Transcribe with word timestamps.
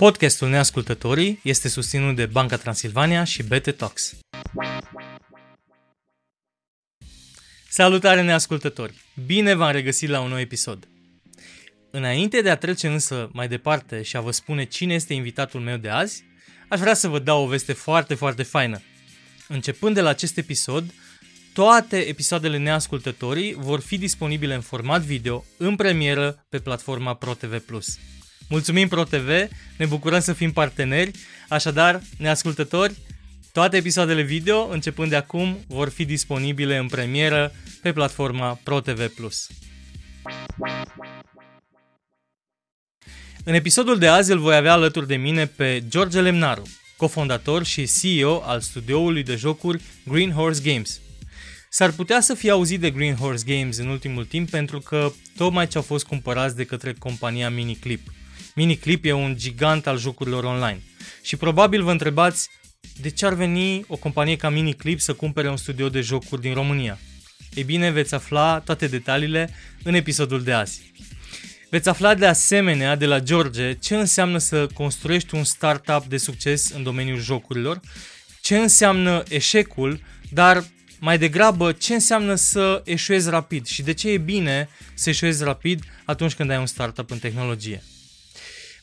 Podcastul 0.00 0.48
Neascultătorii 0.48 1.40
este 1.42 1.68
susținut 1.68 2.16
de 2.16 2.26
Banca 2.26 2.56
Transilvania 2.56 3.24
și 3.24 3.42
BT 3.42 3.76
Talks. 3.76 4.16
Salutare 7.68 8.22
neascultători! 8.22 8.94
Bine 9.26 9.54
v-am 9.54 9.70
regăsit 9.72 10.08
la 10.08 10.20
un 10.20 10.28
nou 10.28 10.38
episod. 10.38 10.88
Înainte 11.90 12.40
de 12.40 12.50
a 12.50 12.56
trece 12.56 12.88
însă 12.88 13.30
mai 13.32 13.48
departe 13.48 14.02
și 14.02 14.16
a 14.16 14.20
vă 14.20 14.30
spune 14.30 14.64
cine 14.64 14.94
este 14.94 15.14
invitatul 15.14 15.60
meu 15.60 15.76
de 15.76 15.88
azi, 15.88 16.24
aș 16.68 16.80
vrea 16.80 16.94
să 16.94 17.08
vă 17.08 17.18
dau 17.18 17.42
o 17.42 17.46
veste 17.46 17.72
foarte, 17.72 18.14
foarte 18.14 18.42
faină. 18.42 18.82
Începând 19.48 19.94
de 19.94 20.00
la 20.00 20.08
acest 20.08 20.38
episod, 20.38 20.94
toate 21.52 21.96
episoadele 21.96 22.58
neascultătorii 22.58 23.54
vor 23.54 23.80
fi 23.80 23.98
disponibile 23.98 24.54
în 24.54 24.60
format 24.60 25.02
video, 25.02 25.44
în 25.56 25.76
premieră, 25.76 26.44
pe 26.48 26.58
platforma 26.58 27.14
ProTV+. 27.14 27.62
Mulțumim 28.50 28.88
ProTV, 28.88 29.28
ne 29.76 29.86
bucurăm 29.86 30.20
să 30.20 30.32
fim 30.32 30.52
parteneri, 30.52 31.10
așadar, 31.48 32.00
neascultători, 32.18 32.94
toate 33.52 33.76
episoadele 33.76 34.22
video, 34.22 34.68
începând 34.68 35.10
de 35.10 35.16
acum, 35.16 35.58
vor 35.66 35.88
fi 35.88 36.04
disponibile 36.04 36.76
în 36.76 36.86
premieră 36.86 37.52
pe 37.82 37.92
platforma 37.92 38.58
ProTV+. 38.62 39.12
În 43.44 43.54
episodul 43.54 43.98
de 43.98 44.06
azi 44.06 44.32
îl 44.32 44.38
voi 44.38 44.56
avea 44.56 44.72
alături 44.72 45.06
de 45.06 45.16
mine 45.16 45.46
pe 45.46 45.84
George 45.88 46.20
Lemnaru, 46.20 46.62
cofondator 46.96 47.64
și 47.64 47.88
CEO 48.00 48.42
al 48.44 48.60
studioului 48.60 49.22
de 49.22 49.34
jocuri 49.34 49.82
Green 50.04 50.30
Horse 50.30 50.72
Games. 50.72 51.00
S-ar 51.68 51.90
putea 51.90 52.20
să 52.20 52.34
fie 52.34 52.50
auzit 52.50 52.80
de 52.80 52.90
Green 52.90 53.14
Horse 53.14 53.44
Games 53.46 53.76
în 53.76 53.86
ultimul 53.86 54.24
timp 54.24 54.50
pentru 54.50 54.80
că 54.80 55.12
tocmai 55.36 55.66
ce 55.66 55.76
au 55.76 55.82
fost 55.82 56.06
cumpărați 56.06 56.56
de 56.56 56.64
către 56.64 56.92
compania 56.98 57.50
Miniclip. 57.50 58.00
Miniclip 58.54 59.04
e 59.04 59.12
un 59.12 59.36
gigant 59.36 59.86
al 59.86 59.98
jocurilor 59.98 60.44
online. 60.44 60.82
Și 61.22 61.36
probabil 61.36 61.82
vă 61.82 61.90
întrebați 61.90 62.48
de 63.00 63.10
ce 63.10 63.26
ar 63.26 63.34
veni 63.34 63.84
o 63.88 63.96
companie 63.96 64.36
ca 64.36 64.48
Miniclip 64.48 65.00
să 65.00 65.12
cumpere 65.12 65.50
un 65.50 65.56
studio 65.56 65.88
de 65.88 66.00
jocuri 66.00 66.40
din 66.40 66.54
România. 66.54 66.98
Ei 67.54 67.64
bine, 67.64 67.90
veți 67.90 68.14
afla 68.14 68.60
toate 68.60 68.86
detaliile 68.86 69.54
în 69.82 69.94
episodul 69.94 70.42
de 70.42 70.52
azi. 70.52 70.92
Veți 71.70 71.88
afla 71.88 72.14
de 72.14 72.26
asemenea 72.26 72.96
de 72.96 73.06
la 73.06 73.20
George 73.20 73.74
ce 73.74 73.96
înseamnă 73.96 74.38
să 74.38 74.66
construiești 74.66 75.34
un 75.34 75.44
startup 75.44 76.04
de 76.04 76.16
succes 76.16 76.70
în 76.70 76.82
domeniul 76.82 77.20
jocurilor, 77.20 77.80
ce 78.40 78.58
înseamnă 78.58 79.22
eșecul, 79.28 80.00
dar 80.30 80.64
mai 81.00 81.18
degrabă 81.18 81.72
ce 81.72 81.94
înseamnă 81.94 82.34
să 82.34 82.82
eșuezi 82.84 83.30
rapid 83.30 83.66
și 83.66 83.82
de 83.82 83.92
ce 83.92 84.08
e 84.08 84.18
bine 84.18 84.68
să 84.94 85.08
eșuezi 85.08 85.44
rapid 85.44 85.82
atunci 86.04 86.34
când 86.34 86.50
ai 86.50 86.58
un 86.58 86.66
startup 86.66 87.10
în 87.10 87.18
tehnologie. 87.18 87.82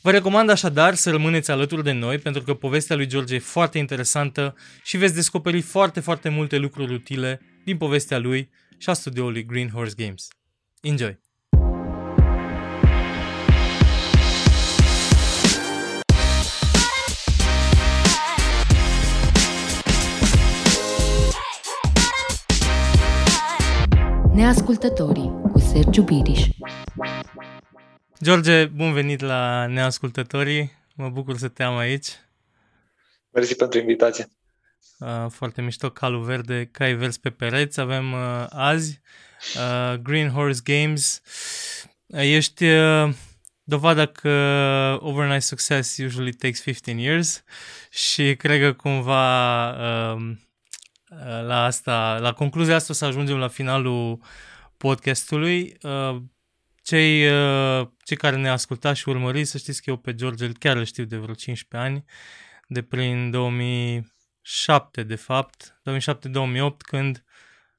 Vă 0.02 0.10
recomand 0.10 0.50
așadar 0.50 0.94
să 0.94 1.10
rămâneți 1.10 1.50
alături 1.50 1.84
de 1.84 1.92
noi 1.92 2.18
pentru 2.18 2.42
că 2.42 2.54
povestea 2.54 2.96
lui 2.96 3.06
George 3.06 3.34
e 3.34 3.38
foarte 3.38 3.78
interesantă 3.78 4.54
și 4.82 4.96
veți 4.96 5.14
descoperi 5.14 5.60
foarte, 5.60 6.00
foarte 6.00 6.28
multe 6.28 6.56
lucruri 6.56 6.94
utile 6.94 7.40
din 7.64 7.76
povestea 7.76 8.18
lui 8.18 8.50
și 8.76 8.90
a 8.90 8.92
studioului 8.92 9.44
Green 9.44 9.68
Horse 9.68 9.94
Games. 9.96 10.28
Enjoy! 10.80 11.18
Neascultătorii 24.34 25.32
cu 25.52 25.58
Sergiu 25.58 26.02
Biriș 26.02 26.46
George, 28.22 28.64
bun 28.64 28.92
venit 28.92 29.20
la 29.20 29.66
Neascultătorii. 29.66 30.72
Mă 30.94 31.08
bucur 31.08 31.36
să 31.36 31.48
te 31.48 31.62
am 31.62 31.76
aici. 31.76 32.08
Mersi 33.30 33.54
pentru 33.54 33.78
invitație. 33.78 34.28
Uh, 34.98 35.26
foarte 35.30 35.62
mișto, 35.62 35.90
calul 35.90 36.22
verde, 36.22 36.68
cai 36.72 36.94
verzi 36.94 37.20
pe 37.20 37.30
pereți. 37.30 37.80
Avem 37.80 38.12
uh, 38.12 38.46
azi 38.48 39.00
uh, 39.56 39.98
Green 39.98 40.30
Horse 40.30 40.60
Games. 40.64 41.22
Uh, 42.06 42.20
ești 42.20 42.64
uh, 42.64 43.14
dovada 43.62 44.06
că 44.06 44.30
overnight 45.00 45.42
success 45.42 45.96
usually 45.98 46.32
takes 46.32 46.62
15 46.62 47.04
years 47.04 47.44
și 47.90 48.36
cred 48.36 48.60
că 48.60 48.72
cumva 48.72 49.68
uh, 49.70 50.36
la 51.46 51.64
asta, 51.64 52.18
la 52.20 52.32
concluzia 52.32 52.74
asta 52.74 52.92
o 52.92 52.96
să 52.96 53.04
ajungem 53.04 53.36
la 53.36 53.48
finalul 53.48 54.20
podcastului. 54.76 55.76
Uh, 56.88 56.94
cei, 56.94 57.30
uh, 57.30 57.86
cei 58.04 58.16
care 58.16 58.36
ne 58.36 58.48
ascultați 58.48 58.98
și 58.98 59.08
urmăriți, 59.08 59.50
să 59.50 59.58
știți 59.58 59.82
că 59.82 59.90
eu 59.90 59.96
pe 59.96 60.14
George 60.14 60.52
chiar 60.52 60.76
îl 60.76 60.84
știu 60.84 61.04
de 61.04 61.16
vreo 61.16 61.34
15 61.34 61.88
ani, 61.88 62.04
de 62.66 62.82
prin 62.82 63.30
2007 63.30 65.02
de 65.02 65.14
fapt, 65.14 65.80
2007-2008 65.90 66.76
când 66.78 67.24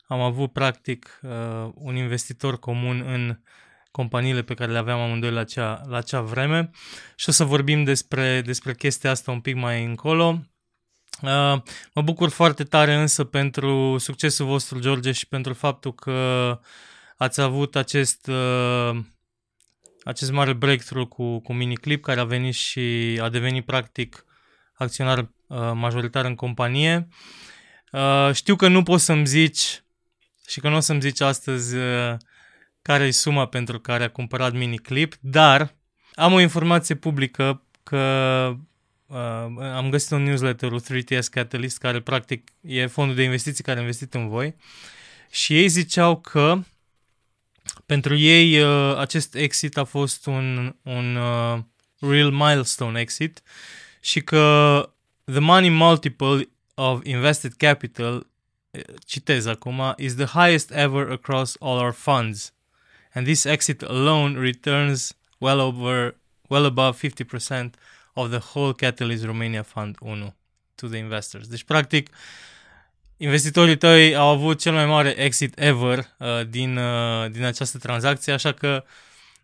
am 0.08 0.22
avut 0.22 0.54
practic 0.54 1.20
uh, 1.22 1.70
un 1.74 1.96
investitor 1.96 2.60
comun 2.60 3.04
în 3.06 3.40
companiile 3.92 4.42
pe 4.42 4.54
care 4.54 4.72
le 4.72 4.78
aveam 4.78 5.00
amândoi 5.00 5.32
la 5.32 5.40
acea, 5.40 5.82
la 5.88 5.98
acea 5.98 6.22
vreme 6.22 6.70
și 7.16 7.30
o 7.30 7.32
să 7.32 7.44
vorbim 7.44 7.84
despre, 7.84 8.42
despre 8.42 8.74
chestia 8.74 9.12
asta 9.12 9.32
un 9.32 9.42
pic 9.42 9.56
mai 9.56 9.86
încolo. 9.86 10.44
Uh, 11.22 11.62
mă 11.94 12.02
bucur 12.04 12.30
foarte 12.30 12.64
tare 12.64 12.94
însă 12.96 13.24
pentru 13.24 13.98
succesul 13.98 14.46
vostru, 14.46 14.80
George, 14.80 15.12
și 15.12 15.28
pentru 15.28 15.54
faptul 15.54 15.94
că 15.94 16.60
ați 17.20 17.42
avut 17.42 17.76
acest, 17.76 18.28
uh, 18.28 19.00
acest 20.04 20.32
mare 20.32 20.54
breakthrough 20.54 21.08
cu, 21.10 21.40
cu 21.40 21.54
Miniclip, 21.54 22.04
care 22.04 22.20
a 22.20 22.24
venit 22.24 22.54
și 22.54 23.20
a 23.22 23.30
devenit 23.30 23.66
practic 23.66 24.26
acționar 24.74 25.20
uh, 25.20 25.72
majoritar 25.74 26.26
în 26.26 26.36
companie. 26.36 27.08
Știu 28.34 28.56
că 28.56 28.68
nu 28.68 28.84
poți 28.84 29.06
să-mi 29.06 29.26
zici 29.26 29.84
și 30.48 30.60
că 30.60 30.70
nu 30.70 30.76
o 30.76 30.80
să-mi 30.80 31.02
zici 31.02 31.22
astăzi 31.22 31.76
care 32.82 33.04
e 33.04 33.12
suma 33.12 33.46
pentru 33.46 33.80
care 33.80 34.04
a 34.04 34.10
cumpărat 34.10 34.54
Miniclip, 34.54 35.16
dar 35.20 35.76
am 36.14 36.34
o 36.34 36.40
informație 36.40 36.96
publică 36.96 37.64
că 37.84 38.56
uh, 39.06 39.18
am 39.74 39.90
găsit 39.90 40.12
un 40.12 40.24
newsletter 40.24 40.72
3TS 40.72 41.26
Catalyst, 41.32 41.78
care 41.78 42.02
practic 42.02 42.52
e 42.62 42.86
fondul 42.86 43.16
de 43.16 43.24
investiții 43.24 43.64
care 43.64 43.78
a 43.78 43.82
investit 43.82 44.14
în 44.14 44.28
voi 44.28 44.56
și 45.32 45.58
ei 45.58 45.68
ziceau 45.68 46.20
că 46.20 46.60
pentru 47.90 48.16
ei 48.16 48.62
uh, 48.62 48.98
acest 48.98 49.36
exit 49.36 49.78
a 49.78 49.84
fost 49.84 50.26
un, 50.26 50.76
un 50.82 51.16
uh, 51.16 51.60
real 52.00 52.32
milestone 52.32 53.00
exit 53.00 53.42
și 54.00 54.22
că 54.22 54.90
the 55.24 55.40
money 55.40 55.70
multiple 55.70 56.50
of 56.74 57.00
invested 57.04 57.54
capital, 57.54 58.28
uh, 58.72 58.82
citez 59.06 59.46
acum, 59.46 59.94
is 59.98 60.16
the 60.16 60.26
highest 60.26 60.72
ever 60.72 61.12
across 61.12 61.56
all 61.60 61.78
our 61.78 61.94
funds. 61.94 62.54
And 63.14 63.26
this 63.26 63.46
exit 63.46 63.82
alone 63.82 64.40
returns 64.40 65.18
well 65.38 65.60
over 65.60 66.16
well 66.50 66.66
above 66.66 66.98
50% 66.98 67.70
of 68.14 68.30
the 68.30 68.42
whole 68.54 68.74
Catalyst 68.74 69.26
Romania 69.26 69.64
Fund 69.64 69.96
1 70.00 70.34
to 70.76 70.88
the 70.88 70.98
investors. 70.98 71.48
Deci, 71.48 71.64
practic, 71.64 72.10
investitorii 73.22 73.78
tăi 73.78 74.16
au 74.16 74.28
avut 74.28 74.60
cel 74.60 74.74
mai 74.74 74.86
mare 74.86 75.10
exit 75.18 75.60
ever 75.60 75.98
uh, 76.18 76.48
din, 76.48 76.78
uh, 76.78 77.32
din 77.32 77.44
această 77.44 77.78
tranzacție, 77.78 78.34
așa 78.34 78.52
că 78.52 78.84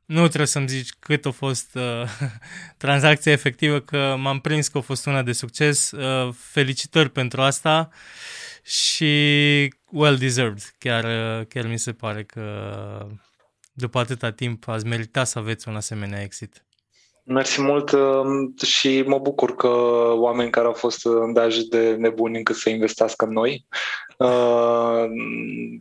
nu 0.06 0.26
trebuie 0.28 0.48
să-mi 0.48 0.68
zici 0.68 0.90
cât 1.00 1.26
a 1.26 1.32
fost 1.32 1.76
uh, 1.76 2.10
tranzacția 2.78 3.32
efectivă, 3.32 3.80
că 3.80 4.16
m-am 4.20 4.40
prins 4.40 4.68
că 4.68 4.78
a 4.78 4.82
fost 4.82 5.06
una 5.06 5.22
de 5.22 5.32
succes. 5.32 5.92
Uh, 5.92 6.34
felicitări 6.38 7.10
pentru 7.10 7.42
asta 7.42 7.90
și 8.64 9.74
well 9.86 10.18
deserved. 10.18 10.74
Chiar, 10.78 11.04
uh, 11.04 11.46
chiar 11.48 11.68
mi 11.68 11.80
se 11.80 11.94
pare 11.94 12.24
că 12.24 13.08
după 13.74 14.00
atâta 14.00 14.32
timp 14.32 14.68
ați 14.68 14.86
meritat 14.86 15.28
să 15.28 15.40
aveți 15.40 15.68
un 15.68 15.76
asemenea 15.76 16.22
exit. 16.22 16.65
Mersi 17.28 17.62
mult 17.62 17.92
um, 17.92 18.56
și 18.66 19.04
mă 19.06 19.20
bucur 19.20 19.56
că 19.56 19.68
oameni 20.14 20.52
care 20.52 20.66
au 20.66 20.74
fost 20.74 21.06
îndeajuns 21.06 21.66
de 21.66 21.96
nebuni 22.00 22.38
încât 22.38 22.56
să 22.56 22.70
investească 22.70 23.26
în 23.26 23.32
noi 23.32 23.66
uh, 24.18 25.06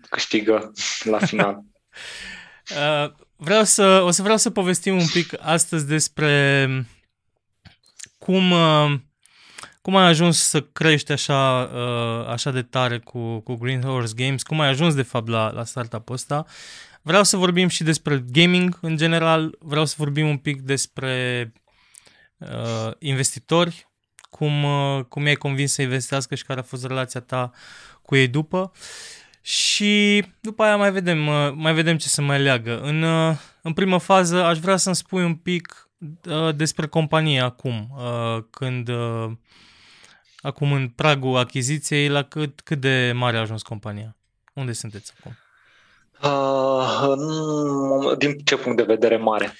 câștigă 0.09 0.73
la 1.05 1.19
final. 1.19 1.61
Uh, 2.71 3.11
vreau 3.37 3.65
să, 3.65 4.03
o 4.05 4.11
să 4.11 4.23
vreau 4.23 4.37
să 4.37 4.51
povestim 4.51 4.97
un 4.97 5.07
pic 5.13 5.35
astăzi 5.41 5.87
despre 5.87 6.69
cum, 8.19 8.51
uh, 8.51 8.95
cum 9.83 9.97
ai 9.97 10.07
ajuns 10.07 10.43
să 10.49 10.61
crești 10.61 11.13
așa, 11.13 11.61
așa 12.29 12.51
de 12.51 12.63
tare 12.63 12.99
cu, 12.99 13.39
cu 13.39 13.55
Green 13.55 13.83
Horse 13.83 14.13
Games, 14.17 14.43
cum 14.43 14.61
ai 14.61 14.69
ajuns 14.69 14.95
de 14.95 15.03
fapt 15.03 15.29
la, 15.29 15.51
la 15.51 15.65
startup-ul 15.65 16.15
ăsta 16.15 16.47
Vreau 17.07 17.23
să 17.23 17.37
vorbim 17.37 17.69
și 17.69 17.83
despre 17.83 18.25
gaming 18.33 18.79
în 18.81 18.97
general, 18.97 19.57
vreau 19.59 19.85
să 19.85 19.95
vorbim 19.99 20.29
un 20.29 20.37
pic 20.37 20.61
despre 20.61 21.53
uh, 22.37 22.91
investitori, 22.99 23.89
cum, 24.31 24.63
uh, 24.63 25.05
cum 25.05 25.25
i-ai 25.27 25.35
convins 25.35 25.73
să 25.73 25.83
investească 25.83 26.35
și 26.35 26.45
care 26.45 26.61
a 26.61 26.63
fost 26.63 26.87
relația 26.87 27.21
ta 27.21 27.51
cu 28.03 28.17
ei 28.17 28.29
după. 28.29 28.73
Și 29.41 30.25
după 30.41 30.63
aia 30.63 30.77
mai 30.77 30.93
vedem, 30.93 31.27
uh, 31.27 31.53
mai 31.55 31.75
vedem 31.75 31.97
ce 31.97 32.09
se 32.09 32.21
mai 32.21 32.41
leagă. 32.41 32.81
În, 32.81 33.03
uh, 33.03 33.37
în 33.63 33.73
primă 33.73 33.99
fază 33.99 34.45
aș 34.45 34.59
vrea 34.59 34.77
să-mi 34.77 34.97
spui 34.97 35.25
un 35.25 35.35
pic 35.35 35.91
uh, 36.29 36.55
despre 36.55 36.87
companie 36.87 37.41
acum, 37.41 37.95
uh, 37.97 38.45
când 38.51 38.89
uh, 38.89 39.33
acum 40.37 40.73
în 40.73 40.89
pragul 40.89 41.37
achiziției, 41.37 42.09
la 42.09 42.23
cât, 42.23 42.61
cât 42.61 42.81
de 42.81 43.13
mare 43.15 43.37
a 43.37 43.41
ajuns 43.41 43.63
compania? 43.63 44.17
Unde 44.53 44.73
sunteți 44.73 45.13
acum? 45.19 45.37
Uh, 46.25 48.17
din 48.19 48.39
ce 48.45 48.57
punct 48.57 48.77
de 48.77 48.83
vedere 48.83 49.17
mare? 49.17 49.53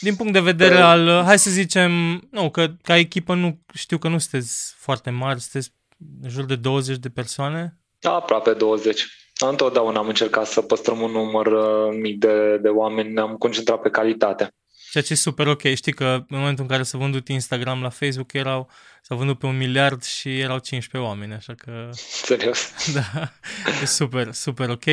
Din 0.00 0.16
punct 0.16 0.32
de 0.32 0.40
vedere 0.40 0.74
uh, 0.74 0.82
al, 0.82 1.22
hai 1.24 1.38
să 1.38 1.50
zicem, 1.50 1.92
nu, 2.30 2.50
că 2.50 2.66
ca 2.82 2.96
echipă 2.96 3.34
nu 3.34 3.60
știu 3.74 3.98
că 3.98 4.08
nu 4.08 4.18
sunteți 4.18 4.74
foarte 4.76 5.10
mari, 5.10 5.40
sunteți 5.40 5.74
în 6.22 6.28
jur 6.28 6.44
de 6.44 6.56
20 6.56 6.96
de 6.96 7.08
persoane? 7.08 7.78
Aproape 8.02 8.52
20. 8.52 9.06
Întotdeauna 9.48 9.98
am 9.98 10.08
încercat 10.08 10.46
să 10.46 10.60
păstrăm 10.60 11.00
un 11.00 11.10
număr 11.10 11.46
uh, 11.46 11.96
mic 12.00 12.18
de, 12.18 12.58
de 12.62 12.68
oameni, 12.68 13.12
ne-am 13.12 13.36
concentrat 13.36 13.80
pe 13.80 13.90
calitate. 13.90 14.54
Ceea 14.90 15.04
ce 15.04 15.12
e 15.12 15.16
super 15.16 15.46
ok. 15.46 15.62
Știi 15.62 15.92
că 15.92 16.04
în 16.04 16.38
momentul 16.38 16.62
în 16.62 16.70
care 16.70 16.82
s-a 16.82 16.98
vândut 16.98 17.28
Instagram 17.28 17.82
la 17.82 17.88
Facebook 17.88 18.32
erau, 18.32 18.70
s-a 19.02 19.14
vândut 19.14 19.38
pe 19.38 19.46
un 19.46 19.56
miliard 19.56 20.02
și 20.02 20.38
erau 20.38 20.58
15 20.58 21.10
oameni, 21.10 21.32
așa 21.32 21.54
că... 21.54 21.88
Serios? 21.92 22.72
Da, 22.94 23.32
e 23.82 23.84
super, 23.84 24.32
super 24.32 24.68
ok. 24.68 24.84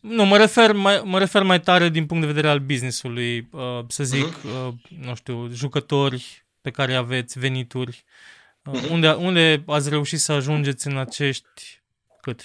Nu, 0.00 0.24
mă 0.24 0.36
refer 0.36 0.72
mai, 0.72 1.02
mă 1.04 1.18
refer 1.18 1.42
mai 1.42 1.60
tare 1.60 1.88
din 1.88 2.06
punct 2.06 2.22
de 2.22 2.32
vedere 2.32 2.48
al 2.48 2.58
business-ului, 2.58 3.48
uh, 3.50 3.84
să 3.88 4.04
zic, 4.04 4.26
uh-huh. 4.26 4.66
uh, 4.66 4.74
nu 5.06 5.14
știu, 5.14 5.48
jucători 5.52 6.46
pe 6.60 6.70
care 6.70 6.94
aveți, 6.94 7.38
venituri. 7.38 8.04
Uh, 8.64 8.80
uh-huh. 8.80 8.90
unde, 8.90 9.10
unde 9.10 9.64
ați 9.66 9.88
reușit 9.88 10.20
să 10.20 10.32
ajungeți 10.32 10.86
în 10.86 10.96
acești, 10.96 11.82
cât, 12.20 12.42
7-8 12.42 12.44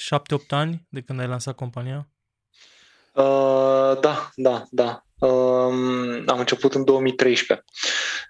ani 0.50 0.86
de 0.90 1.02
când 1.02 1.20
ai 1.20 1.28
lansat 1.28 1.56
compania? 1.56 2.08
Uh, 3.14 4.00
da, 4.00 4.32
da, 4.36 4.64
da. 4.70 5.04
Uh, 5.20 6.24
am 6.26 6.40
început 6.40 6.74
în 6.74 6.84
2013. 6.84 7.66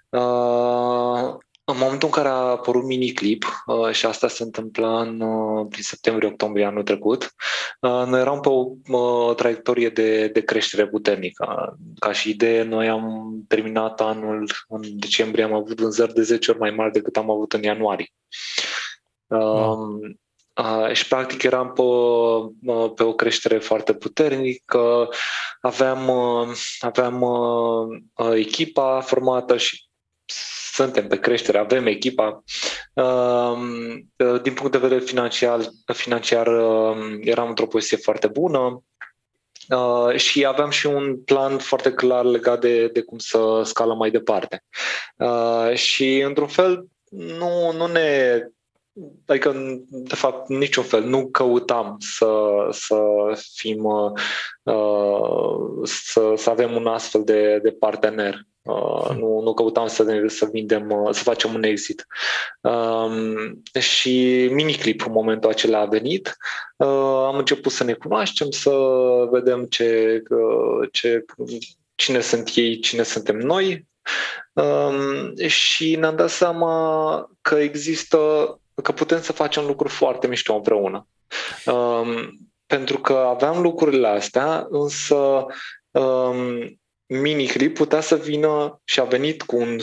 Uh, 0.08 1.38
în 1.64 1.78
momentul 1.78 2.08
în 2.08 2.14
care 2.14 2.28
a 2.28 2.32
apărut 2.32 2.84
miniclip, 2.84 3.44
uh, 3.66 3.90
și 3.90 4.06
asta 4.06 4.28
se 4.28 4.42
întâmpla 4.42 5.00
în, 5.00 5.20
uh, 5.20 5.66
prin 5.68 5.82
septembrie-octombrie 5.82 6.64
anul 6.64 6.82
trecut, 6.82 7.34
uh, 7.80 8.02
noi 8.06 8.20
eram 8.20 8.40
pe 8.40 8.48
o 8.48 8.70
uh, 8.88 9.34
traiectorie 9.34 9.88
de, 9.88 10.28
de 10.28 10.40
creștere 10.40 10.88
puternică. 10.88 11.76
Ca 11.98 12.12
și 12.12 12.30
idee, 12.30 12.62
noi 12.62 12.88
am 12.88 13.34
terminat 13.48 14.00
anul 14.00 14.50
în 14.68 14.80
decembrie, 14.98 15.44
am 15.44 15.54
avut 15.54 15.80
vânzări 15.80 16.14
de 16.14 16.22
10 16.22 16.50
ori 16.50 16.60
mai 16.60 16.70
mari 16.70 16.92
decât 16.92 17.16
am 17.16 17.30
avut 17.30 17.52
în 17.52 17.62
ianuarie. 17.62 18.12
Uh, 19.26 19.38
wow. 19.38 20.00
Uh, 20.60 20.92
și 20.92 21.08
practic 21.08 21.42
eram 21.42 21.72
pe, 21.72 21.82
uh, 21.82 22.92
pe 22.94 23.02
o 23.02 23.12
creștere 23.12 23.58
foarte 23.58 23.94
puternică, 23.94 25.08
aveam, 25.60 26.08
uh, 26.08 26.56
aveam 26.80 27.22
uh, 27.22 28.00
uh, 28.14 28.32
echipa 28.34 29.00
formată 29.00 29.56
și 29.56 29.84
suntem 30.72 31.06
pe 31.06 31.18
creștere, 31.18 31.58
avem 31.58 31.86
echipa. 31.86 32.42
Uh, 32.94 33.52
uh, 34.16 34.42
din 34.42 34.54
punct 34.54 34.72
de 34.72 34.78
vedere 34.78 35.00
financiar, 35.00 35.60
financiar 35.92 36.46
uh, 36.46 37.18
eram 37.20 37.48
într-o 37.48 37.66
poziție 37.66 37.96
foarte 37.96 38.26
bună, 38.26 38.82
Uh, 39.68 40.16
și 40.16 40.46
aveam 40.46 40.70
și 40.70 40.86
un 40.86 41.22
plan 41.22 41.58
foarte 41.58 41.92
clar 41.92 42.24
legat 42.24 42.60
de, 42.60 42.88
de 42.88 43.00
cum 43.02 43.18
să 43.18 43.62
scalăm 43.64 43.96
mai 43.96 44.10
departe. 44.10 44.64
Uh, 45.16 45.74
și, 45.74 46.18
într-un 46.18 46.46
fel, 46.46 46.86
nu, 47.10 47.72
nu 47.72 47.86
ne 47.86 48.40
Adică, 49.26 49.54
de 49.88 50.14
fapt, 50.14 50.48
niciun 50.48 50.84
fel. 50.84 51.04
Nu 51.04 51.28
căutam 51.28 51.96
să, 51.98 52.68
să 52.70 52.98
fim, 53.54 53.84
uh, 53.84 55.82
să, 55.82 56.32
să 56.36 56.50
avem 56.50 56.74
un 56.74 56.86
astfel 56.86 57.24
de, 57.24 57.58
de 57.62 57.70
partener. 57.70 58.48
Uh, 58.62 59.16
nu, 59.16 59.40
nu 59.40 59.54
căutam 59.54 59.86
să, 59.86 60.02
ne, 60.02 60.28
să 60.28 60.48
vindem, 60.52 60.90
uh, 60.90 61.14
să 61.14 61.22
facem 61.22 61.54
un 61.54 61.62
exit. 61.62 62.06
Um, 62.60 63.62
și 63.80 64.48
miniclip 64.52 65.06
în 65.06 65.12
momentul 65.12 65.50
acela 65.50 65.78
a 65.78 65.84
venit. 65.84 66.36
Uh, 66.76 67.24
am 67.26 67.36
început 67.36 67.72
să 67.72 67.84
ne 67.84 67.92
cunoaștem, 67.92 68.50
să 68.50 68.70
vedem 69.30 69.64
ce, 69.64 70.22
uh, 70.30 70.88
ce, 70.92 71.24
cine 71.94 72.20
sunt 72.20 72.50
ei, 72.54 72.78
cine 72.78 73.02
suntem 73.02 73.36
noi. 73.36 73.88
Um, 74.52 75.36
și 75.46 75.96
ne-am 75.96 76.16
dat 76.16 76.30
seama 76.30 77.30
că 77.40 77.54
există 77.54 78.18
că 78.82 78.92
putem 78.92 79.20
să 79.20 79.32
facem 79.32 79.66
lucruri 79.66 79.92
foarte 79.92 80.26
mișto 80.26 80.54
împreună. 80.54 81.06
Um, 81.66 82.38
pentru 82.66 82.98
că 82.98 83.12
aveam 83.12 83.62
lucrurile 83.62 84.08
astea, 84.08 84.66
însă 84.70 85.46
um, 85.90 86.80
Miniclip 87.12 87.74
putea 87.74 88.00
să 88.00 88.16
vină 88.16 88.80
și 88.84 89.00
a 89.00 89.04
venit 89.04 89.42
cu 89.42 89.56
un, 89.56 89.78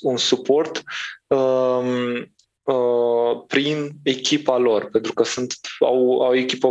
un 0.00 0.16
suport 0.16 0.82
um, 1.26 2.14
uh, 2.62 3.44
prin 3.46 3.90
echipa 4.02 4.56
lor, 4.56 4.90
pentru 4.90 5.12
că 5.12 5.22
sunt, 5.22 5.54
au, 5.80 6.20
au 6.20 6.34
echipă 6.34 6.70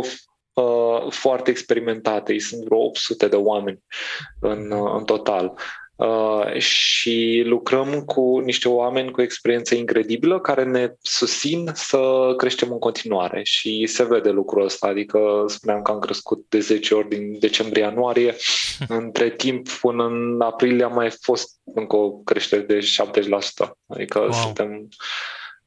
uh, 0.52 1.10
foarte 1.10 1.50
experimentată, 1.50 2.32
ei 2.32 2.40
sunt 2.40 2.64
vreo 2.64 2.78
800 2.78 3.28
de 3.28 3.36
oameni 3.36 3.82
în, 4.40 4.70
uh, 4.70 4.92
în 4.96 5.04
total. 5.04 5.58
Uh, 5.98 6.58
și 6.58 7.42
lucrăm 7.44 8.02
cu 8.04 8.38
niște 8.38 8.68
oameni 8.68 9.10
cu 9.10 9.22
experiență 9.22 9.74
incredibilă 9.74 10.40
care 10.40 10.64
ne 10.64 10.92
susțin 11.00 11.70
să 11.74 12.34
creștem 12.36 12.72
în 12.72 12.78
continuare 12.78 13.42
și 13.42 13.86
se 13.86 14.04
vede 14.04 14.30
lucrul 14.30 14.64
ăsta, 14.64 14.86
adică 14.86 15.44
spuneam 15.46 15.82
că 15.82 15.90
am 15.90 15.98
crescut 15.98 16.46
de 16.48 16.60
10 16.60 16.94
ori 16.94 17.08
din 17.08 17.38
decembrie-ianuarie, 17.38 18.36
între 18.88 19.30
timp 19.30 19.68
până 19.68 20.04
în 20.04 20.40
aprilie 20.40 20.84
a 20.84 20.88
mai 20.88 21.10
fost 21.20 21.60
încă 21.74 21.96
o 21.96 22.10
creștere 22.10 22.62
de 22.62 22.78
70%, 22.78 23.68
adică 23.86 24.18
wow. 24.18 24.32
suntem 24.32 24.88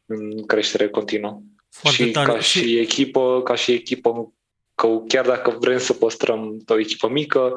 în 0.06 0.46
creștere 0.46 0.90
continuă. 0.90 1.42
Foarte 1.70 2.04
și 2.04 2.12
tare. 2.12 2.32
ca 2.32 2.40
și 2.40 2.78
echipă, 2.78 3.42
ca 3.44 3.56
și 3.56 3.72
echipă 3.72 4.34
că 4.82 5.02
chiar 5.08 5.26
dacă 5.26 5.58
vrem 5.60 5.78
să 5.78 5.94
păstrăm 5.94 6.64
o 6.68 6.80
echipă 6.80 7.10
mică, 7.10 7.54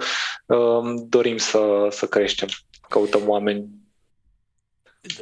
um, 0.47 1.07
dorim 1.09 1.37
să, 1.37 1.87
să 1.91 2.07
creștem. 2.07 2.49
Căutăm 2.89 3.29
oameni. 3.29 3.69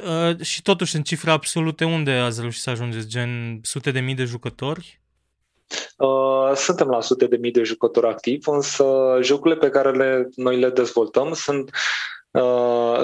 Uh, 0.03 0.39
și 0.39 0.61
totuși, 0.61 0.95
în 0.95 1.03
cifre 1.03 1.31
absolute, 1.31 1.85
unde 1.85 2.11
ați 2.11 2.39
reușit 2.41 2.61
să 2.61 2.69
ajungeți? 2.69 3.07
Gen 3.07 3.59
sute 3.61 3.91
de 3.91 3.99
mii 3.99 4.15
de 4.15 4.23
jucători? 4.23 5.01
Uh, 5.97 6.51
suntem 6.55 6.87
la 6.87 7.01
sute 7.01 7.27
de 7.27 7.37
mii 7.37 7.51
de 7.51 7.63
jucători 7.63 8.07
activi, 8.07 8.49
însă 8.49 8.85
jocurile 9.21 9.59
pe 9.59 9.69
care 9.69 9.91
le, 9.91 10.29
noi 10.35 10.59
le 10.59 10.69
dezvoltăm 10.69 11.33
sunt 11.33 11.69
Uh, 11.69 11.79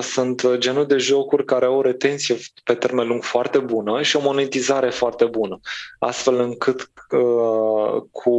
sunt 0.02 0.56
genul 0.58 0.86
de 0.86 0.98
jocuri 0.98 1.46
care 1.46 1.66
au 1.66 1.76
o 1.76 1.82
retenție 1.82 2.38
pe 2.64 2.74
termen 2.74 3.08
lung 3.08 3.24
foarte 3.24 3.60
bună 3.60 4.02
și 4.02 4.16
o 4.16 4.22
monetizare 4.22 4.90
foarte 4.90 5.26
bună, 5.26 5.60
astfel 6.00 6.40
încât 6.40 6.92
uh, 7.12 8.02
cu 8.12 8.34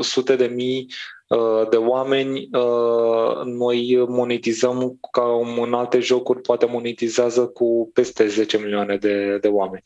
sute 0.00 0.36
de 0.36 0.46
mii 0.46 0.86
uh, 1.28 1.68
de 1.70 1.76
oameni 1.76 2.48
uh, 2.52 3.44
noi 3.44 4.04
monetizăm 4.08 4.98
ca 5.10 5.22
în 5.64 5.74
alte 5.74 6.00
jocuri 6.00 6.40
poate 6.40 6.66
monetizează 6.66 7.46
cu 7.46 7.90
peste 7.94 8.26
10 8.28 8.58
milioane 8.58 8.96
de, 8.96 9.38
de 9.38 9.48
oameni. 9.48 9.82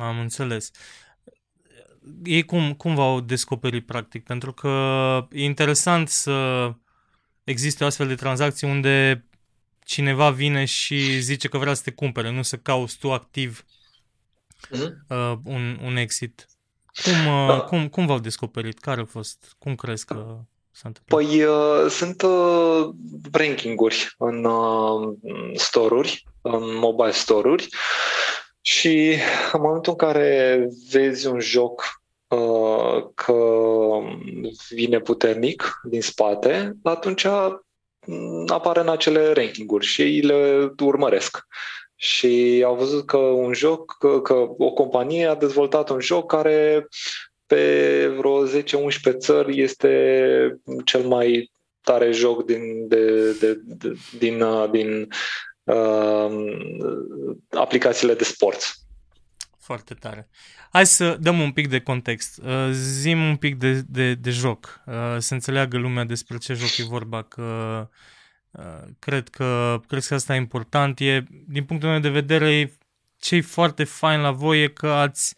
Am 0.00 0.18
înțeles. 0.18 0.70
Ei 2.24 2.44
cum, 2.44 2.74
cum 2.74 2.94
v-au 2.94 3.20
descoperit 3.20 3.86
practic? 3.86 4.24
Pentru 4.24 4.52
că 4.52 4.70
e 5.30 5.44
interesant 5.44 6.08
să 6.08 6.70
existe 7.44 7.84
o 7.84 7.86
astfel 7.86 8.06
de 8.06 8.14
tranzacții 8.14 8.68
unde 8.68 9.24
cineva 9.84 10.30
vine 10.30 10.64
și 10.64 11.20
zice 11.20 11.48
că 11.48 11.58
vrea 11.58 11.74
să 11.74 11.82
te 11.84 11.90
cumpere, 11.90 12.30
nu 12.30 12.42
să 12.42 12.56
cauți 12.56 12.98
tu 12.98 13.12
activ 13.12 13.64
uh-huh. 14.66 14.90
uh, 15.08 15.32
un, 15.44 15.78
un 15.82 15.96
exit. 15.96 16.48
Cum, 17.02 17.26
uh, 17.26 17.48
da. 17.48 17.60
cum, 17.60 17.88
cum 17.88 18.06
v-au 18.06 18.18
descoperit? 18.18 18.78
Care 18.78 19.00
a 19.00 19.04
fost? 19.04 19.54
Cum 19.58 19.74
crezi 19.74 20.04
că 20.04 20.38
s-a 20.70 20.88
întâmplat? 20.88 21.20
Păi 21.20 21.42
uh, 21.42 21.90
sunt 21.90 22.22
uh, 22.22 22.88
ranking-uri 23.32 24.14
în 24.18 24.44
uh, 24.44 25.14
store-uri, 25.54 26.26
în 26.42 26.76
mobile 26.76 27.10
store-uri 27.10 27.68
și 28.60 29.16
în 29.52 29.60
momentul 29.60 29.92
în 29.92 30.08
care 30.08 30.58
vezi 30.90 31.26
un 31.26 31.40
joc 31.40 32.02
uh, 32.26 33.06
că 33.14 33.34
vine 34.68 34.98
puternic 34.98 35.80
din 35.84 36.02
spate, 36.02 36.76
atunci 36.82 37.26
apare 38.46 38.80
în 38.80 38.88
acele 38.88 39.32
rankinguri 39.32 39.86
și 39.86 40.02
ei 40.02 40.20
le 40.20 40.72
urmăresc. 40.80 41.46
Și 41.96 42.62
au 42.66 42.74
văzut 42.74 43.06
că 43.06 43.16
un 43.16 43.52
joc, 43.52 43.96
că, 43.98 44.20
că 44.20 44.34
o 44.58 44.72
companie 44.72 45.26
a 45.26 45.34
dezvoltat 45.34 45.88
un 45.88 46.00
joc 46.00 46.30
care 46.30 46.88
pe 47.46 48.06
vreo 48.16 48.48
10-11 48.48 48.62
țări 49.18 49.60
este 49.60 50.60
cel 50.84 51.02
mai 51.02 51.52
tare 51.80 52.10
joc 52.10 52.44
din, 52.44 52.88
de, 52.88 53.32
de, 53.32 53.60
de, 53.64 53.92
din, 54.18 54.40
uh, 54.40 54.70
din 54.70 55.08
uh, 55.62 57.36
aplicațiile 57.50 58.14
de 58.14 58.24
sport. 58.24 58.74
Foarte 59.58 59.94
tare. 59.94 60.28
Hai 60.74 60.86
să 60.86 61.16
dăm 61.20 61.40
un 61.40 61.52
pic 61.52 61.68
de 61.68 61.80
context. 61.80 62.40
Uh, 62.42 62.68
zim 62.70 63.22
un 63.22 63.36
pic 63.36 63.56
de, 63.56 63.82
de, 63.86 64.14
de 64.14 64.30
joc, 64.30 64.80
uh, 64.86 64.94
să 65.18 65.34
înțeleagă 65.34 65.78
lumea 65.78 66.04
despre 66.04 66.38
ce 66.38 66.54
joc 66.54 66.76
e 66.76 66.82
vorba, 66.82 67.22
că 67.22 67.88
Uh, 68.58 68.82
cred 68.98 69.28
că, 69.28 69.80
cred 69.86 70.04
că 70.04 70.14
asta 70.14 70.34
e 70.34 70.36
important. 70.36 71.00
E, 71.00 71.24
din 71.46 71.64
punctul 71.64 71.88
meu 71.88 71.98
de 71.98 72.08
vedere, 72.08 72.72
ce 73.18 73.36
e 73.36 73.40
foarte 73.40 73.84
fain 73.84 74.20
la 74.20 74.30
voi 74.30 74.62
e 74.62 74.68
că 74.68 74.88
ați 74.88 75.34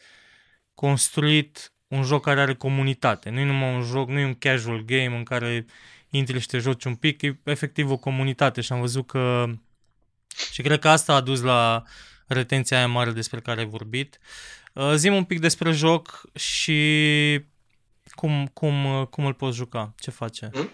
construit 0.74 1.72
un 1.88 2.02
joc 2.02 2.22
care 2.24 2.40
are 2.40 2.54
comunitate. 2.54 3.30
Nu 3.30 3.38
e 3.38 3.44
numai 3.44 3.74
un 3.74 3.82
joc, 3.82 4.08
nu 4.08 4.18
e 4.18 4.24
un 4.24 4.34
casual 4.34 4.80
game 4.80 5.16
în 5.16 5.22
care 5.22 5.66
intri 6.10 6.40
și 6.40 6.46
te 6.46 6.58
joci 6.58 6.84
un 6.84 6.94
pic, 6.94 7.22
e 7.22 7.38
efectiv 7.44 7.90
o 7.90 7.96
comunitate 7.96 8.60
și 8.60 8.72
am 8.72 8.80
văzut 8.80 9.06
că 9.06 9.46
și 10.52 10.62
cred 10.62 10.78
că 10.78 10.88
asta 10.88 11.14
a 11.14 11.20
dus 11.20 11.40
la 11.40 11.82
retenția 12.26 12.76
aia 12.76 12.86
mare 12.86 13.10
despre 13.10 13.40
care 13.40 13.60
ai 13.60 13.66
vorbit. 13.66 14.18
Uh, 14.20 14.55
zim 14.94 15.14
un 15.14 15.24
pic 15.24 15.40
despre 15.40 15.70
joc 15.70 16.22
și 16.34 16.80
cum, 18.14 18.50
cum, 18.52 19.06
cum 19.10 19.26
îl 19.26 19.34
poți 19.34 19.56
juca, 19.56 19.94
ce 19.98 20.10
face. 20.10 20.50
Mm? 20.54 20.70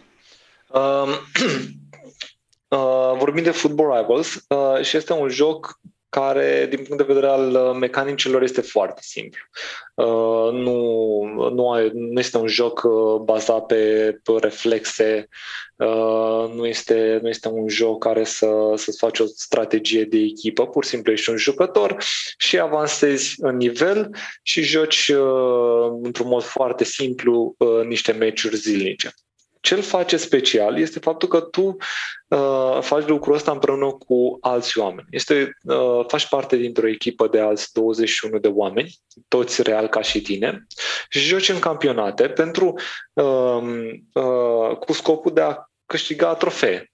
Um, 0.80 1.08
uh, 2.68 3.18
vorbim 3.18 3.42
de 3.42 3.50
Football 3.50 3.96
Rivals 3.96 4.34
uh, 4.48 4.84
și 4.84 4.96
este 4.96 5.12
un 5.12 5.28
joc 5.28 5.80
care, 6.20 6.66
din 6.70 6.84
punct 6.84 6.96
de 6.96 7.12
vedere 7.12 7.32
al 7.32 7.54
uh, 7.54 7.76
mecanicilor, 7.80 8.42
este 8.42 8.60
foarte 8.60 9.00
simplu. 9.04 9.40
Uh, 9.94 10.52
nu, 10.52 11.50
nu, 11.50 11.70
ai, 11.70 11.90
nu 11.94 12.20
este 12.20 12.36
un 12.36 12.46
joc 12.46 12.82
uh, 12.84 13.20
bazat 13.24 13.66
pe, 13.66 14.12
pe 14.22 14.32
reflexe, 14.40 15.28
nu, 16.54 16.66
este, 16.66 17.18
nu 17.22 17.28
este 17.28 17.48
un 17.48 17.68
joc 17.68 18.02
care 18.02 18.24
să, 18.24 18.72
să-ți 18.74 18.98
faci 18.98 19.18
o 19.18 19.24
strategie 19.26 20.04
de 20.04 20.18
echipă, 20.18 20.66
pur 20.66 20.84
și 20.84 20.90
simplu 20.90 21.12
ești 21.12 21.30
un 21.30 21.36
jucător 21.36 21.96
și 22.36 22.58
avansezi 22.58 23.34
în 23.38 23.56
nivel 23.56 24.10
și 24.42 24.62
joci 24.62 25.12
într-un 26.02 26.28
mod 26.28 26.42
foarte 26.42 26.84
simplu 26.84 27.56
niște 27.86 28.12
meciuri 28.12 28.56
zilnice. 28.56 29.12
Ce 29.62 29.74
îl 29.74 29.82
face 29.82 30.16
special 30.16 30.78
este 30.78 30.98
faptul 30.98 31.28
că 31.28 31.40
tu 31.40 31.76
uh, 32.28 32.78
faci 32.80 33.06
lucrul 33.06 33.34
ăsta 33.34 33.50
împreună 33.50 33.90
cu 33.90 34.38
alți 34.40 34.78
oameni. 34.78 35.06
Este, 35.10 35.56
uh, 35.62 36.04
faci 36.06 36.28
parte 36.28 36.56
dintr-o 36.56 36.88
echipă 36.88 37.28
de 37.28 37.40
alți 37.40 37.72
21 37.72 38.38
de 38.38 38.48
oameni, 38.48 38.94
toți 39.28 39.62
real 39.62 39.88
ca 39.88 40.00
și 40.00 40.20
tine, 40.20 40.66
și 41.08 41.18
joci 41.18 41.48
în 41.48 41.58
campionate 41.58 42.28
pentru, 42.28 42.78
uh, 43.12 43.92
uh, 44.12 44.76
cu 44.76 44.92
scopul 44.92 45.32
de 45.34 45.40
a 45.40 45.56
câștiga 45.86 46.34
trofee. 46.34 46.92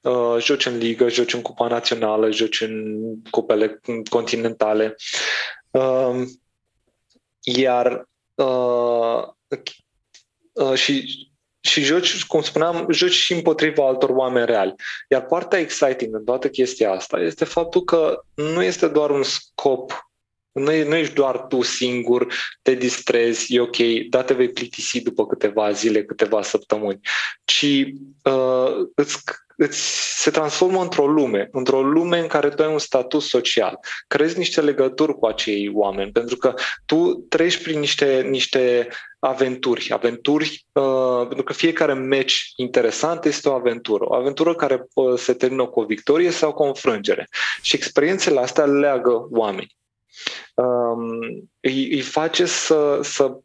Uh, 0.00 0.36
joci 0.38 0.66
în 0.66 0.78
ligă, 0.78 1.08
joci 1.08 1.34
în 1.34 1.42
cupa 1.42 1.68
națională, 1.68 2.30
joci 2.30 2.60
în 2.60 2.96
cupele 3.30 3.80
continentale. 4.10 4.94
Uh, 5.70 6.22
iar 7.42 8.08
uh, 8.34 9.22
uh, 10.52 10.74
și 10.74 11.28
și 11.66 11.82
joci, 11.82 12.24
cum 12.24 12.42
spuneam, 12.42 12.86
joci 12.90 13.12
și 13.12 13.32
împotriva 13.32 13.86
altor 13.86 14.10
oameni 14.10 14.46
reali. 14.46 14.74
Iar 15.08 15.26
partea 15.26 15.58
exciting 15.58 16.14
în 16.14 16.24
toată 16.24 16.48
chestia 16.48 16.90
asta 16.90 17.18
este 17.18 17.44
faptul 17.44 17.84
că 17.84 18.20
nu 18.34 18.62
este 18.62 18.88
doar 18.88 19.10
un 19.10 19.22
scop 19.22 20.06
nu, 20.56 20.84
nu 20.84 20.94
ești 20.94 21.14
doar 21.14 21.38
tu 21.38 21.62
singur, 21.62 22.34
te 22.62 22.74
distrezi, 22.74 23.54
e 23.54 23.60
ok, 23.60 23.76
dar 24.10 24.24
te 24.24 24.34
vei 24.34 24.50
plictisi 24.50 25.02
după 25.02 25.26
câteva 25.26 25.72
zile, 25.72 26.04
câteva 26.04 26.42
săptămâni, 26.42 27.00
ci 27.44 27.84
uh, 28.22 28.72
îți 28.94 29.18
îți 29.56 30.06
se 30.22 30.30
transformă 30.30 30.82
într-o 30.82 31.06
lume, 31.06 31.48
într-o 31.52 31.82
lume 31.82 32.18
în 32.18 32.26
care 32.26 32.48
tu 32.48 32.62
ai 32.62 32.72
un 32.72 32.78
statut 32.78 33.22
social, 33.22 33.78
crezi 34.06 34.38
niște 34.38 34.60
legături 34.60 35.14
cu 35.14 35.26
acei 35.26 35.70
oameni, 35.74 36.12
pentru 36.12 36.36
că 36.36 36.54
tu 36.86 37.26
treci 37.28 37.62
prin 37.62 37.78
niște, 37.78 38.26
niște 38.30 38.88
aventuri, 39.18 39.92
aventuri, 39.92 40.66
uh, 40.72 41.26
pentru 41.26 41.42
că 41.42 41.52
fiecare 41.52 41.92
meci 41.92 42.52
interesant 42.56 43.24
este 43.24 43.48
o 43.48 43.54
aventură, 43.54 44.04
o 44.08 44.14
aventură 44.14 44.54
care 44.54 44.86
uh, 44.94 45.18
se 45.18 45.32
termină 45.32 45.66
cu 45.66 45.80
o 45.80 45.84
victorie 45.84 46.30
sau 46.30 46.52
cu 46.52 46.62
o 46.62 46.66
înfrângere. 46.66 47.28
Și 47.62 47.76
experiențele 47.76 48.40
astea 48.40 48.64
leagă 48.64 49.26
oameni. 49.30 49.76
Um, 50.54 51.20
îi, 51.60 51.92
îi 51.92 52.00
face 52.00 52.46
să, 52.46 53.00
să 53.02 53.36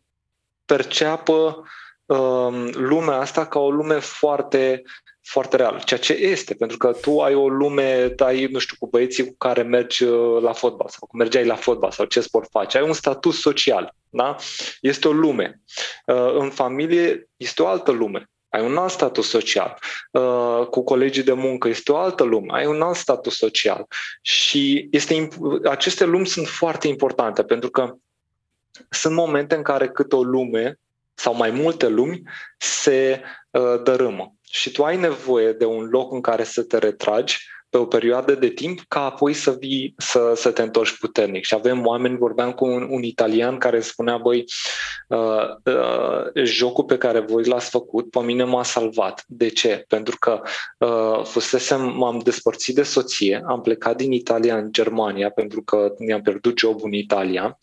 perceapă 0.65 1.63
um, 2.05 2.69
lumea 2.73 3.15
asta 3.15 3.45
ca 3.45 3.59
o 3.59 3.71
lume 3.71 3.99
foarte 3.99 4.81
foarte 5.31 5.55
real, 5.55 5.81
ceea 5.85 5.99
ce 5.99 6.13
este, 6.13 6.53
pentru 6.53 6.77
că 6.77 6.91
tu 7.01 7.21
ai 7.21 7.33
o 7.33 7.49
lume, 7.49 8.13
ai, 8.17 8.45
nu 8.45 8.59
știu, 8.59 8.75
cu 8.79 8.87
băieții 8.87 9.25
cu 9.25 9.35
care 9.37 9.61
mergi 9.61 10.03
uh, 10.03 10.41
la 10.41 10.53
fotbal 10.53 10.87
sau 10.89 11.07
cu 11.07 11.17
mergeai 11.17 11.45
la 11.45 11.55
fotbal 11.55 11.91
sau 11.91 12.05
ce 12.05 12.21
sport 12.21 12.49
faci, 12.49 12.75
ai 12.75 12.81
un 12.81 12.93
statut 12.93 13.33
social, 13.33 13.95
da? 14.09 14.35
Este 14.81 15.07
o 15.07 15.11
lume. 15.11 15.61
Uh, 16.05 16.33
în 16.33 16.49
familie 16.49 17.29
este 17.37 17.61
o 17.61 17.67
altă 17.67 17.91
lume. 17.91 18.29
Ai 18.49 18.65
un 18.65 18.77
alt 18.77 18.91
statut 18.91 19.23
social. 19.23 19.77
Uh, 20.11 20.67
cu 20.69 20.83
colegii 20.83 21.23
de 21.23 21.33
muncă 21.33 21.67
este 21.67 21.91
o 21.91 21.97
altă 21.97 22.23
lume. 22.23 22.47
Ai 22.51 22.65
un 22.65 22.81
alt 22.81 22.95
statut 22.95 23.31
social. 23.31 23.85
Și 24.21 24.87
este, 24.91 25.27
aceste 25.63 26.05
lumi 26.05 26.27
sunt 26.27 26.47
foarte 26.47 26.87
importante 26.87 27.43
pentru 27.43 27.69
că 27.69 27.93
sunt 28.89 29.13
momente 29.13 29.55
în 29.55 29.61
care 29.61 29.89
câte 29.89 30.15
o 30.15 30.23
lume 30.23 30.79
sau 31.13 31.35
mai 31.35 31.51
multe 31.51 31.87
lumi 31.87 32.21
se 32.57 33.21
uh, 33.51 33.81
dărâmă 33.83 34.35
și 34.51 34.71
tu 34.71 34.83
ai 34.83 34.97
nevoie 34.97 35.51
de 35.51 35.65
un 35.65 35.83
loc 35.83 36.11
în 36.13 36.21
care 36.21 36.43
să 36.43 36.63
te 36.63 36.77
retragi 36.77 37.37
pe 37.71 37.77
o 37.77 37.85
perioadă 37.85 38.35
de 38.35 38.49
timp 38.49 38.79
ca 38.87 39.05
apoi 39.05 39.33
să 39.33 39.55
vii 39.59 39.93
să, 39.97 40.33
să 40.35 40.51
te 40.51 40.61
întorci 40.61 40.97
puternic. 40.97 41.43
Și 41.43 41.53
avem 41.53 41.85
oameni, 41.85 42.17
vorbeam 42.17 42.51
cu 42.51 42.65
un, 42.65 42.87
un 42.89 43.03
italian 43.03 43.57
care 43.57 43.79
spunea, 43.79 44.17
băi, 44.17 44.45
uh, 45.07 45.47
uh, 45.65 46.43
jocul 46.43 46.83
pe 46.83 46.97
care 46.97 47.19
voi 47.19 47.43
l-ați 47.43 47.69
făcut, 47.69 48.09
pe 48.09 48.19
mine 48.19 48.43
m-a 48.43 48.63
salvat. 48.63 49.23
De 49.27 49.49
ce? 49.49 49.85
Pentru 49.87 50.15
că 50.19 50.41
uh, 50.77 51.23
fusesem, 51.23 51.93
m-am 51.97 52.19
despărțit 52.19 52.75
de 52.75 52.83
soție, 52.83 53.43
am 53.47 53.61
plecat 53.61 53.95
din 53.95 54.11
Italia 54.11 54.57
în 54.57 54.71
Germania 54.71 55.29
pentru 55.29 55.63
că 55.63 55.93
mi-am 55.97 56.21
pierdut 56.21 56.57
jobul 56.57 56.85
în 56.85 56.93
Italia 56.93 57.57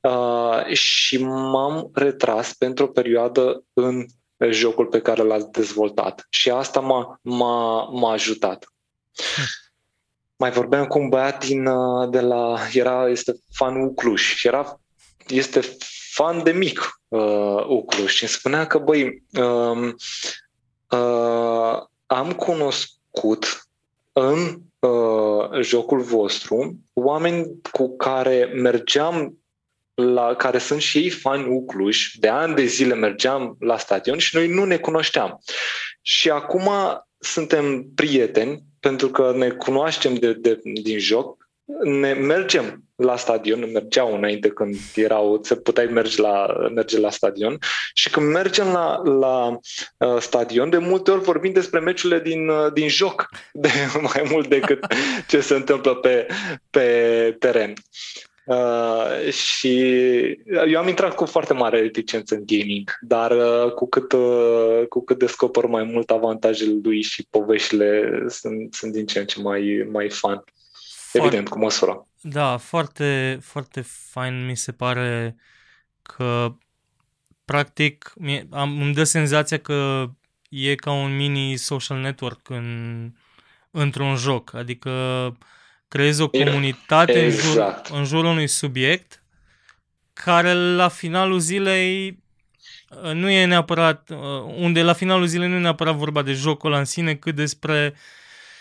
uh, 0.00 0.64
și 0.72 1.22
m-am 1.22 1.90
retras 1.94 2.52
pentru 2.52 2.84
o 2.84 2.88
perioadă 2.88 3.64
în 3.72 4.04
jocul 4.50 4.86
pe 4.86 5.00
care 5.00 5.22
l-ați 5.22 5.50
dezvoltat. 5.50 6.26
Și 6.30 6.50
asta 6.50 6.80
m-a, 6.80 7.18
m-a, 7.22 7.84
m-a 7.84 8.12
ajutat. 8.12 8.72
Hmm. 9.34 9.44
Mai 10.36 10.50
vorbeam 10.50 10.86
cu 10.86 10.98
un 10.98 11.08
băiat 11.08 11.46
din, 11.46 11.66
uh, 11.66 12.10
de 12.10 12.20
la, 12.20 12.58
era, 12.72 13.08
este 13.08 13.34
fan 13.52 13.82
Ucluș 13.82 14.34
și 14.34 14.46
era, 14.46 14.80
este 15.26 15.60
fan 16.12 16.42
de 16.42 16.52
mic 16.52 17.00
uh, 17.08 17.66
Ucluș 17.68 18.14
și 18.14 18.22
îmi 18.22 18.32
spunea 18.32 18.66
că, 18.66 18.78
băi, 18.78 19.24
um, 19.40 19.96
uh, 20.90 21.82
am 22.06 22.32
cunoscut 22.32 23.68
în 24.12 24.60
uh, 24.78 25.60
jocul 25.60 26.00
vostru 26.00 26.76
oameni 26.92 27.60
cu 27.72 27.96
care 27.96 28.52
mergeam 28.54 29.39
la 30.00 30.34
care 30.34 30.58
sunt 30.58 30.80
și 30.80 30.98
ei 30.98 31.10
fani 31.10 31.48
Ucluș, 31.48 32.10
de 32.14 32.28
ani 32.28 32.54
de 32.54 32.64
zile 32.64 32.94
mergeam 32.94 33.56
la 33.58 33.78
stadion 33.78 34.18
și 34.18 34.36
noi 34.36 34.48
nu 34.48 34.64
ne 34.64 34.76
cunoșteam. 34.76 35.42
Și 36.02 36.30
acum 36.30 36.70
suntem 37.18 37.84
prieteni 37.94 38.62
pentru 38.80 39.08
că 39.08 39.32
ne 39.36 39.50
cunoaștem 39.50 40.14
de, 40.14 40.32
de, 40.32 40.60
din 40.82 40.98
joc, 40.98 41.48
ne 41.82 42.12
mergem 42.12 42.84
la 42.96 43.16
stadion, 43.16 43.70
mergeau 43.72 44.14
înainte 44.14 44.48
când 44.48 44.74
erau, 44.94 45.40
se 45.42 45.56
puteai 45.56 45.86
merge 45.86 46.20
la, 46.20 46.46
merge 46.74 46.98
la 46.98 47.10
stadion 47.10 47.58
și 47.94 48.10
când 48.10 48.30
mergem 48.30 48.66
la, 48.66 49.02
la 49.04 49.48
uh, 49.48 50.20
stadion, 50.20 50.70
de 50.70 50.78
multe 50.78 51.10
ori 51.10 51.22
vorbim 51.22 51.52
despre 51.52 51.80
meciurile 51.80 52.20
din, 52.20 52.48
uh, 52.48 52.72
din 52.72 52.88
joc 52.88 53.28
de 53.52 53.68
mai 54.00 54.28
mult 54.30 54.48
decât 54.48 54.86
ce 55.28 55.40
se 55.40 55.54
întâmplă 55.54 55.94
pe, 55.94 56.26
pe 56.70 57.36
teren. 57.38 57.72
Uh, 58.50 59.32
și 59.32 59.78
eu 60.68 60.78
am 60.78 60.88
intrat 60.88 61.14
cu 61.14 61.24
foarte 61.24 61.52
mare 61.52 61.80
reticență 61.80 62.34
în 62.34 62.42
gaming, 62.46 62.98
dar 63.00 63.30
uh, 63.30 63.72
cu, 63.72 63.88
cât, 63.88 64.12
uh, 64.12 64.86
cu 64.88 65.04
cât 65.04 65.18
descoper 65.18 65.64
mai 65.64 65.84
mult 65.84 66.10
avantajele 66.10 66.80
lui 66.82 67.02
și 67.02 67.26
poveștile 67.30 68.22
sunt, 68.28 68.74
sunt 68.74 68.92
din 68.92 69.06
ce 69.06 69.18
în 69.18 69.26
ce 69.26 69.40
mai, 69.40 69.88
mai 69.92 70.10
fan. 70.10 70.44
Foarte, 71.10 71.26
Evident, 71.26 71.48
cu 71.48 71.58
măsura. 71.58 72.06
Da, 72.20 72.56
foarte, 72.56 73.38
foarte 73.42 73.80
fain 74.10 74.46
mi 74.46 74.56
se 74.56 74.72
pare 74.72 75.36
că 76.02 76.54
practic 77.44 78.12
am, 78.50 78.80
îmi 78.80 78.94
dă 78.94 79.04
senzația 79.04 79.58
că 79.58 80.06
e 80.48 80.74
ca 80.74 80.92
un 80.92 81.16
mini 81.16 81.56
social 81.56 81.98
network 81.98 82.48
în, 82.48 83.10
într-un 83.70 84.16
joc. 84.16 84.54
Adică 84.54 84.90
creezi 85.90 86.22
o 86.22 86.28
comunitate 86.28 87.24
exact. 87.24 87.44
în, 87.44 87.50
jur, 87.50 87.60
exact. 87.60 87.86
în 87.86 88.04
jurul 88.04 88.30
unui 88.30 88.46
subiect 88.46 89.22
care 90.12 90.52
la 90.52 90.88
finalul 90.88 91.38
zilei 91.38 92.18
uh, 92.88 93.12
nu 93.12 93.30
e 93.30 93.44
neapărat, 93.44 94.10
uh, 94.10 94.18
unde 94.56 94.82
la 94.82 94.92
finalul 94.92 95.26
zilei 95.26 95.48
nu 95.48 95.54
e 95.54 95.58
neapărat 95.58 95.94
vorba 95.94 96.22
de 96.22 96.32
jocul 96.32 96.72
în 96.72 96.84
sine, 96.84 97.14
cât 97.14 97.34
despre 97.34 97.94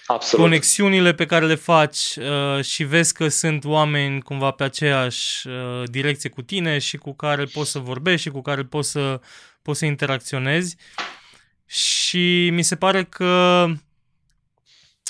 Absolut. 0.05 0.45
conexiunile 0.45 1.13
pe 1.13 1.25
care 1.25 1.45
le 1.45 1.55
faci 1.55 2.15
uh, 2.15 2.63
și 2.63 2.83
vezi 2.83 3.13
că 3.13 3.27
sunt 3.27 3.65
oameni 3.65 4.21
cumva 4.21 4.51
pe 4.51 4.63
aceeași 4.63 5.47
uh, 5.47 5.83
direcție 5.85 6.29
cu 6.29 6.41
tine 6.41 6.77
și 6.77 6.97
cu 6.97 7.13
care 7.13 7.43
poți 7.43 7.71
să 7.71 7.79
vorbești 7.79 8.21
și 8.21 8.29
cu 8.29 8.41
care 8.41 8.63
poți 8.63 8.91
să, 8.91 9.21
poți 9.61 9.79
să 9.79 9.85
interacționezi. 9.85 10.75
Și 11.65 12.49
mi 12.49 12.61
se 12.61 12.75
pare 12.75 13.03
că 13.03 13.65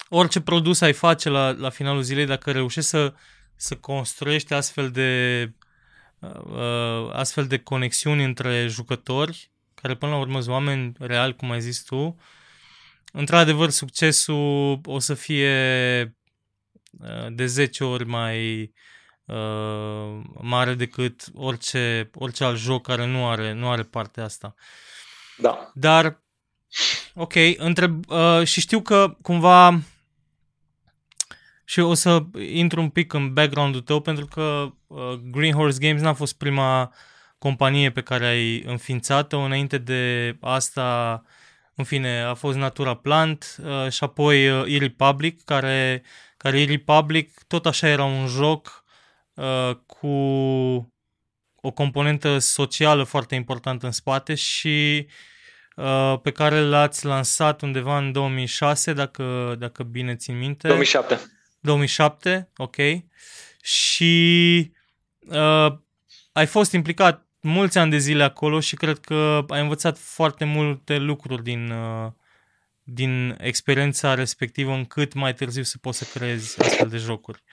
orice 0.10 0.42
produs 0.42 0.82
ai 0.82 0.94
face 0.94 1.30
la, 1.30 1.51
la 1.51 1.70
finalul 1.70 2.01
zilei, 2.01 2.25
dacă 2.25 2.51
reușești 2.51 2.89
să, 2.89 3.13
să 3.56 3.75
construiești 3.75 4.54
astfel 4.54 4.92
de 4.92 5.51
uh, 6.20 7.10
astfel 7.12 7.48
de 7.48 7.58
conexiuni 7.60 8.24
între 8.24 8.68
jucători, 8.68 9.51
care 9.74 9.96
până 9.96 10.12
la 10.12 10.18
urmă 10.18 10.39
sunt 10.39 10.54
oameni 10.54 10.94
reali, 11.00 11.36
cum 11.36 11.51
ai 11.51 11.62
zis 11.62 11.84
tu, 11.84 12.18
într-adevăr 13.12 13.70
succesul 13.70 14.80
o 14.86 15.00
să 15.00 15.13
fie 15.13 16.18
uh, 17.00 17.28
de 17.30 17.46
10 17.46 17.84
ori 17.84 18.06
mai 18.06 18.72
uh, 19.25 20.22
mare 20.42 20.74
decât 20.74 21.25
orice, 21.34 22.10
orice 22.13 22.44
alt 22.44 22.58
joc 22.58 22.88
care 22.88 23.06
nu 23.06 23.28
are, 23.28 23.54
nu 23.54 23.70
are 23.70 23.84
partea 23.84 24.24
asta. 24.24 24.56
Da. 25.38 25.72
Dar, 25.74 26.24
ok, 27.13 27.34
întreb, 27.58 28.10
uh, 28.10 28.44
și 28.44 28.60
știu 28.60 28.82
că 28.82 29.18
cumva 29.22 29.82
și 31.69 31.79
o 31.79 31.93
să 31.93 32.23
intru 32.51 32.81
un 32.81 32.89
pic 32.89 33.13
în 33.13 33.33
background-ul 33.33 33.81
tău 33.81 34.01
pentru 34.01 34.25
că 34.25 34.71
uh, 34.88 35.13
Green 35.31 35.53
Horse 35.53 35.77
Games 35.79 36.01
n-a 36.01 36.13
fost 36.13 36.38
prima 36.38 36.93
companie 37.38 37.91
pe 37.91 38.01
care 38.01 38.25
ai 38.25 38.63
înființat-o. 38.63 39.39
Înainte 39.39 39.77
de 39.77 40.35
asta, 40.41 41.23
în 41.75 41.83
fine, 41.83 42.21
a 42.21 42.33
fost 42.33 42.57
Natura 42.57 42.93
Plant 42.93 43.55
uh, 43.63 43.91
și 43.91 44.03
apoi 44.03 44.49
uh, 44.49 44.73
e-Republic, 44.73 45.43
care, 45.43 46.03
care 46.38 46.59
e-Republic 46.59 47.43
tot 47.47 47.65
așa 47.65 47.88
era 47.88 48.03
un 48.03 48.27
joc 48.27 48.83
uh, 49.33 49.71
cu 49.85 50.07
o 51.55 51.71
componentă 51.73 52.38
socială 52.38 53.03
foarte 53.03 53.35
importantă 53.35 53.85
în 53.85 53.91
spate 53.91 54.35
și 54.35 55.07
uh, 55.75 56.19
pe 56.21 56.31
care 56.31 56.59
l-ați 56.59 57.05
lansat 57.05 57.61
undeva 57.61 57.97
în 57.97 58.11
2006, 58.11 58.93
dacă, 58.93 59.55
dacă 59.59 59.83
bine 59.83 60.15
țin 60.15 60.38
minte. 60.38 60.67
2007. 60.67 61.19
2007, 61.60 62.51
ok. 62.58 62.75
Și 63.62 64.72
uh, 65.20 65.78
ai 66.32 66.46
fost 66.46 66.72
implicat 66.72 67.28
mulți 67.42 67.78
ani 67.78 67.92
de 67.92 67.98
zile 67.98 68.24
acolo 68.24 68.60
și 68.60 68.75
cred 68.75 69.00
că 69.00 69.46
ai 69.48 69.62
învățat 69.62 69.98
foarte 69.98 70.46
multe 70.46 70.98
lucruri 70.98 71.44
din, 71.44 71.72
uh, 71.72 72.12
din 72.84 73.36
experiența 73.39 74.13
respectivă 74.13 74.74
încât 74.74 75.13
mai 75.13 75.34
târziu 75.34 75.63
să 75.63 75.78
poți 75.78 75.98
să 75.98 76.18
creezi 76.20 76.62
astfel 76.62 76.89
de 76.89 76.98
jocuri. 76.98 77.44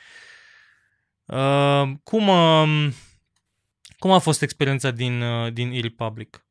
Uh, 1.24 1.90
cum, 2.02 2.28
uh, 2.28 2.92
cum 3.98 4.10
a 4.10 4.18
fost 4.18 4.42
experiența 4.42 4.90
din, 4.90 5.22
uh, 5.22 5.52
din 5.52 5.70
e-Republic? 5.70 6.45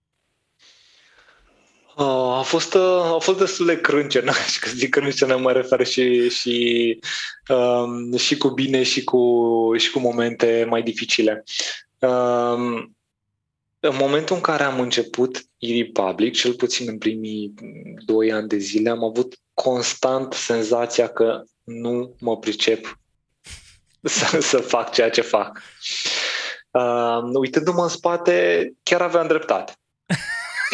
Uh, 1.98 2.38
a 2.38 2.42
fost, 2.42 2.74
uh, 2.74 3.14
a 3.14 3.18
fost 3.18 3.38
destul 3.38 3.66
de 3.66 3.82
crâncenă 3.82 4.32
și 4.52 4.60
că 4.60 4.70
zic 4.70 4.90
crâncenă 4.90 5.38
mă 5.38 5.52
refer 5.52 5.86
și, 5.86 6.30
și, 6.30 7.00
um, 7.50 8.18
și 8.18 8.38
cu 8.38 8.50
bine 8.50 8.84
și 8.84 9.04
cu, 9.04 9.74
și 9.78 9.92
cu 9.92 10.00
momente 10.00 10.66
mai 10.70 10.84
dificile. 10.84 11.44
Um, 12.00 12.96
în 13.80 13.96
momentul 14.00 14.36
în 14.36 14.42
care 14.42 14.64
am 14.64 14.80
început 14.80 15.46
e-Republic, 15.58 16.34
cel 16.34 16.54
puțin 16.54 16.88
în 16.90 16.98
primii 16.98 17.54
doi 18.06 18.32
ani 18.32 18.48
de 18.48 18.58
zile, 18.58 18.90
am 18.90 19.04
avut 19.04 19.36
constant 19.54 20.34
senzația 20.34 21.08
că 21.08 21.44
nu 21.64 22.16
mă 22.20 22.38
pricep 22.38 23.00
să, 24.04 24.42
să 24.42 24.58
fac 24.58 24.92
ceea 24.92 25.10
ce 25.10 25.22
fac. 25.22 25.62
Uh, 26.72 27.20
uitându-mă 27.34 27.82
în 27.82 27.90
spate, 27.90 28.72
chiar 28.84 29.02
aveam 29.02 29.28
dreptate. 29.28 29.74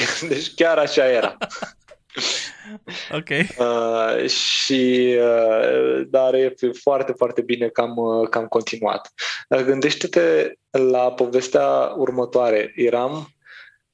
Deci 0.31 0.53
chiar 0.53 0.77
așa 0.77 1.09
era. 1.09 1.37
ok. 3.19 3.29
Uh, 3.59 4.29
și 4.29 5.15
uh, 5.19 6.01
dar 6.09 6.33
e 6.33 6.53
foarte, 6.81 7.11
foarte 7.11 7.41
bine 7.41 7.67
că 7.67 7.81
am, 7.81 7.97
uh, 7.97 8.29
că 8.29 8.37
am 8.37 8.45
continuat. 8.45 9.13
Uh, 9.49 9.59
gândește-te 9.59 10.53
la 10.69 11.11
povestea 11.11 11.93
următoare. 11.97 12.73
Eram 12.75 13.27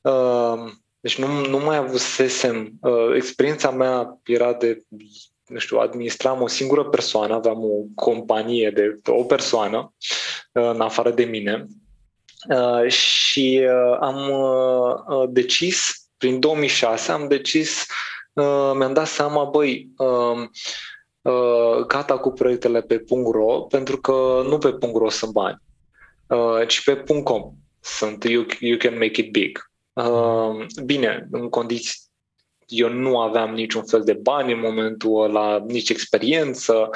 uh, 0.02 0.72
deci 1.00 1.18
nu, 1.18 1.46
nu 1.46 1.58
mai 1.58 1.78
avusesem, 1.78 2.72
uh, 2.82 3.16
experiența 3.16 3.72
mea 3.72 4.20
era 4.26 4.54
de, 4.54 4.82
nu 5.46 5.58
știu, 5.58 5.78
administram 5.78 6.42
o 6.42 6.48
singură 6.48 6.84
persoană, 6.84 7.34
aveam 7.34 7.64
o 7.64 7.86
companie 7.96 8.70
de 8.70 8.96
o 9.06 9.24
persoană 9.24 9.94
uh, 10.52 10.70
în 10.70 10.82
afară 10.82 11.12
de 11.12 11.24
mine 11.24 11.66
Uh, 11.66 11.87
și 12.88 13.68
uh, 13.70 13.98
am 14.00 14.30
uh, 14.30 15.30
decis, 15.30 16.10
prin 16.18 16.40
2006, 16.40 17.12
am 17.12 17.28
decis, 17.28 17.86
mi-am 18.78 18.94
dat 18.94 19.08
seama, 19.08 19.44
băi, 19.44 19.90
um, 19.98 20.52
gata 21.88 22.18
cu 22.18 22.32
proiectele 22.32 22.82
pe 22.82 23.06
.ro, 23.32 23.62
pentru 23.62 23.98
că 23.98 24.44
nu 24.48 24.58
pe 24.58 24.78
.ro 24.94 25.10
sunt 25.10 25.32
bani, 25.32 25.62
ci 26.68 26.84
pe 26.84 27.04
.com 27.24 27.54
sunt 27.80 28.24
you, 28.24 28.46
you 28.60 28.78
can 28.78 28.94
make 28.94 29.22
it 29.22 29.32
big. 29.32 29.72
Bine, 30.86 31.28
în 31.32 31.50
condiții 31.50 32.08
eu 32.68 32.90
nu 32.90 33.20
aveam 33.20 33.54
niciun 33.54 33.84
fel 33.84 34.04
de 34.04 34.14
bani 34.14 34.54
în 34.54 34.60
momentul 34.60 35.24
ăla, 35.24 35.64
nici 35.68 35.90
experiență 35.90 36.90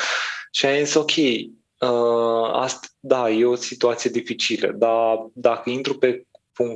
și 0.51 0.65
am 0.65 0.83
zis, 0.83 0.93
ok, 0.93 1.11
Uh, 1.81 2.49
asta, 2.51 2.87
da, 2.99 3.29
e 3.29 3.45
o 3.45 3.55
situație 3.55 4.09
dificilă, 4.09 4.71
dar 4.71 5.29
dacă 5.33 5.69
intru 5.69 5.97
pe 5.97 6.25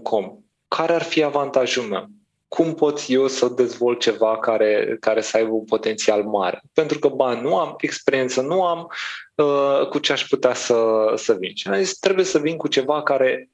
.com, 0.04 0.38
care 0.68 0.94
ar 0.94 1.04
fi 1.04 1.24
avantajul 1.24 1.84
meu? 1.84 2.08
Cum 2.48 2.74
pot 2.74 3.04
eu 3.08 3.28
să 3.28 3.48
dezvolt 3.48 4.00
ceva 4.00 4.40
care, 4.40 4.98
care 5.00 5.22
să 5.22 5.38
aibă 5.38 5.52
un 5.52 5.64
potențial 5.64 6.24
mare? 6.24 6.62
Pentru 6.74 7.00
că 7.00 7.08
bani 7.08 7.42
nu 7.42 7.58
am, 7.58 7.76
experiență 7.78 8.42
nu 8.42 8.64
am, 8.64 8.92
uh, 9.36 9.88
cu 9.88 10.00
ce 10.00 10.12
aș 10.12 10.28
putea 10.28 10.54
să, 10.54 11.12
să 11.16 11.34
vin? 11.34 11.56
Și 11.56 11.68
am 11.68 11.76
zis, 11.76 11.98
trebuie 11.98 12.26
să 12.26 12.40
vin 12.40 12.58
cu 12.58 12.68
ceva 12.68 13.04
care, 13.04 13.50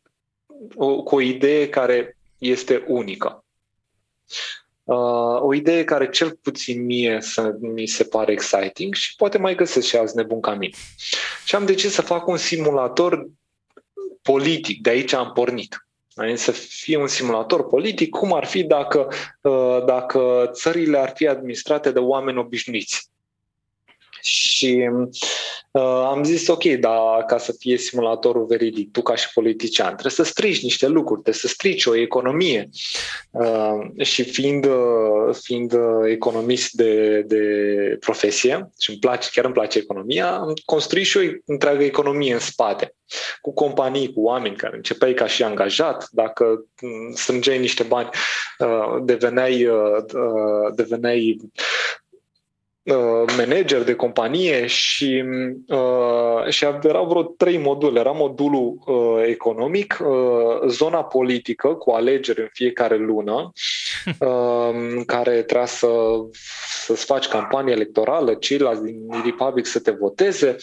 o, 0.75 1.03
cu 1.03 1.15
o 1.15 1.21
idee 1.21 1.69
care 1.69 2.17
este 2.37 2.83
unică. 2.87 3.45
Uh, 4.84 5.41
o 5.41 5.54
idee 5.54 5.84
care 5.84 6.10
cel 6.10 6.38
puțin 6.41 6.86
mie 6.86 7.17
să 7.22 7.56
mi 7.60 7.86
se 7.86 8.04
pare 8.04 8.32
exciting 8.32 8.94
și 8.94 9.15
poate 9.15 9.38
mai 9.38 9.56
găsesc 9.56 9.88
și 9.88 9.96
alți 9.96 10.15
nebuni 10.15 10.41
ca 10.41 10.54
mine. 10.54 10.74
Și 11.46 11.56
am 11.56 11.65
decis 11.65 11.94
să 11.94 12.02
fac 12.02 12.28
un 12.28 12.38
simulator 12.38 13.30
politic, 14.22 14.82
de 14.82 14.89
aici 14.89 15.13
am 15.13 15.32
pornit. 15.34 15.86
Să 16.36 16.52
fie 16.52 16.98
un 16.98 17.08
simulator 17.08 17.67
politic, 17.67 18.10
cum 18.10 18.34
ar 18.34 18.46
fi 18.46 18.63
dacă, 18.63 19.08
uh, 19.41 19.84
dacă 19.86 20.50
țările 20.54 20.98
ar 20.98 21.12
fi 21.15 21.28
administrate 21.28 21.91
de 21.91 22.00
oameni 22.00 22.38
obișnuiți. 22.38 23.11
Și 24.21 24.89
uh, 25.71 25.81
am 25.81 26.23
zis, 26.23 26.47
ok, 26.47 26.63
dar 26.63 27.25
ca 27.27 27.38
să 27.38 27.55
fie 27.60 27.77
simulatorul 27.77 28.45
veridic, 28.45 28.91
tu 28.91 29.01
ca 29.01 29.15
și 29.15 29.34
politician, 29.34 29.88
trebuie 29.88 30.12
să 30.12 30.23
strici 30.23 30.63
niște 30.63 30.88
lucruri, 30.88 31.21
trebuie 31.21 31.41
să 31.41 31.47
strici 31.47 31.86
o 31.86 31.95
economie. 31.95 32.69
Uh, 33.31 34.05
și 34.05 34.23
fiind, 34.23 34.65
uh, 34.65 35.36
fiind 35.41 35.73
uh, 35.73 36.10
economist 36.10 36.71
de, 36.71 37.21
de 37.21 37.43
profesie, 37.99 38.69
și 38.79 38.89
îmi 38.89 38.99
place, 38.99 39.29
chiar 39.34 39.45
îmi 39.45 39.53
place 39.53 39.77
economia, 39.77 40.31
am 40.31 40.53
construit 40.65 41.05
și 41.05 41.17
o 41.17 41.21
întreagă 41.45 41.84
economie 41.84 42.34
în 42.34 42.39
spate, 42.39 42.95
cu 43.41 43.53
companii, 43.53 44.13
cu 44.13 44.21
oameni 44.21 44.55
care 44.55 44.75
începeai 44.75 45.13
ca 45.13 45.27
și 45.27 45.43
angajat, 45.43 46.07
dacă 46.12 46.65
mm, 46.81 47.13
strângeai 47.13 47.60
niște 47.60 47.84
bani, 47.84 48.10
uh, 48.60 49.01
deveneai, 49.03 49.65
uh, 49.65 50.03
deveneai 50.75 51.38
Uh, 51.41 52.00
manager 53.38 53.84
de 53.84 53.96
companie 53.96 54.65
și, 54.65 55.24
uh, 55.67 56.50
și 56.50 56.65
erau 56.84 57.06
vreo 57.06 57.24
trei 57.24 57.58
module. 57.58 58.00
Era 58.00 58.12
modulul 58.12 58.80
uh, 58.86 59.24
economic, 59.26 60.00
uh, 60.02 60.67
zona 60.67 61.04
politică 61.04 61.67
cu 61.67 61.91
alegeri 61.91 62.41
în 62.41 62.50
fiecare 62.52 62.98
lună, 62.98 63.52
uh, 64.20 64.70
în 64.98 65.04
care 65.06 65.41
trebuia 65.41 65.65
să, 65.65 65.88
să-ți 66.70 67.06
faci 67.06 67.28
campanie 67.28 67.74
electorală, 67.74 68.34
ceilalți 68.34 68.84
din 68.84 69.08
Republic 69.26 69.65
să 69.65 69.80
te 69.80 69.91
voteze 69.91 70.56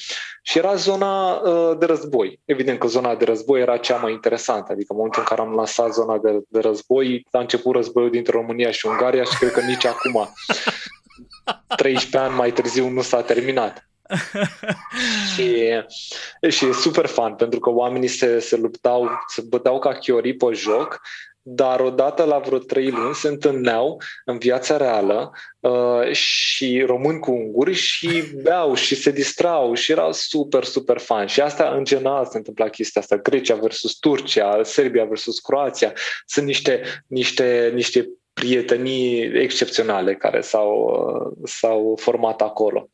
și 0.42 0.58
era 0.58 0.74
zona 0.74 1.32
uh, 1.32 1.78
de 1.78 1.86
război. 1.86 2.40
Evident 2.44 2.78
că 2.78 2.86
zona 2.86 3.14
de 3.14 3.24
război 3.24 3.60
era 3.60 3.76
cea 3.76 3.96
mai 3.96 4.12
interesantă, 4.12 4.72
adică 4.72 4.86
în 4.88 4.96
momentul 4.96 5.20
în 5.20 5.26
care 5.28 5.48
am 5.48 5.54
lansat 5.54 5.92
zona 5.92 6.18
de, 6.18 6.40
de 6.48 6.60
război, 6.60 7.26
a 7.30 7.38
început 7.38 7.74
războiul 7.74 8.10
dintre 8.10 8.32
România 8.32 8.70
și 8.70 8.86
Ungaria 8.86 9.22
și 9.22 9.38
cred 9.38 9.50
că 9.50 9.60
nici 9.60 9.86
acum 9.86 10.28
13 11.76 12.18
ani 12.18 12.34
mai 12.34 12.52
târziu 12.52 12.88
nu 12.88 13.02
s-a 13.02 13.22
terminat. 13.22 13.88
și, 15.34 15.70
și 16.48 16.68
e 16.68 16.72
super 16.72 17.06
fan 17.06 17.34
pentru 17.34 17.60
că 17.60 17.70
oamenii 17.70 18.08
se, 18.08 18.38
se 18.38 18.56
luptau, 18.56 19.08
se 19.26 19.42
băteau 19.48 19.78
ca 19.78 19.92
chiorii 19.92 20.36
pe 20.36 20.46
joc, 20.52 21.00
dar 21.50 21.80
odată 21.80 22.24
la 22.24 22.38
vreo 22.38 22.58
trei 22.58 22.90
luni 22.90 23.14
se 23.14 23.28
întâlneau 23.28 24.02
în 24.24 24.38
viața 24.38 24.76
reală 24.76 25.32
uh, 25.60 26.12
și 26.12 26.82
români 26.86 27.18
cu 27.18 27.30
unguri 27.30 27.72
și 27.72 28.22
beau 28.42 28.74
și 28.74 28.94
se 28.94 29.10
distrau 29.10 29.74
și 29.74 29.92
erau 29.92 30.12
super, 30.12 30.64
super 30.64 30.98
fan. 30.98 31.26
Și 31.26 31.40
asta 31.40 31.74
în 31.76 31.84
general 31.84 32.26
se 32.26 32.36
întâmpla 32.36 32.68
chestia 32.68 33.00
asta. 33.00 33.16
Grecia 33.16 33.54
versus 33.54 33.94
Turcia, 33.94 34.62
Serbia 34.62 35.04
versus 35.04 35.38
Croația. 35.38 35.92
Sunt 36.26 36.46
niște, 36.46 36.82
niște, 37.06 37.70
niște 37.74 38.08
prietenii 38.38 39.20
excepționale 39.42 40.14
care 40.14 40.40
s-au, 40.40 40.92
s-au 41.44 41.98
format 42.00 42.40
acolo. 42.42 42.88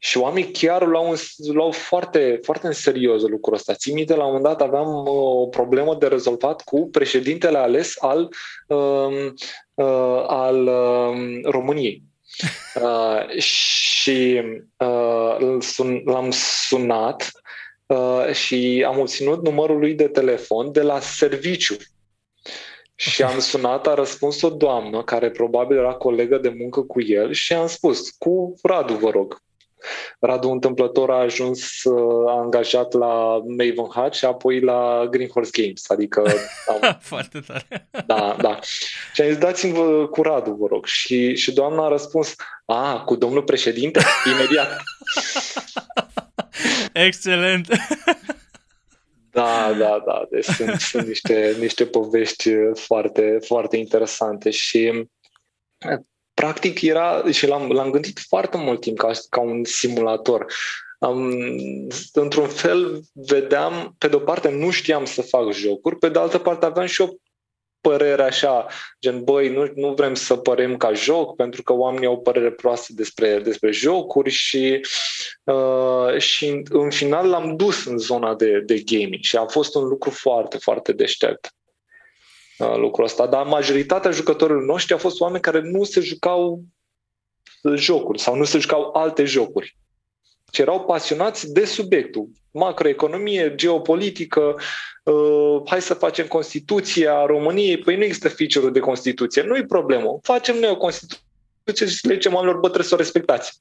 Și 0.00 0.18
oamenii 0.18 0.50
chiar 0.50 0.86
luau, 0.86 1.14
luau 1.52 1.70
foarte, 1.70 2.38
foarte 2.42 2.66
în 2.66 2.72
serios 2.72 3.22
lucrul 3.22 3.54
ăsta. 3.54 3.74
Țin 3.74 3.94
minte, 3.94 4.14
la 4.14 4.24
un 4.24 4.32
moment 4.32 4.44
dat 4.44 4.62
aveam 4.62 5.08
o 5.08 5.46
problemă 5.46 5.94
de 5.94 6.06
rezolvat 6.06 6.62
cu 6.62 6.88
președintele 6.90 7.58
ales 7.58 7.94
al, 7.98 8.28
uh, 8.66 9.32
uh, 9.74 10.24
al 10.26 10.66
uh, 10.66 11.40
României. 11.44 12.02
Uh, 12.82 13.38
și 13.40 14.42
uh, 14.76 15.56
sun, 15.60 16.02
l-am 16.04 16.30
sunat 16.30 17.30
uh, 17.86 18.32
și 18.32 18.84
am 18.86 18.98
obținut 18.98 19.42
numărul 19.42 19.78
lui 19.78 19.94
de 19.94 20.08
telefon 20.08 20.72
de 20.72 20.82
la 20.82 21.00
serviciu. 21.00 21.76
Și 23.00 23.22
am 23.22 23.38
sunat, 23.38 23.86
a 23.86 23.94
răspuns 23.94 24.42
o 24.42 24.50
doamnă 24.50 25.02
care 25.02 25.30
probabil 25.30 25.76
era 25.76 25.92
colegă 25.92 26.38
de 26.38 26.54
muncă 26.58 26.80
cu 26.80 27.00
el 27.00 27.32
și 27.32 27.52
am 27.52 27.66
spus, 27.66 28.10
cu 28.10 28.54
Radu, 28.62 28.94
vă 28.94 29.10
rog. 29.10 29.42
Radu 30.20 30.48
întâmplător 30.50 31.10
a 31.10 31.18
ajuns 31.18 31.82
uh, 31.84 32.24
angajat 32.26 32.92
la 32.92 33.42
Maven 33.46 33.90
Hatch 33.94 34.16
și 34.16 34.24
apoi 34.24 34.60
la 34.60 35.06
Green 35.10 35.28
Horse 35.28 35.62
Games, 35.62 35.90
adică... 35.90 36.22
Am... 36.82 36.98
Foarte 37.00 37.40
tare. 37.46 37.88
Da, 38.06 38.36
da. 38.40 38.58
Și 39.12 39.20
am 39.20 39.28
zis, 39.28 39.38
dați-mi 39.38 40.08
cu 40.08 40.22
Radu, 40.22 40.50
vă 40.50 40.66
rog. 40.66 40.86
Și, 40.86 41.36
și 41.36 41.52
doamna 41.52 41.84
a 41.84 41.88
răspuns, 41.88 42.34
a, 42.64 43.02
cu 43.04 43.16
domnul 43.16 43.42
președinte? 43.42 44.00
Imediat. 44.32 44.82
Excelent. 47.06 47.66
Da, 49.38 49.72
da, 49.78 50.02
da. 50.06 50.26
Deci 50.30 50.44
sunt, 50.44 50.80
sunt 50.90 51.06
niște, 51.06 51.56
niște 51.58 51.86
povești 51.86 52.50
foarte, 52.74 53.38
foarte 53.46 53.76
interesante 53.76 54.50
și 54.50 55.08
practic 56.34 56.82
era, 56.82 57.30
și 57.30 57.46
l-am, 57.46 57.70
l-am 57.70 57.90
gândit 57.90 58.18
foarte 58.18 58.56
mult 58.56 58.80
timp 58.80 58.98
ca, 58.98 59.10
ca 59.30 59.40
un 59.40 59.64
simulator. 59.64 60.52
Am, 60.98 61.32
într-un 62.12 62.48
fel 62.48 63.00
vedeam, 63.12 63.94
pe 63.98 64.08
de-o 64.08 64.18
parte 64.18 64.50
nu 64.50 64.70
știam 64.70 65.04
să 65.04 65.22
fac 65.22 65.52
jocuri, 65.52 65.98
pe 65.98 66.08
de 66.08 66.18
altă 66.18 66.38
parte 66.38 66.66
aveam 66.66 66.86
și 66.86 67.00
o 67.00 67.08
părere 67.80 68.22
așa, 68.22 68.66
gen, 69.00 69.24
băi, 69.24 69.48
nu, 69.48 69.70
nu 69.74 69.94
vrem 69.94 70.14
să 70.14 70.36
părem 70.36 70.76
ca 70.76 70.92
joc, 70.92 71.36
pentru 71.36 71.62
că 71.62 71.72
oamenii 71.72 72.06
au 72.06 72.20
părere 72.20 72.50
proastă 72.50 72.92
despre, 72.92 73.38
despre 73.38 73.70
jocuri 73.70 74.30
și, 74.30 74.80
uh, 75.44 76.18
și 76.18 76.62
în 76.70 76.90
final 76.90 77.28
l-am 77.28 77.56
dus 77.56 77.84
în 77.84 77.98
zona 77.98 78.34
de, 78.34 78.60
de 78.60 78.82
gaming 78.84 79.22
și 79.22 79.36
a 79.36 79.46
fost 79.46 79.74
un 79.74 79.84
lucru 79.84 80.10
foarte, 80.10 80.58
foarte 80.58 80.92
deștept. 80.92 81.52
Uh, 82.58 82.76
lucrul 82.76 83.04
ăsta, 83.04 83.26
dar 83.26 83.46
majoritatea 83.46 84.10
jucătorilor 84.10 84.62
noștri 84.62 84.92
au 84.92 84.98
fost 84.98 85.20
oameni 85.20 85.42
care 85.42 85.60
nu 85.60 85.84
se 85.84 86.00
jucau 86.00 86.62
jocuri 87.74 88.20
sau 88.20 88.34
nu 88.34 88.44
se 88.44 88.58
jucau 88.58 88.90
alte 88.94 89.24
jocuri, 89.24 89.76
ci 90.50 90.58
erau 90.58 90.84
pasionați 90.84 91.52
de 91.52 91.64
subiectul. 91.64 92.28
Macroeconomie, 92.50 93.54
geopolitică, 93.54 94.60
uh, 95.02 95.62
hai 95.64 95.80
să 95.80 95.94
facem 95.94 96.26
Constituția 96.26 97.26
României, 97.26 97.78
păi 97.78 97.96
nu 97.96 98.02
există 98.02 98.28
feature 98.28 98.70
de 98.70 98.80
Constituție, 98.80 99.42
nu-i 99.42 99.66
problemă, 99.66 100.18
facem 100.22 100.56
noi 100.58 100.70
o 100.70 100.76
Constituție 100.76 101.86
și 101.86 102.06
le 102.06 102.14
zicem 102.14 102.34
oamenilor, 102.34 102.60
bă, 102.60 102.66
trebuie 102.66 102.88
să 102.88 102.94
o 102.94 102.98
respectați. 102.98 103.58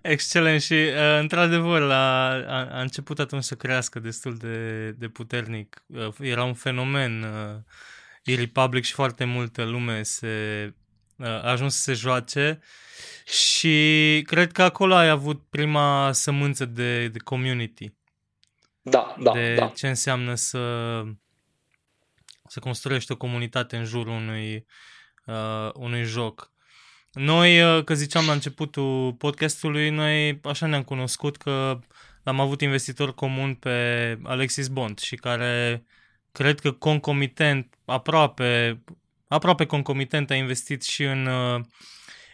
Excelent 0.00 0.60
și 0.60 0.72
uh, 0.72 1.18
într-adevăr 1.20 1.80
la, 1.80 2.28
a, 2.46 2.68
a 2.72 2.80
început 2.80 3.18
atunci 3.18 3.44
să 3.44 3.54
crească 3.54 3.98
destul 3.98 4.36
de, 4.36 4.90
de 4.90 5.08
puternic. 5.08 5.84
Uh, 5.86 6.08
era 6.20 6.44
un 6.44 6.54
fenomen 6.54 7.22
uh, 7.22 7.56
e-Republic 8.24 8.84
și 8.84 8.92
foarte 8.92 9.24
multă 9.24 9.64
lume 9.64 10.02
se, 10.02 10.26
uh, 10.66 10.72
a 11.18 11.50
ajuns 11.50 11.74
să 11.74 11.82
se 11.82 11.92
joace 11.92 12.60
și 13.24 14.22
cred 14.26 14.52
că 14.52 14.62
acolo 14.62 14.94
ai 14.94 15.08
avut 15.08 15.42
prima 15.50 16.12
sămânță 16.12 16.64
de, 16.64 17.08
de 17.08 17.18
community. 17.18 17.92
Da, 18.82 19.16
da, 19.18 19.32
de 19.32 19.54
da. 19.54 19.66
ce 19.66 19.88
înseamnă 19.88 20.34
să, 20.34 21.02
să 22.48 22.60
construiești 22.60 23.12
o 23.12 23.16
comunitate 23.16 23.76
în 23.76 23.84
jurul 23.84 24.12
unui, 24.12 24.66
uh, 25.26 25.70
unui 25.74 26.02
joc. 26.02 26.52
Noi, 27.12 27.62
uh, 27.62 27.84
că 27.84 27.94
ziceam 27.94 28.26
la 28.26 28.32
începutul 28.32 29.12
podcastului, 29.12 29.90
noi 29.90 30.40
așa 30.42 30.66
ne-am 30.66 30.82
cunoscut 30.82 31.36
că 31.36 31.78
am 32.24 32.40
avut 32.40 32.60
investitor 32.60 33.14
comun 33.14 33.54
pe 33.54 34.18
Alexis 34.22 34.68
Bond 34.68 34.98
și 34.98 35.16
care 35.16 35.84
cred 36.32 36.60
că 36.60 36.72
concomitent, 36.72 37.74
aproape, 37.84 38.82
aproape 39.28 39.64
concomitent 39.64 40.30
a 40.30 40.34
investit 40.34 40.82
și 40.82 41.02
în 41.02 41.26
uh, 41.26 41.60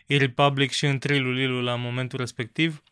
e-Republic 0.06 0.70
și 0.70 0.86
în 0.86 0.98
Trilul 0.98 1.34
Lilu 1.34 1.60
la 1.60 1.74
momentul 1.74 2.18
respectiv. 2.18 2.82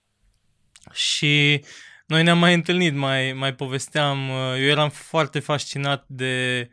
Și 0.93 1.65
noi 2.07 2.23
ne-am 2.23 2.39
mai 2.39 2.55
întâlnit, 2.55 2.95
mai, 2.95 3.33
mai 3.33 3.55
povesteam, 3.55 4.29
uh, 4.29 4.37
eu 4.59 4.67
eram 4.67 4.91
foarte 4.91 5.39
fascinat 5.39 6.05
de 6.09 6.69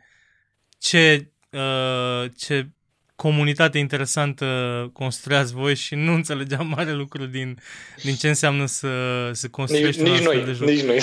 ce, 0.78 1.30
uh, 1.50 2.30
ce 2.36 2.68
comunitate 3.16 3.78
interesantă 3.78 4.46
construiați 4.92 5.52
voi 5.52 5.74
și 5.74 5.94
nu 5.94 6.12
înțelegeam 6.12 6.66
mare 6.66 6.92
lucru 6.92 7.26
din, 7.26 7.58
din 8.02 8.14
ce 8.14 8.28
înseamnă 8.28 8.66
să, 8.66 9.30
să 9.32 9.48
construiești 9.48 10.02
nici, 10.02 10.10
un 10.10 10.14
astfel 10.16 10.36
noi, 10.36 10.44
de 10.44 10.52
joc. 10.52 10.68
Nici 10.68 10.82
noi, 10.82 10.98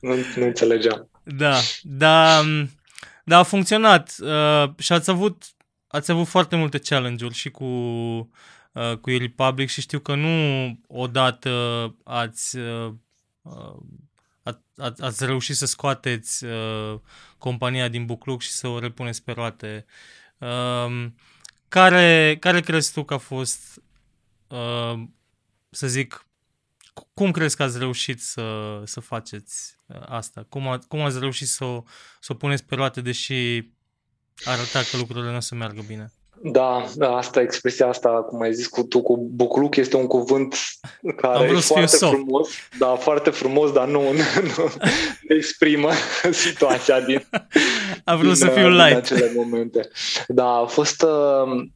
nu, 0.00 0.14
nu 0.36 0.44
înțelegeam. 0.44 1.10
Da, 1.22 1.58
da, 1.82 2.42
da, 3.28 3.38
a 3.38 3.42
funcționat 3.42 4.14
uh, 4.20 4.70
și 4.78 4.92
ați 4.92 5.10
avut, 5.10 5.44
ați 5.86 6.10
avut 6.10 6.26
foarte 6.26 6.56
multe 6.56 6.78
challenge-uri 6.78 7.34
și 7.34 7.50
cu, 7.50 7.64
uh, 7.64 8.96
cu 9.00 9.10
e-Republic 9.10 9.68
și 9.68 9.80
știu 9.80 9.98
că 9.98 10.14
nu 10.14 10.78
odată 10.86 11.94
ați, 12.04 12.56
uh, 12.56 12.92
a, 14.42 14.62
a, 14.76 14.94
ați 14.98 15.24
reușit 15.24 15.56
să 15.56 15.66
scoateți 15.66 16.44
uh, 16.44 17.00
compania 17.38 17.88
din 17.88 18.06
bucluc 18.06 18.40
și 18.40 18.50
să 18.50 18.68
o 18.68 18.78
repuneți 18.78 19.24
pe 19.24 19.32
roate. 19.32 19.84
Uh, 20.38 21.06
care, 21.68 22.36
care 22.40 22.60
crezi 22.60 22.92
tu 22.92 23.04
că 23.04 23.14
a 23.14 23.18
fost, 23.18 23.82
uh, 24.48 25.02
să 25.70 25.86
zic, 25.86 26.25
cum 27.14 27.30
crezi 27.30 27.56
că 27.56 27.62
ați 27.62 27.78
reușit 27.78 28.20
să, 28.20 28.42
să 28.84 29.00
faceți 29.00 29.76
uh, 29.86 29.96
asta? 30.08 30.46
Cum, 30.48 30.68
a, 30.68 30.78
cum 30.88 31.00
ați 31.00 31.18
reușit 31.18 31.46
să 31.46 31.64
o, 31.64 31.82
să 32.20 32.32
o 32.32 32.34
puneți 32.34 32.64
pe 32.64 32.74
roate, 32.74 33.00
deși 33.00 33.62
arăta 34.44 34.80
că 34.90 34.96
lucrurile 34.96 35.30
nu 35.30 35.36
o 35.36 35.40
să 35.40 35.54
meargă 35.54 35.84
bine? 35.86 36.12
Da, 36.42 36.84
da, 36.94 37.16
asta, 37.16 37.40
expresia 37.40 37.88
asta, 37.88 38.08
cum 38.08 38.40
ai 38.40 38.54
zis 38.54 38.66
cu 38.66 38.82
tu, 38.82 39.02
cu 39.02 39.16
bucluc, 39.16 39.76
este 39.76 39.96
un 39.96 40.06
cuvânt 40.06 40.56
care 41.20 41.44
e 41.44 41.54
foarte 41.54 41.96
soft. 41.96 42.12
frumos, 42.12 42.48
da, 42.78 42.86
foarte 42.86 43.30
frumos, 43.30 43.72
dar 43.72 43.88
nu, 43.88 44.00
nu, 44.00 44.22
nu 44.56 44.72
exprimă 45.36 45.90
situația 46.30 47.00
din, 47.00 47.26
A 48.04 48.16
vrut 48.16 48.32
din, 48.32 48.46
să 48.46 48.48
fiu 48.48 48.68
light. 48.68 48.88
Din 48.88 48.96
acele 48.96 49.32
momente. 49.34 49.88
Da, 50.28 50.48
a 50.48 50.64
fost 50.64 51.02
uh, 51.02 51.10
uh, 51.10 51.66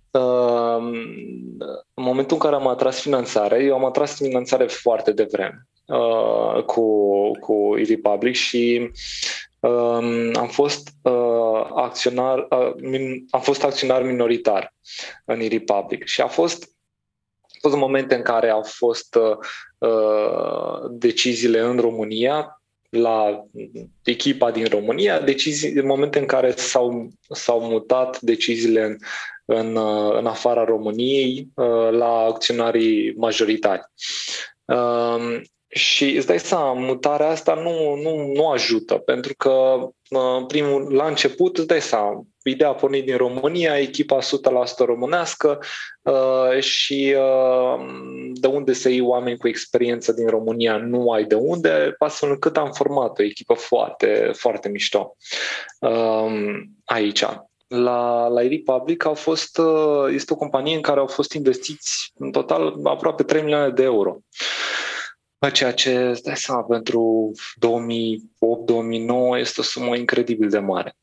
în 1.94 2.05
momentul 2.05 2.37
în 2.37 2.42
care 2.42 2.55
am 2.55 2.66
atras 2.66 3.01
finanțare, 3.01 3.62
eu 3.62 3.75
am 3.75 3.85
atras 3.85 4.16
finanțare 4.16 4.66
foarte 4.66 5.12
devreme 5.12 5.66
uh, 5.87 6.64
cu, 6.64 7.31
cu 7.40 7.79
e-Republic 7.79 8.35
și 8.35 8.90
uh, 9.61 10.31
am 10.35 10.49
fost 10.51 10.88
uh, 11.03 11.70
acționar, 11.75 12.38
uh, 12.38 12.73
min, 12.77 13.27
am 13.31 13.40
fost 13.40 13.64
acționar 13.64 14.03
minoritar 14.03 14.75
în 15.25 15.40
e-Republic 15.40 16.05
și 16.07 16.20
a 16.20 16.27
fost 16.27 16.75
a 17.62 17.68
fost 17.68 17.77
momente 17.77 18.14
în 18.14 18.23
care 18.23 18.49
au 18.49 18.62
fost 18.62 19.14
uh, 19.14 19.37
uh, 19.79 20.90
deciziile 20.90 21.61
în 21.61 21.79
România 21.79 22.61
la 22.90 23.46
echipa 24.05 24.51
din 24.51 24.64
România, 24.64 25.20
decizii, 25.20 25.73
în 25.73 25.87
momente 25.87 26.18
în 26.18 26.27
care 26.27 26.51
s-au, 26.51 27.09
s-au 27.29 27.61
mutat 27.61 28.20
deciziile 28.20 28.83
în, 28.83 28.96
în, 29.51 29.77
uh, 29.77 30.17
în 30.19 30.27
afara 30.27 30.65
României 30.65 31.49
uh, 31.55 31.91
la 31.91 32.19
acționarii 32.19 33.15
majoritari. 33.17 33.83
Uh, 34.65 35.41
și 35.69 36.17
îți 36.17 36.27
dai 36.27 36.39
seama, 36.39 36.73
mutarea 36.73 37.29
asta 37.29 37.55
nu, 37.55 37.95
nu, 37.95 38.33
nu 38.33 38.49
ajută, 38.49 38.95
pentru 38.95 39.35
că 39.37 39.77
primul, 40.47 40.95
la 40.95 41.07
început 41.07 41.59
îți 41.59 41.67
dai 41.67 41.81
seama, 41.81 42.25
ideea 42.43 42.69
a 42.69 42.75
pornit 42.75 43.05
din 43.05 43.17
România, 43.17 43.79
echipa 43.79 44.19
100% 44.19 44.23
românească 44.79 45.59
uh, 46.03 46.61
și 46.61 47.15
uh, 47.17 47.87
de 48.33 48.47
unde 48.47 48.73
să 48.73 48.89
iei 48.89 49.01
oameni 49.01 49.39
cu 49.39 49.49
experiență 49.49 50.13
din 50.13 50.27
România 50.27 50.77
nu 50.77 51.11
ai 51.11 51.25
de 51.25 51.35
unde, 51.35 51.95
astfel 51.99 52.31
încât 52.31 52.57
am 52.57 52.73
format 52.73 53.19
o 53.19 53.23
echipă 53.23 53.55
foarte, 53.55 54.31
foarte 54.35 54.69
mișto 54.69 55.17
uh, 55.79 56.61
aici. 56.85 57.25
La, 57.75 58.27
la 58.27 58.41
Republic 58.41 59.05
au 59.05 59.15
fost, 59.15 59.59
uh, 59.59 60.13
este 60.13 60.33
o 60.33 60.37
companie 60.37 60.75
în 60.75 60.81
care 60.81 61.01
au 61.01 61.07
fost 61.07 61.33
investiți 61.33 62.13
în 62.15 62.31
total 62.31 62.75
aproape 62.85 63.23
3 63.23 63.43
milioane 63.43 63.71
de 63.71 63.83
euro. 63.83 64.19
Ceea 65.53 65.73
ce, 65.73 66.13
stai 66.13 66.37
seama, 66.37 66.63
pentru 66.63 67.31
2008-2009 69.35 69.39
este 69.39 69.61
o 69.61 69.63
sumă 69.63 69.97
incredibil 69.97 70.49
de 70.49 70.59
mare. 70.59 70.97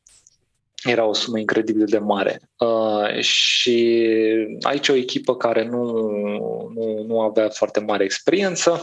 Era 0.82 1.04
o 1.04 1.12
sumă 1.12 1.38
incredibil 1.38 1.86
de 1.86 1.98
mare. 1.98 2.40
Uh, 2.58 3.20
și 3.20 4.06
aici 4.60 4.88
o 4.88 4.94
echipă 4.94 5.36
care 5.36 5.64
nu, 5.64 5.84
nu, 6.74 7.04
nu 7.06 7.20
avea 7.20 7.48
foarte 7.48 7.80
mare 7.80 8.04
experiență. 8.04 8.82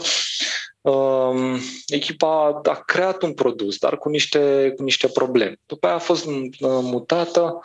Uh, 0.80 1.60
echipa 1.86 2.60
a 2.62 2.82
creat 2.86 3.22
un 3.22 3.32
produs, 3.32 3.78
dar 3.78 3.98
cu 3.98 4.08
niște, 4.08 4.72
cu 4.76 4.82
niște 4.82 5.08
probleme. 5.08 5.56
După 5.66 5.86
aia 5.86 5.96
a 5.96 5.98
fost 5.98 6.24
mutată 6.60 7.60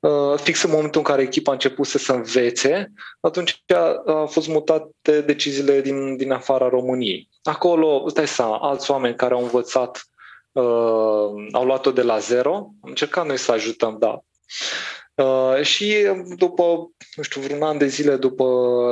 Uh, 0.00 0.34
fix 0.36 0.62
în 0.62 0.70
momentul 0.70 1.00
în 1.00 1.06
care 1.06 1.22
echipa 1.22 1.50
a 1.50 1.54
început 1.54 1.86
să 1.86 1.98
se 1.98 2.12
învețe, 2.12 2.92
atunci 3.20 3.62
a, 3.66 4.02
a 4.06 4.26
fost 4.26 4.48
mutate 4.48 5.20
deciziile 5.20 5.80
din, 5.80 6.16
din 6.16 6.32
afara 6.32 6.68
României. 6.68 7.28
Acolo, 7.42 8.08
stai 8.08 8.28
să 8.28 8.42
alți 8.42 8.90
oameni 8.90 9.14
care 9.14 9.34
au 9.34 9.42
învățat, 9.42 9.96
uh, 9.96 10.17
au 11.52 11.64
luat-o 11.64 11.90
de 11.90 12.02
la 12.02 12.18
zero, 12.18 12.54
am 12.54 12.78
încercat 12.80 13.26
noi 13.26 13.36
să 13.36 13.52
ajutăm, 13.52 13.96
da. 13.98 14.22
Uh, 15.14 15.62
și 15.62 15.94
după, 16.36 16.62
nu 17.16 17.22
știu, 17.22 17.40
vreun 17.40 17.62
an 17.62 17.78
de 17.78 17.86
zile 17.86 18.16
după 18.16 18.46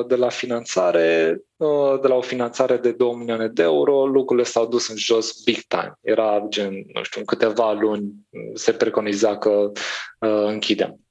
de 0.09 0.17
la 0.17 0.29
finanțare, 0.29 1.39
uh, 1.57 2.01
de 2.01 2.09
la 2.09 2.15
o 2.15 2.21
finanțare 2.21 2.77
de 2.77 2.93
2 2.93 3.15
milioane 3.15 3.49
de 3.49 3.63
euro, 3.63 4.07
lucrurile 4.07 4.47
s-au 4.47 4.67
dus 4.67 4.89
în 4.89 4.97
jos 4.97 5.43
big 5.45 5.59
time. 5.69 5.99
Era 6.01 6.47
gen, 6.49 6.73
nu 6.93 7.03
știu, 7.03 7.21
în 7.21 7.27
câteva 7.27 7.73
luni 7.73 8.13
se 8.55 8.73
preconiza 8.73 9.39
că 9.39 9.51
uh, 10.21 10.45
închidem. 10.47 11.06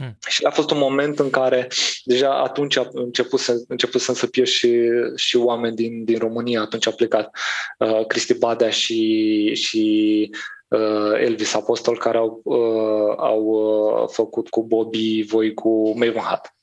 Hmm. 0.00 0.16
Și 0.28 0.44
a 0.44 0.50
fost 0.50 0.70
un 0.70 0.78
moment 0.78 1.18
în 1.18 1.30
care 1.30 1.68
deja 2.04 2.42
atunci 2.42 2.76
a 2.76 2.88
început 2.92 3.40
să, 3.40 3.62
început 3.68 4.00
să 4.00 4.26
fie 4.26 4.44
și, 4.44 4.80
și 5.16 5.36
oameni 5.36 5.76
din, 5.76 6.04
din 6.04 6.18
România, 6.18 6.60
atunci 6.60 6.86
a 6.86 6.90
plecat 6.90 7.36
uh, 7.78 8.06
Cristi 8.06 8.34
Badea 8.34 8.70
și, 8.70 9.54
și 9.54 10.30
uh, 10.68 11.12
Elvis 11.20 11.54
Apostol 11.54 11.98
care 11.98 12.18
au, 12.18 12.40
uh, 12.44 13.14
au 13.16 13.42
uh, 13.42 14.08
făcut 14.12 14.48
cu 14.48 14.64
Bobby 14.64 15.22
voi 15.22 15.54
cu 15.54 15.98
Mavenhat. 15.98 16.54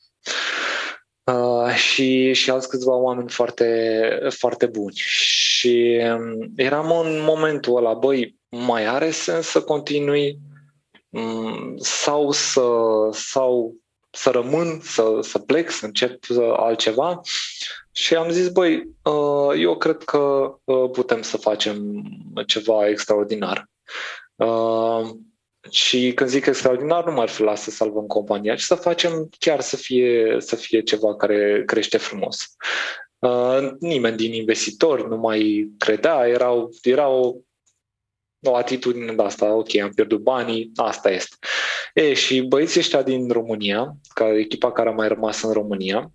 Uh, 1.23 1.73
și, 1.75 2.33
și 2.33 2.49
alți 2.49 2.69
câțiva 2.69 2.95
oameni 2.95 3.29
foarte, 3.29 4.19
foarte 4.29 4.65
buni. 4.65 4.95
Și 4.95 6.01
um, 6.13 6.51
eram 6.55 6.99
în 7.05 7.21
momentul 7.21 7.77
ăla, 7.77 7.93
băi, 7.93 8.35
mai 8.49 8.85
are 8.85 9.11
sens 9.11 9.47
să 9.47 9.61
continui 9.61 10.27
um, 10.29 10.56
sau 11.77 12.31
să, 12.31 12.69
sau 13.11 13.75
să 14.11 14.29
rămân, 14.29 14.79
să, 14.81 15.19
să 15.21 15.39
plec, 15.39 15.69
să 15.71 15.85
încep 15.85 16.23
altceva. 16.55 17.21
Și 17.91 18.15
am 18.15 18.29
zis, 18.29 18.49
băi, 18.49 18.89
uh, 19.03 19.59
eu 19.59 19.77
cred 19.77 20.03
că 20.03 20.53
uh, 20.63 20.89
putem 20.91 21.21
să 21.21 21.37
facem 21.37 22.03
ceva 22.45 22.87
extraordinar. 22.87 23.69
Uh, 24.35 25.09
și 25.69 26.11
când 26.15 26.29
zic 26.29 26.45
extraordinar, 26.45 27.05
nu 27.05 27.11
m-ar 27.11 27.29
fi 27.29 27.41
la 27.41 27.55
să 27.55 27.69
salvăm 27.69 28.05
compania, 28.05 28.55
ci 28.55 28.61
să 28.61 28.75
facem 28.75 29.29
chiar 29.39 29.61
să 29.61 29.75
fie, 29.75 30.35
să 30.39 30.55
fie 30.55 30.81
ceva 30.81 31.15
care 31.15 31.63
crește 31.65 31.97
frumos. 31.97 32.55
Uh, 33.19 33.69
nimeni 33.79 34.17
din 34.17 34.33
investitori 34.33 35.07
nu 35.07 35.17
mai 35.17 35.71
credea, 35.77 36.27
era, 36.27 36.67
era 36.81 37.07
o, 37.07 37.33
o 38.43 38.55
atitudine 38.55 39.13
de 39.13 39.23
asta, 39.23 39.53
ok, 39.53 39.75
am 39.75 39.89
pierdut 39.89 40.21
banii, 40.21 40.71
asta 40.75 41.09
este. 41.09 41.35
E, 41.93 42.13
și 42.13 42.41
băieții 42.41 42.79
ăștia 42.79 43.01
din 43.01 43.29
România, 43.29 43.95
ca 44.13 44.37
echipa 44.37 44.71
care 44.71 44.89
a 44.89 44.91
mai 44.91 45.07
rămas 45.07 45.41
în 45.41 45.51
România, 45.51 46.11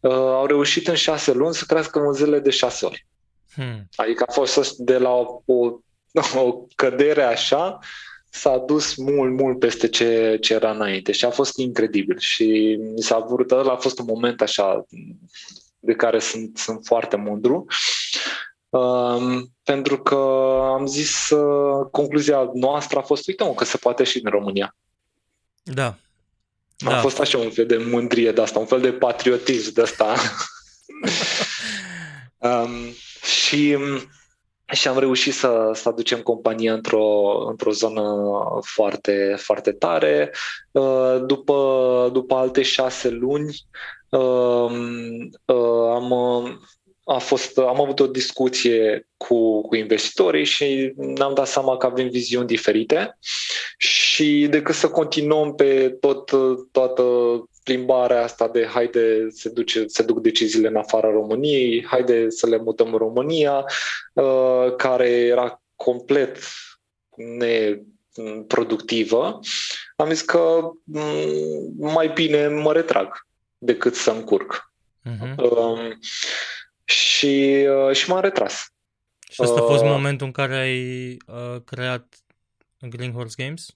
uh, 0.00 0.12
au 0.12 0.46
reușit 0.46 0.88
în 0.88 0.94
șase 0.94 1.32
luni 1.32 1.54
să 1.54 1.64
crească 1.66 1.98
vânzările 1.98 2.38
de 2.38 2.50
șase 2.50 2.86
ori. 2.86 3.06
Hmm. 3.52 3.88
Adică 3.96 4.24
a 4.26 4.32
fost 4.32 4.76
de 4.76 4.98
la 4.98 5.10
o, 5.10 5.42
o 5.46 5.78
o 6.46 6.66
cădere 6.76 7.22
așa 7.22 7.78
s-a 8.30 8.58
dus 8.58 8.96
mult, 8.96 9.32
mult 9.32 9.58
peste 9.58 9.88
ce, 9.88 10.38
ce 10.40 10.54
era 10.54 10.70
înainte 10.70 11.12
și 11.12 11.24
a 11.24 11.30
fost 11.30 11.58
incredibil 11.58 12.18
și 12.18 12.78
mi 12.94 13.02
s-a 13.02 13.18
vrut, 13.18 13.50
ăla 13.50 13.72
a 13.72 13.76
fost 13.76 13.98
un 13.98 14.04
moment 14.08 14.40
așa 14.40 14.86
de 15.78 15.92
care 15.92 16.18
sunt, 16.18 16.58
sunt 16.58 16.86
foarte 16.86 17.16
mândru 17.16 17.66
um, 18.68 19.52
pentru 19.62 19.98
că 19.98 20.16
am 20.78 20.86
zis 20.86 21.30
uh, 21.30 21.86
concluzia 21.90 22.50
noastră 22.54 22.98
a 22.98 23.02
fost, 23.02 23.28
uite 23.28 23.54
că 23.54 23.64
se 23.64 23.76
poate 23.76 24.04
și 24.04 24.20
în 24.24 24.30
România. 24.30 24.76
Da. 25.62 25.86
A 26.86 26.90
da. 26.90 27.00
fost 27.00 27.20
așa 27.20 27.38
un 27.38 27.50
fel 27.50 27.66
de 27.66 27.76
mândrie 27.76 28.32
de 28.32 28.40
asta, 28.40 28.58
un 28.58 28.66
fel 28.66 28.80
de 28.80 28.92
patriotism 28.92 29.72
de 29.72 29.82
asta. 29.82 30.14
um, 32.38 32.70
și 33.44 33.76
și 34.72 34.88
am 34.88 34.98
reușit 34.98 35.34
să, 35.34 35.70
să 35.74 35.88
aducem 35.88 36.20
compania 36.20 36.72
într-o, 36.72 37.46
într-o 37.48 37.70
zonă 37.70 38.02
foarte, 38.62 39.34
foarte 39.38 39.72
tare. 39.72 40.34
Uh, 40.70 41.22
după, 41.26 42.10
după 42.12 42.34
alte 42.34 42.62
șase 42.62 43.08
luni 43.08 43.56
uh, 44.08 44.70
uh, 45.44 45.90
am, 45.94 46.10
a 47.08 47.18
fost, 47.18 47.58
am 47.58 47.80
avut 47.80 48.00
o 48.00 48.06
discuție 48.06 49.08
cu, 49.16 49.60
cu 49.60 49.74
investitorii 49.74 50.44
și 50.44 50.92
ne-am 50.96 51.34
dat 51.34 51.46
seama 51.46 51.76
că 51.76 51.86
avem 51.86 52.08
viziuni 52.08 52.46
diferite 52.46 53.18
și 53.76 54.46
decât 54.50 54.74
să 54.74 54.88
continuăm 54.88 55.54
pe 55.54 55.96
tot, 56.00 56.30
toată 56.72 57.02
plimbarea 57.62 58.22
asta 58.22 58.48
de 58.48 58.66
haide 58.66 59.26
se, 59.30 59.48
duce, 59.48 59.84
se 59.86 60.02
duc 60.02 60.20
deciziile 60.20 60.68
în 60.68 60.76
afara 60.76 61.10
României, 61.10 61.86
haide 61.86 62.30
să 62.30 62.46
le 62.46 62.56
mutăm 62.56 62.92
în 62.92 62.98
România, 62.98 63.64
uh, 64.12 64.74
care 64.76 65.08
era 65.08 65.62
complet 65.76 66.38
neproductivă, 68.16 69.40
am 69.96 70.08
zis 70.08 70.20
că 70.20 70.70
mm, 70.84 71.74
mai 71.76 72.08
bine 72.08 72.48
mă 72.48 72.72
retrag 72.72 73.26
decât 73.58 73.94
să 73.94 74.10
încurc. 74.10 74.72
Uh-huh. 75.04 75.36
Uh, 75.36 75.90
și, 76.88 77.66
uh, 77.68 77.96
și 77.96 78.10
m-am 78.10 78.20
retras. 78.20 78.72
Și 79.30 79.40
asta 79.40 79.60
a 79.60 79.64
fost 79.64 79.82
uh, 79.82 79.88
momentul 79.90 80.26
în 80.26 80.32
care 80.32 80.56
ai 80.56 81.16
uh, 81.26 81.62
creat 81.64 82.14
Green 82.80 83.12
Horse 83.12 83.42
Games? 83.42 83.66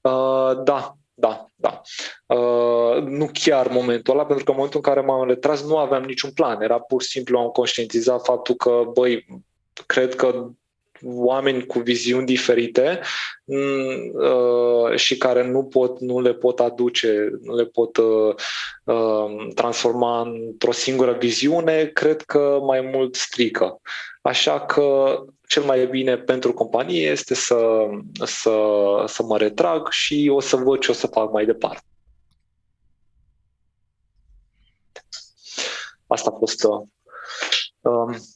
Uh, 0.00 0.62
da, 0.64 0.96
da, 1.14 1.46
da. 1.54 1.80
Uh, 2.26 3.02
nu 3.02 3.30
chiar 3.32 3.68
momentul 3.68 4.14
ăla, 4.14 4.26
pentru 4.26 4.44
că 4.44 4.50
în 4.50 4.56
momentul 4.56 4.80
în 4.84 4.92
care 4.92 5.06
m-am 5.06 5.28
retras 5.28 5.62
nu 5.62 5.78
aveam 5.78 6.02
niciun 6.02 6.30
plan. 6.30 6.62
Era 6.62 6.80
pur 6.80 7.02
și 7.02 7.08
simplu 7.08 7.38
am 7.38 7.48
conștientizat 7.48 8.24
faptul 8.24 8.54
că, 8.54 8.82
băi, 8.92 9.42
cred 9.86 10.14
că 10.14 10.50
oameni 11.02 11.66
cu 11.66 11.78
viziuni 11.78 12.26
diferite 12.26 13.00
mm, 13.44 14.12
uh, 14.14 14.96
și 14.96 15.16
care 15.16 15.46
nu 15.46 15.64
pot, 15.64 16.00
nu 16.00 16.20
le 16.20 16.34
pot 16.34 16.60
aduce, 16.60 17.30
nu 17.42 17.54
le 17.54 17.64
pot 17.64 17.96
uh, 17.96 18.34
uh, 18.84 19.48
transforma 19.54 20.20
într-o 20.20 20.72
singură 20.72 21.12
viziune, 21.12 21.84
cred 21.84 22.22
că 22.22 22.58
mai 22.62 22.80
mult 22.80 23.14
strică. 23.14 23.80
Așa 24.22 24.60
că 24.60 25.18
cel 25.46 25.62
mai 25.62 25.86
bine 25.86 26.16
pentru 26.16 26.52
companie 26.52 27.06
este 27.06 27.34
să, 27.34 27.88
să, 28.24 28.58
să 29.06 29.22
mă 29.22 29.38
retrag 29.38 29.90
și 29.90 30.30
o 30.32 30.40
să 30.40 30.56
văd 30.56 30.80
ce 30.80 30.90
o 30.90 30.94
să 30.94 31.06
fac 31.06 31.32
mai 31.32 31.44
departe. 31.44 31.82
Asta 36.06 36.30
a 36.34 36.38
fost 36.38 36.64
Um, 36.64 36.90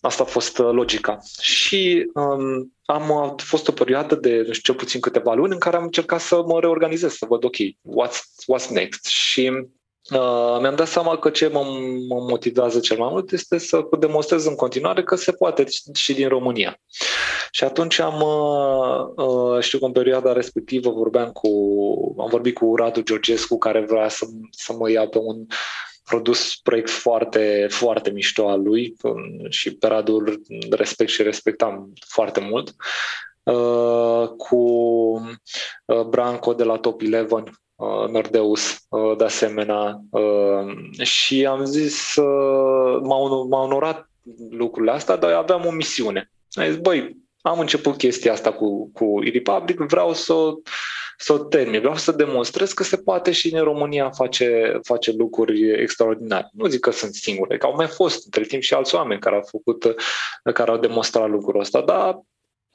asta 0.01 0.23
a 0.23 0.27
fost 0.27 0.59
uh, 0.59 0.71
logica. 0.73 1.19
Și 1.41 2.11
um, 2.15 2.75
am 2.85 3.35
fost 3.37 3.69
o 3.69 3.73
perioadă 3.73 4.15
de, 4.15 4.37
nu 4.37 4.53
știu, 4.53 4.73
cel 4.73 4.75
puțin 4.75 5.01
câteva 5.01 5.35
luni 5.35 5.53
în 5.53 5.59
care 5.59 5.77
am 5.77 5.83
încercat 5.83 6.21
să 6.21 6.43
mă 6.47 6.61
reorganizez, 6.61 7.13
să 7.13 7.27
văd, 7.29 7.45
ok, 7.45 7.57
what's, 7.57 8.19
what's 8.53 8.69
next? 8.71 9.07
Și 9.07 9.51
uh, 10.11 10.59
mi-am 10.61 10.75
dat 10.77 10.89
seama 10.89 11.19
că 11.19 11.31
ce 11.31 11.49
mă, 11.49 11.61
mă 12.09 12.21
motivează 12.29 12.81
cel 12.81 12.99
mai 12.99 13.09
mult 13.11 13.33
este 13.33 13.59
să 13.59 13.89
demonstrez 13.99 14.45
în 14.47 14.55
continuare 14.55 15.03
că 15.03 15.17
se 15.17 15.33
poate 15.33 15.65
și 15.95 16.15
din 16.15 16.29
România. 16.29 16.81
Și 17.51 17.65
atunci 17.65 17.99
am, 17.99 18.21
uh, 18.21 19.27
uh, 19.27 19.61
știu 19.61 19.79
că 19.79 19.85
în 19.85 19.93
perioada 19.93 20.33
respectivă 20.33 20.91
vorbeam 20.91 21.31
cu, 21.31 21.49
am 22.19 22.29
vorbit 22.29 22.55
cu 22.55 22.77
Radu 22.77 23.01
Georgescu 23.01 23.59
care 23.59 23.81
vrea 23.81 24.09
să, 24.09 24.27
să 24.51 24.73
mă 24.73 24.91
ia 24.91 25.09
pe 25.09 25.19
un 25.19 25.47
produs 26.03 26.57
proiect 26.57 26.91
foarte, 26.91 27.67
foarte 27.71 28.11
mișto 28.11 28.49
al 28.49 28.63
lui 28.63 28.95
și 29.49 29.77
pe 29.77 29.87
Radu 29.87 30.25
respect 30.71 31.11
și 31.11 31.23
respectam 31.23 31.93
foarte 32.09 32.41
mult. 32.41 32.75
Uh, 33.43 34.29
cu 34.37 34.57
uh, 35.85 36.03
Branco 36.09 36.53
de 36.53 36.65
la 36.65 36.77
Top 36.77 37.01
11, 37.01 37.51
uh, 37.75 38.09
Nordeus, 38.09 38.79
de 39.17 39.25
asemenea. 39.25 40.01
Și 41.03 41.47
am 41.47 41.65
zis, 41.65 42.15
m-au, 43.03 43.47
m-au 43.49 43.65
onorat 43.65 44.11
lucrurile 44.51 44.93
astea, 44.93 45.17
dar 45.17 45.33
aveam 45.33 45.67
o 45.67 45.71
misiune. 45.71 46.31
Am 46.51 46.65
zis, 46.65 46.77
băi, 46.77 47.17
am 47.41 47.59
început 47.59 47.97
chestia 47.97 48.33
asta 48.33 48.53
cu, 48.53 48.91
cu 48.93 49.25
e-Republic, 49.25 49.79
vreau 49.79 50.15
să 50.15 50.35
să 51.23 51.33
o 51.33 51.39
termin. 51.39 51.81
Vreau 51.81 51.97
să 51.97 52.13
demonstrez 52.13 52.73
că 52.73 52.83
se 52.83 52.97
poate 52.97 53.33
și 53.33 53.55
în 53.55 53.63
România 53.63 54.11
face, 54.11 54.79
face 54.83 55.13
lucruri 55.13 55.81
extraordinare. 55.81 56.49
Nu 56.53 56.67
zic 56.67 56.81
că 56.81 56.91
sunt 56.91 57.15
singure, 57.15 57.57
că 57.57 57.67
au 57.67 57.75
mai 57.75 57.87
fost 57.87 58.25
între 58.25 58.45
timp 58.45 58.63
și 58.63 58.75
alți 58.75 58.95
oameni 58.95 59.21
care 59.21 59.35
au 59.35 59.43
făcut, 59.51 59.95
care 60.55 60.71
au 60.71 60.79
demonstrat 60.79 61.29
lucrul 61.29 61.61
ăsta, 61.61 61.81
dar 61.81 62.21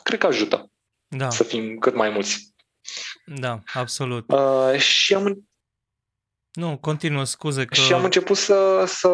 cred 0.03 0.19
că 0.19 0.25
ajută 0.25 0.71
da. 1.07 1.29
să 1.29 1.43
fim 1.43 1.77
cât 1.77 1.95
mai 1.95 2.09
mulți. 2.09 2.55
Da, 3.25 3.59
absolut. 3.73 4.31
Uh, 4.31 4.79
și 4.79 5.13
am 5.13 5.47
nu, 6.57 6.77
continuă, 6.77 7.23
scuze 7.23 7.65
că... 7.65 7.73
Și 7.73 7.93
am 7.93 8.03
început 8.03 8.37
să, 8.37 8.83
să, 8.87 9.09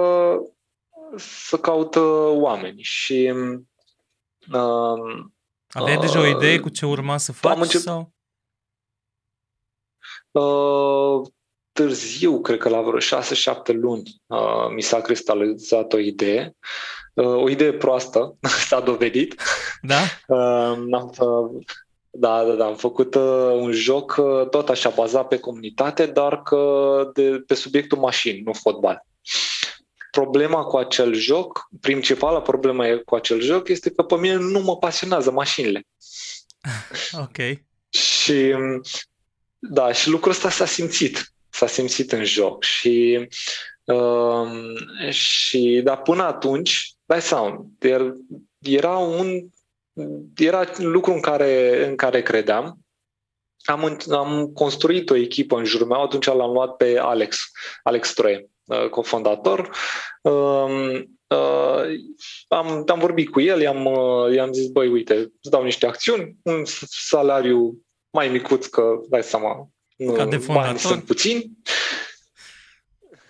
să 1.17 1.57
caut 1.57 1.95
uh, 1.95 2.29
oameni 2.29 2.81
și... 2.81 3.33
Uh, 4.51 5.25
Aveai 5.69 5.95
uh, 5.95 6.01
deja 6.01 6.19
o 6.19 6.25
idee 6.25 6.59
cu 6.59 6.69
ce 6.69 6.85
urma 6.85 7.17
să 7.17 7.31
faci? 7.31 7.51
Am 7.51 7.61
încep... 7.61 7.81
sau? 7.81 8.13
Uh, 10.33 11.21
târziu, 11.71 12.41
cred 12.41 12.57
că 12.57 12.69
la 12.69 12.81
vreo 12.81 12.99
6-7 12.99 13.73
luni, 13.73 14.21
uh, 14.25 14.69
mi 14.75 14.81
s-a 14.81 15.01
cristalizat 15.01 15.93
o 15.93 15.97
idee. 15.97 16.55
Uh, 17.13 17.25
o 17.25 17.49
idee 17.49 17.73
proastă, 17.73 18.35
s-a 18.67 18.79
dovedit. 18.79 19.41
Da? 19.81 19.99
Uh, 20.27 20.37
am, 20.91 21.13
uh, 21.19 21.63
da, 22.09 22.43
da, 22.43 22.53
da. 22.53 22.65
Am 22.65 22.75
făcut 22.75 23.15
uh, 23.15 23.51
un 23.53 23.71
joc 23.71 24.15
uh, 24.17 24.49
tot 24.49 24.69
așa 24.69 24.89
bazat 24.89 25.27
pe 25.27 25.39
comunitate, 25.39 26.05
dar 26.05 26.41
că 26.41 27.11
de, 27.13 27.43
pe 27.47 27.53
subiectul 27.53 27.97
mașini, 27.97 28.41
nu 28.41 28.53
fotbal. 28.53 29.05
Problema 30.11 30.63
cu 30.63 30.77
acel 30.77 31.13
joc, 31.13 31.67
principala 31.81 32.41
problema 32.41 32.85
cu 33.05 33.15
acel 33.15 33.41
joc 33.41 33.67
este 33.67 33.89
că 33.89 34.03
pe 34.03 34.15
mine 34.15 34.35
nu 34.35 34.59
mă 34.59 34.77
pasionează 34.77 35.31
mașinile. 35.31 35.87
Ok. 37.13 37.37
Și 37.89 38.55
da, 39.69 39.91
și 39.91 40.09
lucrul 40.09 40.31
ăsta 40.31 40.49
s-a 40.49 40.65
simțit. 40.65 41.33
S-a 41.49 41.67
simțit 41.67 42.11
în 42.11 42.23
joc. 42.23 42.63
Și, 42.63 43.27
uh, 43.83 45.09
și 45.09 45.81
da, 45.83 45.97
până 45.97 46.23
atunci, 46.23 46.93
dai 47.05 47.21
seama, 47.21 47.65
era 48.59 48.97
un 48.97 49.47
era 50.37 50.63
lucru 50.77 51.11
în 51.13 51.19
care, 51.19 51.85
în 51.87 51.95
care 51.95 52.21
credeam. 52.21 52.77
Am, 53.63 53.97
am 54.09 54.51
construit 54.53 55.09
o 55.09 55.15
echipă 55.15 55.57
în 55.57 55.65
jurul 55.65 55.87
meu, 55.87 56.01
atunci 56.01 56.25
l-am 56.25 56.51
luat 56.51 56.75
pe 56.75 56.97
Alex, 56.99 57.51
Alex 57.83 58.13
Troie, 58.13 58.49
uh, 58.65 58.89
cofondator. 58.89 59.69
Um, 60.21 60.89
uh, 61.27 61.83
am, 62.47 62.83
am 62.87 62.99
vorbit 62.99 63.29
cu 63.29 63.41
el, 63.41 63.61
i-am, 63.61 63.85
uh, 63.85 64.33
i-am 64.33 64.53
zis, 64.53 64.67
băi, 64.67 64.87
uite, 64.87 65.13
îți 65.15 65.49
dau 65.49 65.63
niște 65.63 65.85
acțiuni, 65.85 66.35
un 66.43 66.63
salariu 66.85 67.83
mai 68.13 68.27
micuț, 68.27 68.65
că 68.65 68.99
dai 69.09 69.23
seama, 69.23 69.69
nu, 69.95 70.13
banii 70.47 70.79
sunt 70.79 71.03
puțini. 71.03 71.51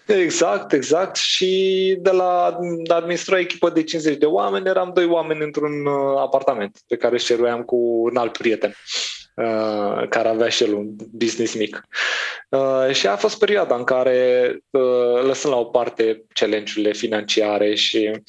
Exact, 0.05 0.73
exact. 0.73 1.15
Și 1.15 1.95
de 1.99 2.11
la 2.11 2.59
administra 2.87 3.39
echipă 3.39 3.69
de 3.69 3.83
50 3.83 4.17
de 4.17 4.25
oameni, 4.25 4.67
eram 4.67 4.91
doi 4.93 5.05
oameni 5.05 5.43
într-un 5.43 5.85
uh, 5.85 6.17
apartament 6.17 6.79
pe 6.87 6.95
care 6.95 7.17
șeruiam 7.17 7.63
cu 7.63 7.75
un 7.75 8.17
alt 8.17 8.37
prieten 8.37 8.75
uh, 9.35 10.07
care 10.09 10.27
avea 10.27 10.49
și 10.49 10.63
el 10.63 10.73
un 10.73 10.89
business 11.11 11.53
mic. 11.53 11.87
Uh, 12.49 12.89
și 12.91 13.07
a 13.07 13.15
fost 13.15 13.39
perioada 13.39 13.75
în 13.75 13.83
care, 13.83 14.57
lăsând 15.23 15.53
la 15.53 15.59
o 15.59 15.65
parte 15.65 16.23
challenge-urile 16.33 16.93
financiare 16.93 17.75
și 17.75 18.21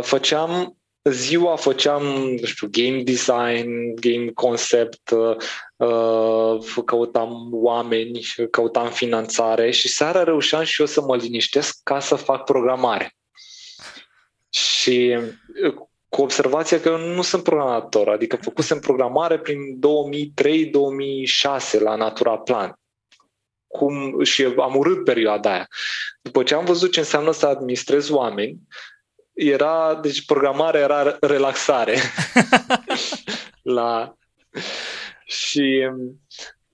făceam 0.00 0.76
ziua 1.10 1.56
făceam, 1.56 2.02
nu 2.40 2.46
știu, 2.46 2.68
game 2.70 3.02
design, 3.02 3.94
game 3.94 4.30
concept, 4.34 5.10
uh, 5.76 6.82
căutam 6.84 7.48
oameni, 7.52 8.26
căutam 8.50 8.90
finanțare 8.90 9.70
și 9.70 9.88
seara 9.88 10.22
reușeam 10.22 10.62
și 10.62 10.80
eu 10.80 10.86
să 10.86 11.00
mă 11.00 11.16
liniștesc 11.16 11.80
ca 11.82 12.00
să 12.00 12.14
fac 12.14 12.44
programare. 12.44 13.16
Și 14.48 15.18
uh, 15.64 15.74
cu 16.08 16.22
observația 16.22 16.80
că 16.80 16.88
eu 16.88 16.98
nu 16.98 17.22
sunt 17.22 17.42
programator, 17.42 18.08
adică 18.08 18.36
făcusem 18.36 18.78
programare 18.78 19.38
prin 19.38 19.58
2003-2006 21.76 21.80
la 21.80 21.94
Natura 21.94 22.38
Plan. 22.38 22.78
Cum, 23.66 24.22
și 24.22 24.44
am 24.44 24.76
urât 24.76 25.04
perioada 25.04 25.52
aia. 25.52 25.68
După 26.20 26.42
ce 26.42 26.54
am 26.54 26.64
văzut 26.64 26.92
ce 26.92 26.98
înseamnă 26.98 27.32
să 27.32 27.46
administrez 27.46 28.08
oameni, 28.08 28.58
era, 29.34 29.98
deci 30.02 30.24
programarea 30.24 30.80
era 30.80 31.16
relaxare. 31.20 31.96
la, 33.62 34.14
și 35.24 35.90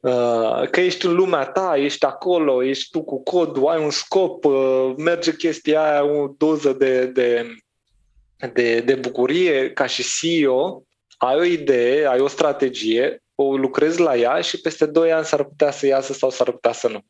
uh, 0.01 0.69
că 0.71 0.81
ești 0.81 1.07
în 1.07 1.15
lumea 1.15 1.45
ta, 1.45 1.77
ești 1.77 2.05
acolo, 2.05 2.65
ești 2.65 2.91
tu 2.91 3.03
cu 3.03 3.23
codul, 3.23 3.69
ai 3.69 3.83
un 3.83 3.91
scop, 3.91 4.45
uh, 4.45 4.95
merge 4.97 5.37
chestia 5.37 5.91
aia, 5.91 6.05
o 6.05 6.35
doză 6.37 6.73
de, 6.73 7.07
de, 7.07 7.57
de, 8.53 8.81
de 8.81 8.95
bucurie 8.95 9.73
ca 9.73 9.87
și 9.87 10.05
CEO, 10.19 10.83
ai 11.19 11.37
o 11.37 11.43
idee, 11.43 12.07
ai 12.07 12.21
o 12.21 12.29
strategie, 12.29 13.23
o 13.35 13.57
lucrezi 13.57 14.01
la 14.01 14.17
ea 14.17 14.41
și 14.41 14.61
peste 14.61 14.87
2 14.87 15.13
ani 15.13 15.25
s-ar 15.25 15.45
putea 15.45 15.71
să 15.71 15.87
iasă 15.87 16.13
sau 16.13 16.31
s-ar 16.31 16.51
putea 16.51 16.73
să 16.73 16.89
nu. 16.89 17.05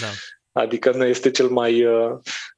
Da. 0.00 0.08
Adică 0.52 0.92
nu 0.96 1.04
este 1.04 1.30
cel 1.30 1.46
mai 1.48 1.84
uh, 1.84 1.92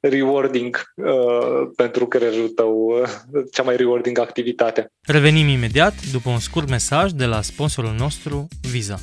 rewarding 0.01 0.93
uh, 0.95 1.71
pentru 1.77 2.07
creierul 2.07 2.49
tău, 2.49 3.01
uh, 3.03 3.45
cea 3.53 3.63
mai 3.63 3.77
rewarding 3.77 4.19
activitate. 4.19 4.87
Revenim 5.07 5.49
imediat 5.49 5.95
după 6.13 6.31
un 6.31 6.39
scurt 6.39 6.69
mesaj 6.69 7.11
de 7.11 7.25
la 7.25 7.43
sponsorul 7.43 7.95
nostru, 7.99 8.49
Visa. 8.71 8.99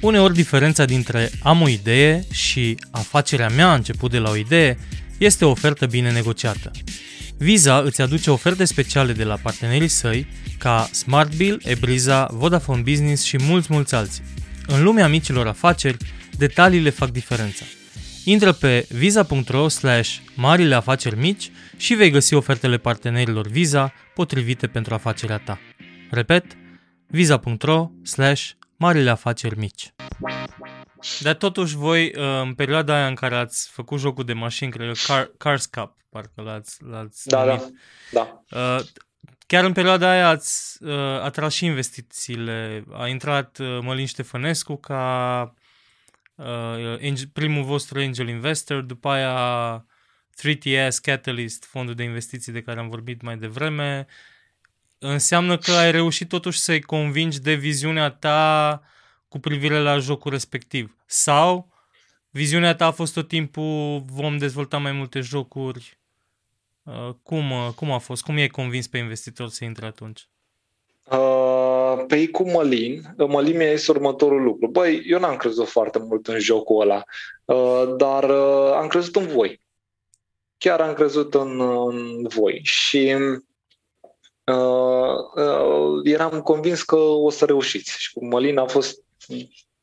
Uneori 0.00 0.34
diferența 0.34 0.84
dintre 0.84 1.30
am 1.42 1.62
o 1.62 1.68
idee 1.68 2.24
și 2.32 2.78
afacerea 2.90 3.48
mea 3.48 3.70
a 3.70 3.74
început 3.74 4.10
de 4.10 4.18
la 4.18 4.30
o 4.30 4.36
idee 4.36 4.78
este 5.18 5.44
o 5.44 5.50
ofertă 5.50 5.86
bine 5.86 6.12
negociată. 6.12 6.70
Visa 7.38 7.78
îți 7.78 8.02
aduce 8.02 8.30
oferte 8.30 8.64
speciale 8.64 9.12
de 9.12 9.24
la 9.24 9.36
partenerii 9.42 9.88
săi 9.88 10.26
ca 10.58 10.88
Smartbill, 10.90 11.60
Ebriza, 11.64 12.28
Vodafone 12.32 12.82
Business 12.82 13.22
și 13.22 13.36
mulți, 13.42 13.72
mulți 13.72 13.94
alții. 13.94 14.22
În 14.66 14.82
lumea 14.82 15.08
micilor 15.08 15.46
afaceri, 15.46 15.96
detaliile 16.38 16.90
fac 16.90 17.10
diferența. 17.10 17.64
Intră 18.24 18.52
pe 18.52 18.86
visa.ro 18.90 19.68
slash 19.68 20.16
marile 20.36 20.74
afaceri 20.74 21.16
mici 21.18 21.50
și 21.76 21.94
vei 21.94 22.10
găsi 22.10 22.34
ofertele 22.34 22.76
partenerilor 22.78 23.46
Visa 23.46 23.92
potrivite 24.14 24.66
pentru 24.66 24.94
afacerea 24.94 25.38
ta. 25.38 25.58
Repet, 26.10 26.44
visa.ro 27.06 27.90
slash 28.02 28.50
marile 28.76 29.10
afaceri 29.10 29.58
mici. 29.58 29.94
Dar 31.20 31.34
totuși 31.34 31.76
voi, 31.76 32.04
uh, 32.16 32.22
în 32.42 32.54
perioada 32.54 32.94
aia 32.94 33.06
în 33.06 33.14
care 33.14 33.34
ați 33.36 33.68
făcut 33.70 33.98
jocul 34.00 34.24
de 34.24 34.32
mașini, 34.32 34.70
cred 34.70 34.86
că 34.86 34.94
Car, 35.06 35.30
Cars 35.38 35.66
Cup, 35.66 35.96
parcă 36.10 36.42
l-ați, 36.42 36.76
l-ați 36.90 37.28
Da, 37.28 37.44
numit. 37.44 37.62
da, 38.12 38.42
da. 38.48 38.82
Uh, 39.44 39.50
chiar 39.50 39.64
în 39.64 39.72
perioada 39.72 40.10
aia 40.10 40.28
ați 40.28 40.82
uh, 40.82 41.20
atras 41.20 41.54
și 41.54 41.64
investițiile. 41.64 42.84
A 42.92 43.08
intrat 43.08 43.58
uh, 43.58 43.78
Mălin 43.82 44.06
Ștefănescu 44.06 44.76
ca 44.76 45.54
uh, 46.34 47.22
primul 47.32 47.64
vostru 47.64 47.98
angel 47.98 48.28
investor, 48.28 48.82
după 48.82 49.08
aia 49.08 49.86
3TS 50.42 50.96
Catalyst, 51.02 51.64
fondul 51.64 51.94
de 51.94 52.02
investiții 52.02 52.52
de 52.52 52.62
care 52.62 52.80
am 52.80 52.88
vorbit 52.88 53.22
mai 53.22 53.36
devreme. 53.36 54.06
Înseamnă 54.98 55.58
că 55.58 55.72
ai 55.72 55.90
reușit 55.90 56.28
totuși 56.28 56.58
să-i 56.58 56.80
convingi 56.80 57.40
de 57.40 57.54
viziunea 57.54 58.10
ta 58.10 58.82
cu 59.28 59.38
privire 59.38 59.78
la 59.78 59.98
jocul 59.98 60.30
respectiv. 60.30 60.96
Sau 61.06 61.72
viziunea 62.30 62.74
ta 62.74 62.86
a 62.86 62.90
fost 62.90 63.14
tot 63.14 63.28
timpul 63.28 64.04
vom 64.06 64.38
dezvolta 64.38 64.78
mai 64.78 64.92
multe 64.92 65.20
jocuri 65.20 65.98
Uh, 65.98 66.03
cum, 67.22 67.50
uh, 67.50 67.68
cum 67.76 67.90
a 67.90 67.98
fost? 67.98 68.22
Cum 68.22 68.38
i-ai 68.38 68.48
convins 68.48 68.86
pe 68.86 68.98
investitor 68.98 69.48
să 69.48 69.64
intre 69.64 69.86
atunci? 69.86 70.28
Uh, 71.10 72.04
pe 72.06 72.18
ei 72.18 72.30
cu 72.30 72.50
Mălin, 72.50 73.14
Mălin 73.16 73.56
mi-a 73.56 73.74
zis 73.74 73.86
următorul 73.86 74.42
lucru. 74.42 74.68
Băi, 74.68 75.02
eu 75.06 75.18
n-am 75.18 75.36
crezut 75.36 75.68
foarte 75.68 75.98
mult 75.98 76.28
în 76.28 76.38
jocul 76.38 76.80
ăla, 76.80 77.02
uh, 77.44 77.94
dar 77.96 78.24
uh, 78.30 78.72
am 78.74 78.86
crezut 78.86 79.16
în 79.16 79.26
voi. 79.26 79.60
Chiar 80.58 80.80
am 80.80 80.94
crezut 80.94 81.34
în, 81.34 81.60
în 81.60 82.26
voi. 82.28 82.60
Și 82.62 83.14
uh, 84.44 85.16
uh, 85.36 86.00
eram 86.02 86.40
convins 86.42 86.82
că 86.82 86.96
o 86.96 87.30
să 87.30 87.44
reușiți. 87.44 87.98
Și 87.98 88.12
cu 88.12 88.26
Mălin 88.26 88.58
a 88.58 88.66
fost 88.66 89.02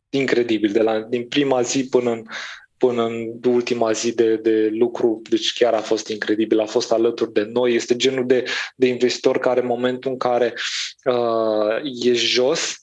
incredibil, 0.09 0.71
de 0.71 0.81
la, 0.81 0.99
din 0.99 1.27
prima 1.27 1.61
zi 1.61 1.89
până 1.89 2.11
în 2.11 2.23
până 2.81 3.05
în 3.05 3.39
ultima 3.47 3.91
zi 3.91 4.15
de, 4.15 4.35
de 4.35 4.69
lucru, 4.71 5.21
deci 5.29 5.53
chiar 5.53 5.73
a 5.73 5.81
fost 5.81 6.07
incredibil, 6.07 6.59
a 6.59 6.65
fost 6.65 6.91
alături 6.91 7.33
de 7.33 7.43
noi, 7.43 7.73
este 7.73 7.95
genul 7.95 8.27
de, 8.27 8.43
de 8.75 8.87
investitor 8.87 9.39
care 9.39 9.59
în 9.59 9.65
momentul 9.65 10.11
în 10.11 10.17
care 10.17 10.53
uh, 11.03 12.05
e 12.05 12.13
jos, 12.13 12.75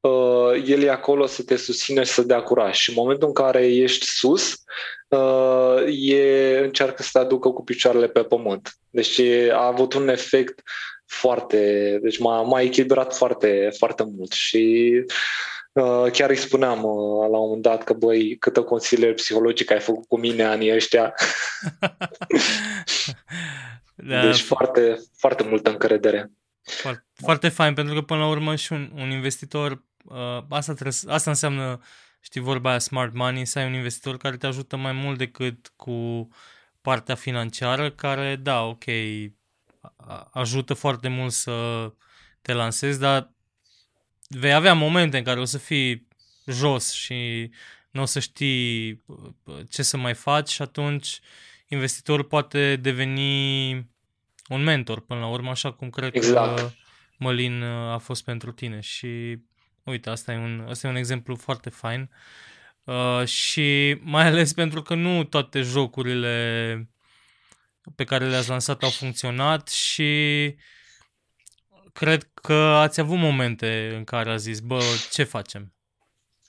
uh, 0.00 0.62
el 0.66 0.82
e 0.82 0.90
acolo 0.90 1.26
să 1.26 1.42
te 1.42 1.56
susține 1.56 2.02
și 2.02 2.10
să 2.10 2.22
dea 2.22 2.42
curaj. 2.42 2.76
Și 2.76 2.90
în 2.90 2.96
momentul 2.98 3.28
în 3.28 3.34
care 3.34 3.66
ești 3.66 4.06
sus, 4.06 4.54
uh, 5.08 5.82
e, 5.86 6.58
încearcă 6.58 7.02
să 7.02 7.08
te 7.12 7.18
aducă 7.18 7.48
cu 7.48 7.64
picioarele 7.64 8.08
pe 8.08 8.22
pământ. 8.22 8.74
Deci 8.90 9.20
a 9.52 9.66
avut 9.66 9.92
un 9.92 10.08
efect 10.08 10.62
foarte, 11.06 11.98
deci 12.02 12.18
m-a, 12.18 12.42
m-a 12.42 12.60
echilibrat 12.60 13.16
foarte, 13.16 13.68
foarte 13.78 14.04
mult. 14.16 14.32
Și 14.32 14.92
Uh, 15.04 15.04
chiar 16.12 16.30
îi 16.30 16.36
spuneam 16.36 16.84
uh, 16.84 17.28
la 17.30 17.38
un 17.38 17.44
moment 17.44 17.62
dat 17.62 17.84
că, 17.84 17.92
băi, 17.92 18.36
câtă 18.38 18.62
consilier 18.62 19.14
psihologic 19.14 19.70
ai 19.70 19.80
făcut 19.80 20.06
cu 20.06 20.18
mine 20.18 20.42
anii 20.42 20.74
ăștia. 20.74 21.14
da. 23.94 24.26
Deci 24.26 24.40
foarte, 24.40 25.00
foarte 25.16 25.42
multă 25.42 25.70
încredere. 25.70 26.30
Foarte, 26.62 27.04
Foarte 27.12 27.48
fain, 27.48 27.74
pentru 27.74 27.94
că 27.94 28.00
până 28.00 28.20
la 28.20 28.28
urmă 28.28 28.54
și 28.54 28.72
un, 28.72 28.90
un 28.94 29.10
investitor, 29.10 29.84
uh, 30.04 30.38
asta, 30.48 30.72
trebuie, 30.72 30.94
asta 31.06 31.30
înseamnă, 31.30 31.80
știi, 32.20 32.40
vorba 32.40 32.70
aia 32.70 32.78
smart 32.78 33.14
money, 33.14 33.44
să 33.44 33.58
ai 33.58 33.66
un 33.66 33.74
investitor 33.74 34.16
care 34.16 34.36
te 34.36 34.46
ajută 34.46 34.76
mai 34.76 34.92
mult 34.92 35.18
decât 35.18 35.72
cu 35.76 36.28
partea 36.80 37.14
financiară, 37.14 37.90
care, 37.90 38.36
da, 38.36 38.62
ok, 38.62 38.84
ajută 40.30 40.74
foarte 40.74 41.08
mult 41.08 41.32
să 41.32 41.90
te 42.42 42.52
lansezi, 42.52 43.00
dar 43.00 43.32
vei 44.38 44.52
avea 44.52 44.74
momente 44.74 45.18
în 45.18 45.24
care 45.24 45.40
o 45.40 45.44
să 45.44 45.58
fii 45.58 46.08
jos 46.46 46.92
și 46.92 47.50
nu 47.90 48.02
o 48.02 48.04
să 48.04 48.20
știi 48.20 49.02
uh, 49.06 49.56
ce 49.70 49.82
să 49.82 49.96
mai 49.96 50.14
faci 50.14 50.48
și 50.48 50.62
atunci 50.62 51.20
investitorul 51.68 52.24
poate 52.24 52.76
deveni 52.76 53.70
un 54.48 54.62
mentor 54.62 55.00
până 55.00 55.20
la 55.20 55.26
urmă, 55.26 55.50
așa 55.50 55.72
cum 55.72 55.90
cred 55.90 56.14
exact. 56.14 56.56
că 56.56 56.70
Mălin 57.16 57.62
uh, 57.62 57.92
a 57.92 57.98
fost 57.98 58.24
pentru 58.24 58.52
tine 58.52 58.80
și 58.80 59.38
uite, 59.82 60.10
asta 60.10 60.32
e 60.32 60.36
un, 60.36 60.66
asta 60.68 60.86
e 60.86 60.90
un 60.90 60.96
exemplu 60.96 61.36
foarte 61.36 61.70
fain 61.70 62.10
uh, 62.84 63.24
și 63.24 63.96
mai 64.00 64.26
ales 64.26 64.52
pentru 64.52 64.82
că 64.82 64.94
nu 64.94 65.24
toate 65.24 65.60
jocurile 65.60 66.88
pe 67.96 68.04
care 68.04 68.28
le-ați 68.28 68.48
lansat 68.48 68.82
au 68.82 68.90
funcționat 68.90 69.68
și 69.68 70.54
cred 72.00 72.28
că 72.34 72.52
ați 72.52 73.00
avut 73.00 73.18
momente 73.18 73.92
în 73.96 74.04
care 74.04 74.30
a 74.30 74.36
zis, 74.36 74.60
bă, 74.60 74.80
ce 75.10 75.24
facem? 75.24 75.72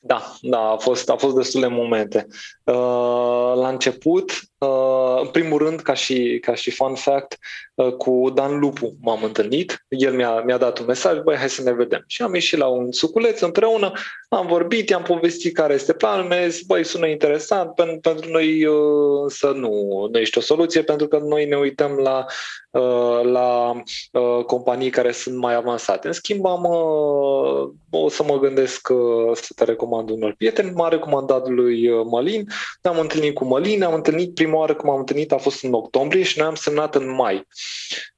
Da, 0.04 0.36
da, 0.42 0.60
a 0.60 0.78
fost, 0.78 1.10
a 1.10 1.16
fost 1.16 1.36
destule 1.36 1.68
momente. 1.68 2.28
Uh, 2.64 3.54
la 3.56 3.68
început, 3.68 4.32
uh, 4.58 5.20
în 5.22 5.28
primul 5.28 5.58
rând, 5.58 5.82
ca 5.82 5.94
și, 5.94 6.40
ca 6.42 6.56
și 6.56 6.72
fun 6.72 6.96
fact, 6.96 7.38
uh, 7.76 7.94
cu 7.94 8.32
Dan 8.34 8.60
Lupu 8.60 8.98
m-am 9.02 9.24
întâlnit. 9.24 9.86
El 9.88 10.16
mi-a, 10.16 10.42
mi-a 10.42 10.58
dat 10.58 10.80
un 10.80 10.86
mesaj, 10.86 11.20
băi, 11.20 11.36
hai 11.36 11.50
să 11.50 11.62
ne 11.62 11.74
vedem. 11.74 12.04
Și 12.08 12.22
am 12.22 12.34
ieșit 12.34 12.58
la 12.58 12.68
un 12.68 12.92
suculeț 12.92 13.40
împreună, 13.40 13.92
am 14.34 14.48
vorbit, 14.48 14.90
i-am 14.90 15.04
povestit 15.04 15.54
care 15.54 15.74
este 15.74 15.94
planul, 15.94 16.26
mi-a 16.26 16.48
zis, 16.48 16.62
băi, 16.62 16.86
sună 16.86 17.08
interesant, 17.08 17.74
pentru, 17.74 18.00
pentru 18.00 18.30
noi 18.30 18.66
să 19.28 19.52
nu, 19.56 20.08
nu 20.12 20.20
ești 20.20 20.38
o 20.38 20.42
soluție, 20.42 20.84
pentru 20.84 21.08
că 21.08 21.18
noi 21.18 21.46
ne 21.46 21.56
uităm 21.56 21.92
la, 21.92 22.26
la 23.24 23.82
companii 24.46 24.90
care 24.90 25.12
sunt 25.12 25.38
mai 25.38 25.56
avansate. 25.56 26.08
În 26.08 26.14
schimb, 26.14 26.46
am, 26.46 26.66
o 27.90 28.10
să 28.10 28.24
mă 28.24 28.40
gândesc 28.40 28.88
să 29.34 29.54
te 29.56 29.64
recomand 29.64 30.10
unor 30.10 30.34
prieteni, 30.38 30.72
m-a 30.72 30.88
recomandat 30.88 31.48
lui 31.48 31.90
Mălin, 32.04 32.48
ne-am 32.82 33.00
întâlnit 33.00 33.34
cu 33.34 33.46
Mălin, 33.46 33.80
ne-am 33.80 33.94
întâlnit 33.94 34.34
prima 34.34 34.58
oară 34.58 34.74
când 34.74 34.88
m-am 34.88 35.00
întâlnit 35.00 35.32
a 35.32 35.38
fost 35.38 35.64
în 35.64 35.74
octombrie 35.74 36.24
și 36.24 36.38
noi 36.40 36.48
am 36.48 36.56
semnat 36.56 36.96
în 36.96 37.16
mai. 37.16 37.48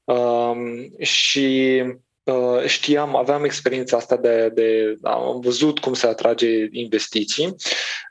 Uh, 0.04 0.54
și 0.98 1.82
uh, 1.86 1.94
știam, 2.66 3.16
aveam 3.16 3.44
experiența 3.44 3.96
asta 3.96 4.16
de, 4.16 4.48
de 4.48 4.96
am 5.02 5.40
văzut 5.40 5.78
cum 5.78 5.94
se 5.94 6.06
atrage 6.06 6.66
investiții 6.70 7.54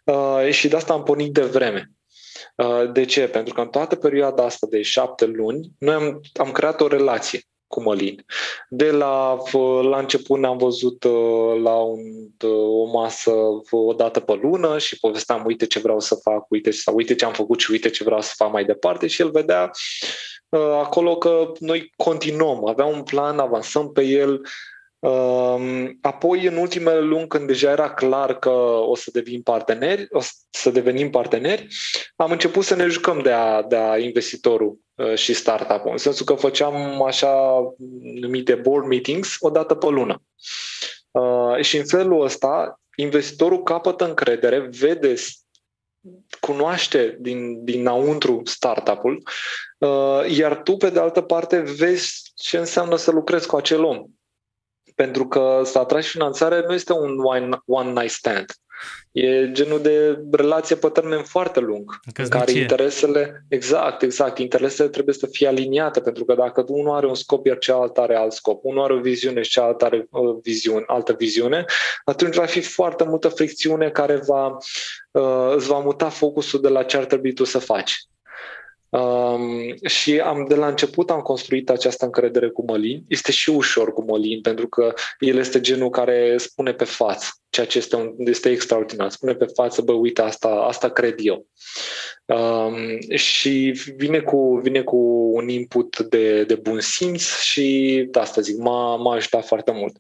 uh, 0.04 0.50
și 0.50 0.68
de 0.68 0.76
asta 0.76 0.94
am 0.94 1.04
pornit 1.04 1.34
de 1.34 1.42
vreme. 1.42 1.92
Uh, 2.56 2.92
de 2.92 3.06
ce? 3.06 3.28
Pentru 3.28 3.54
că 3.54 3.62
în 3.62 3.68
toată 3.68 3.96
perioada 3.96 4.44
asta 4.44 4.68
de 4.70 4.82
șapte 4.82 5.26
luni, 5.26 5.72
noi 5.78 5.94
am, 5.94 6.22
am 6.34 6.52
creat 6.52 6.82
o 6.82 6.88
relație 6.88 7.42
cu 7.74 7.82
Mălin. 7.82 8.26
De 8.70 8.92
la, 8.92 9.38
la 9.82 9.98
început 9.98 10.40
ne-am 10.40 10.58
văzut 10.58 11.04
uh, 11.04 11.62
la 11.62 11.76
un, 11.76 12.00
uh, 12.44 12.68
o 12.68 12.86
masă 12.86 13.32
o 13.70 13.94
dată 13.94 14.20
pe 14.20 14.40
lună 14.42 14.78
și 14.78 15.00
povesteam 15.00 15.44
uite 15.46 15.66
ce 15.66 15.80
vreau 15.80 16.00
să 16.00 16.16
fac, 16.16 16.46
uite, 16.50 16.72
sau 16.72 16.96
uite 16.96 17.16
ce 17.16 17.26
am 17.26 17.34
făcut 17.34 17.60
și 17.60 17.72
uite 17.72 17.90
ce 17.90 18.04
vreau 18.04 18.22
să 18.22 18.34
fac 18.36 18.52
mai 18.52 18.66
departe 18.66 19.08
și 19.08 19.22
el 19.22 19.32
vedea 19.32 19.72
uh, 20.50 20.60
acolo 20.60 21.18
că 21.18 21.52
noi 21.60 21.94
continuăm, 21.96 22.68
avea 22.68 22.86
un 22.86 23.04
plan, 23.04 23.40
avansăm 23.40 23.92
pe 23.92 24.04
el, 24.04 24.42
Apoi, 26.02 26.46
în 26.46 26.56
ultimele 26.56 27.00
luni, 27.00 27.28
când 27.28 27.48
deja 27.48 27.72
era 27.72 27.94
clar 27.94 28.40
că 28.40 28.50
o 28.50 28.96
să 28.96 29.10
devenim 29.14 29.42
parteneri, 29.42 30.08
o 30.10 30.20
să 30.50 30.70
devenim 30.70 31.10
parteneri, 31.10 31.68
am 32.16 32.32
început 32.32 32.64
să 32.64 32.76
ne 32.76 32.88
jucăm 32.88 33.22
de 33.22 33.32
a, 33.32 33.62
de 33.62 33.76
a 33.76 33.98
investitorul 33.98 34.80
uh, 34.96 35.16
și 35.16 35.34
startup-ul, 35.34 35.92
în 35.92 35.98
sensul 35.98 36.26
că 36.26 36.34
făceam 36.34 37.04
așa 37.04 37.62
numite 38.20 38.56
board 38.56 38.86
meetings 38.86 39.36
o 39.40 39.50
dată 39.50 39.76
pe 39.76 39.88
lună. 39.90 40.22
Uh, 41.12 41.62
și 41.62 41.78
în 41.78 41.86
felul 41.86 42.24
ăsta, 42.24 42.82
investitorul 42.96 43.64
capătă 43.64 44.08
încredere, 44.08 44.60
vede 44.60 45.14
cunoaște 46.40 47.18
din, 47.20 47.64
dinăuntru 47.64 48.42
startup-ul, 48.46 49.24
uh, 49.78 50.36
iar 50.38 50.62
tu, 50.62 50.78
pe 50.78 50.90
de 50.90 51.00
altă 51.00 51.22
parte, 51.22 51.60
vezi 51.60 52.32
ce 52.36 52.58
înseamnă 52.58 52.96
să 52.96 53.12
lucrezi 53.12 53.48
cu 53.48 53.56
acel 53.56 53.84
om 53.84 54.06
pentru 54.96 55.28
că 55.28 55.62
să 55.64 55.80
atragi 55.80 56.08
finanțare 56.08 56.64
nu 56.68 56.74
este 56.74 56.94
un 56.94 57.18
one, 57.20 57.50
one 57.66 57.92
night 57.92 58.12
stand. 58.12 58.46
E 59.12 59.52
genul 59.52 59.82
de 59.82 60.24
relație 60.32 60.76
pe 60.76 60.88
termen 60.88 61.24
foarte 61.24 61.60
lung, 61.60 62.00
în 62.16 62.28
care 62.28 62.52
interesele, 62.52 63.46
exact, 63.50 64.02
exact, 64.02 64.38
interesele 64.38 64.90
trebuie 64.90 65.16
să 65.16 65.28
fie 65.28 65.48
aliniate, 65.48 66.00
pentru 66.02 66.26
că 66.26 66.34
dacă 66.34 66.64
unul 66.68 66.96
are 66.96 67.08
un 67.08 67.16
scop, 67.16 67.46
iar 67.46 67.58
cealaltă 67.58 68.02
are 68.02 68.16
alt 68.16 68.32
scop, 68.32 68.60
unul 68.64 68.84
are 68.84 68.94
o 68.94 69.00
viziune 69.00 69.42
și 69.42 69.52
cealaltă 69.52 69.86
are 69.86 70.08
o 70.10 70.20
uh, 70.20 70.38
viziune, 70.42 70.84
altă 70.88 71.14
viziune, 71.14 71.66
atunci 72.06 72.36
va 72.36 72.46
fi 72.46 72.62
foarte 72.62 73.04
multă 73.04 73.28
fricțiune 73.28 73.90
care 73.90 74.22
va, 74.26 74.58
uh, 75.12 75.54
îți 75.56 75.68
va 75.68 75.80
muta 75.80 76.10
focusul 76.10 76.62
de 76.62 76.70
la 76.70 76.84
ce 76.84 76.98
ar 76.98 77.06
trebui 77.06 77.34
tu 77.34 77.44
să 77.44 77.60
faci. 77.60 78.08
Um, 78.94 79.76
și 79.86 80.20
am 80.20 80.46
de 80.48 80.56
la 80.56 80.68
început 80.68 81.10
am 81.10 81.22
construit 81.22 81.70
această 81.70 82.06
încredere 82.06 82.50
cu 82.50 82.64
Mălin. 82.68 83.04
Este 83.08 83.32
și 83.32 83.50
ușor 83.50 83.94
cu 83.94 84.04
Mălin, 84.04 84.42
pentru 84.42 84.68
că 84.68 84.94
el 85.20 85.38
este 85.38 85.62
genul 85.62 85.90
care 85.90 86.38
spune 86.38 86.74
pe 86.74 86.84
față, 86.84 87.28
ceea 87.50 87.66
ce 87.66 87.78
este, 87.78 87.96
un, 87.96 88.14
este 88.18 88.50
extraordinar. 88.50 89.10
Spune 89.10 89.34
pe 89.34 89.46
față, 89.46 89.82
bă, 89.82 89.92
uite, 89.92 90.22
asta, 90.22 90.48
asta 90.48 90.90
cred 90.90 91.16
eu. 91.18 91.48
Um, 92.26 93.00
și 93.16 93.82
vine 93.96 94.20
cu, 94.20 94.60
vine 94.64 94.82
cu 94.82 94.98
un 95.34 95.50
input 95.50 96.00
de, 96.00 96.44
de 96.44 96.56
bun 96.56 96.80
simț 96.80 97.40
și, 97.40 98.08
de 98.12 98.20
asta 98.20 98.42
zic, 98.42 98.58
m-a, 98.58 98.96
m-a 98.96 99.16
ajutat 99.16 99.46
foarte 99.46 99.72
mult. 99.72 99.98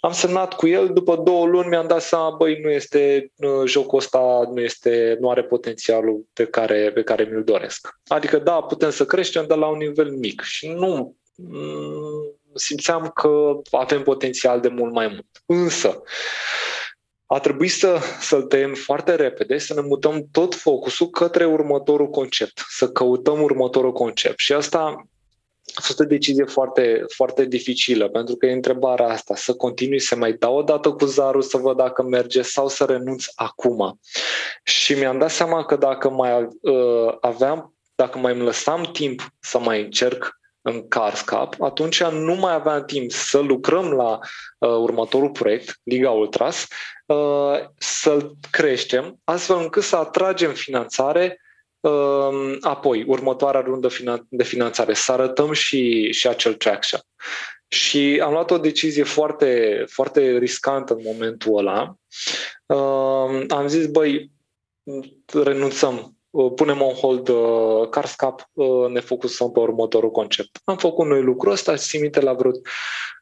Am 0.00 0.12
semnat 0.12 0.54
cu 0.54 0.66
el, 0.66 0.92
după 0.92 1.16
două 1.16 1.46
luni 1.46 1.68
mi-am 1.68 1.86
dat 1.86 2.02
seama, 2.02 2.36
băi, 2.36 2.60
nu 2.60 2.70
este, 2.70 3.32
jocul 3.64 3.98
ăsta 3.98 4.48
nu, 4.54 4.60
este, 4.60 5.16
nu 5.20 5.30
are 5.30 5.44
potențialul 5.44 6.26
pe 6.32 6.46
care, 6.46 6.90
pe 6.94 7.02
care 7.02 7.24
mi-l 7.24 7.44
doresc. 7.44 7.98
Adică, 8.06 8.38
da, 8.38 8.60
putem 8.60 8.90
să 8.90 9.04
creștem, 9.04 9.46
dar 9.46 9.58
la 9.58 9.66
un 9.66 9.76
nivel 9.76 10.10
mic. 10.10 10.40
Și 10.40 10.68
nu 10.68 11.16
mm, 11.34 12.40
simțeam 12.54 13.10
că 13.14 13.60
avem 13.70 14.02
potențial 14.02 14.60
de 14.60 14.68
mult 14.68 14.92
mai 14.92 15.06
mult. 15.06 15.26
Însă, 15.46 16.02
a 17.26 17.38
trebuit 17.38 17.70
să, 17.70 17.98
să-l 18.20 18.42
tăiem 18.42 18.74
foarte 18.74 19.14
repede, 19.14 19.58
să 19.58 19.74
ne 19.74 19.80
mutăm 19.80 20.26
tot 20.32 20.54
focusul 20.54 21.06
către 21.06 21.44
următorul 21.44 22.10
concept, 22.10 22.64
să 22.68 22.88
căutăm 22.88 23.42
următorul 23.42 23.92
concept. 23.92 24.38
Și 24.38 24.52
asta 24.52 25.08
a 25.74 25.80
fost 25.82 26.00
o 26.00 26.04
decizie 26.04 26.44
foarte, 26.44 27.04
foarte 27.14 27.44
dificilă, 27.44 28.08
pentru 28.08 28.36
că 28.36 28.46
e 28.46 28.52
întrebarea 28.52 29.08
asta, 29.08 29.34
să 29.34 29.54
continui 29.54 30.00
să 30.00 30.16
mai 30.16 30.32
dau 30.32 30.56
o 30.56 30.62
dată 30.62 30.90
cu 30.90 31.04
zarul 31.04 31.42
să 31.42 31.56
văd 31.56 31.76
dacă 31.76 32.02
merge 32.02 32.42
sau 32.42 32.68
să 32.68 32.84
renunț 32.84 33.24
acum. 33.34 34.00
Și 34.62 34.94
mi-am 34.94 35.18
dat 35.18 35.30
seama 35.30 35.64
că 35.64 35.76
dacă 35.76 36.10
mai 36.10 36.48
uh, 36.60 37.16
aveam, 37.20 37.74
dacă 37.94 38.18
mai 38.18 38.32
îmi 38.32 38.42
lăsam 38.42 38.82
timp 38.92 39.28
să 39.40 39.58
mai 39.58 39.82
încerc 39.82 40.36
în 40.62 40.88
Carscap, 40.88 41.60
atunci 41.60 42.04
nu 42.04 42.34
mai 42.34 42.54
aveam 42.54 42.84
timp 42.84 43.10
să 43.10 43.38
lucrăm 43.38 43.92
la 43.92 44.18
uh, 44.58 44.68
următorul 44.68 45.30
proiect, 45.30 45.80
Liga 45.82 46.10
Ultras, 46.10 46.66
uh, 47.06 47.58
să-l 47.78 48.36
creștem, 48.50 49.20
astfel 49.24 49.58
încât 49.58 49.82
să 49.82 49.96
atragem 49.96 50.52
finanțare 50.52 51.26
Ehm, 51.30 51.47
apoi, 52.60 53.04
următoarea 53.06 53.60
rundă 53.60 53.88
de 54.28 54.44
finanțare, 54.44 54.94
să 54.94 55.12
arătăm 55.12 55.52
și, 55.52 56.12
și 56.12 56.28
acel 56.28 56.54
traction. 56.54 57.00
Și 57.68 58.20
am 58.24 58.32
luat 58.32 58.50
o 58.50 58.58
decizie 58.58 59.02
foarte, 59.02 59.84
foarte 59.88 60.38
riscantă 60.38 60.94
în 60.94 61.00
momentul 61.04 61.58
ăla. 61.58 61.94
Ehm, 62.66 63.44
am 63.48 63.66
zis, 63.66 63.86
băi, 63.86 64.30
renunțăm, 65.32 66.17
punem 66.30 66.80
on 66.80 66.92
hold 66.92 67.28
uh, 67.28 67.88
Carscap, 67.90 68.48
uh, 68.52 68.90
ne 68.90 69.00
focusăm 69.00 69.52
pe 69.52 69.60
următorul 69.60 70.10
concept. 70.10 70.60
Am 70.64 70.76
făcut 70.76 71.06
noi 71.06 71.22
lucrul 71.22 71.52
ăsta, 71.52 71.76
simite 71.76 72.20
la 72.20 72.32
vreo... 72.32 72.50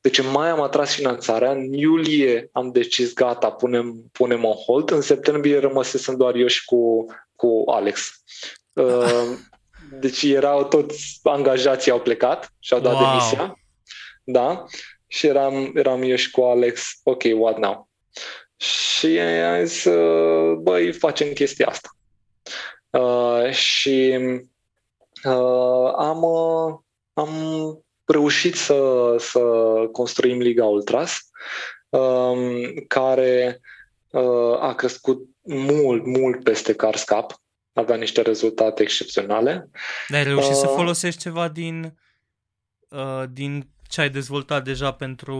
Deci 0.03 0.19
în 0.19 0.31
mai 0.31 0.49
am 0.49 0.61
atras 0.61 0.95
finanțarea, 0.95 1.51
în 1.51 1.73
iulie 1.73 2.49
am 2.53 2.71
decis 2.71 3.15
gata, 3.15 3.51
punem, 3.51 3.95
punem 4.13 4.45
on 4.45 4.55
hold, 4.67 4.91
în 4.91 5.01
septembrie 5.01 5.59
rămăsesem 5.59 6.17
doar 6.17 6.35
eu 6.35 6.47
și 6.47 6.65
cu 6.65 7.07
cu 7.37 7.63
Alex. 7.67 8.11
Uh, 8.73 9.39
deci 10.01 10.23
erau 10.23 10.65
toți 10.65 11.21
angajații 11.23 11.91
au 11.91 12.01
plecat 12.01 12.53
și 12.59 12.73
au 12.73 12.81
dat 12.81 12.93
wow. 12.93 13.03
demisia. 13.03 13.59
Da. 14.25 14.65
Și 15.07 15.27
eram, 15.27 15.73
eram 15.75 16.03
eu 16.03 16.17
și 16.17 16.31
cu 16.31 16.43
Alex, 16.43 17.01
ok, 17.03 17.23
what 17.35 17.59
now? 17.59 17.89
Și 18.57 19.07
am 19.21 19.65
zis, 19.65 19.85
uh, 19.85 20.57
băi, 20.57 20.93
facem 20.93 21.33
chestia 21.33 21.67
asta. 21.67 21.89
Uh, 22.99 23.51
și 23.51 24.19
uh, 25.25 25.93
am, 25.97 26.23
uh, 26.23 26.75
am 27.13 27.31
reușit 28.05 28.55
să, 28.55 29.15
să 29.19 29.41
construim 29.93 30.39
Liga 30.39 30.65
Ultras, 30.65 31.19
um, 31.89 32.39
care 32.89 33.61
uh, 34.11 34.61
a 34.61 34.75
crescut 34.75 35.29
mult, 35.43 36.07
mult 36.07 36.43
peste 36.43 36.75
Cars 36.75 37.03
Cup, 37.03 37.43
avea 37.73 37.97
niște 37.97 38.23
rezultate 38.23 38.83
excepționale. 38.83 39.71
Dar 40.09 40.19
ai 40.19 40.25
reușit 40.25 40.51
uh, 40.51 40.57
să 40.57 40.67
folosești 40.67 41.21
ceva 41.21 41.49
din, 41.49 41.99
uh, 42.89 43.25
din 43.31 43.69
ce 43.89 44.01
ai 44.01 44.11
dezvoltat 44.11 44.65
deja 44.65 44.93
pentru, 44.93 45.37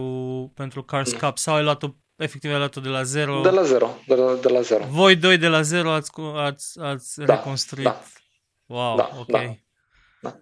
pentru 0.55 0.83
Cars 0.83 1.13
mm. 1.13 1.19
Cup 1.19 1.37
sau 1.37 1.55
ai 1.55 1.63
luat-o 1.63 1.87
efectiv 2.17 2.51
ai 2.51 2.57
luat-o 2.57 2.81
de 2.81 2.89
la 2.89 3.03
zero? 3.03 3.41
De 3.41 3.49
la 3.49 3.63
zero, 3.63 3.99
de 4.07 4.15
la, 4.15 4.33
de 4.33 4.49
la 4.49 4.61
zero. 4.61 4.85
Voi 4.89 5.15
doi 5.15 5.37
de 5.37 5.47
la 5.47 5.61
zero 5.61 5.91
ați, 5.91 6.11
ați, 6.35 6.79
ați 6.79 7.19
da, 7.19 7.35
reconstruit. 7.35 7.85
Da. 7.85 8.01
Wow, 8.65 8.97
da, 8.97 9.09
ok. 9.19 9.31
Da. 9.31 9.55
Da. 10.21 10.39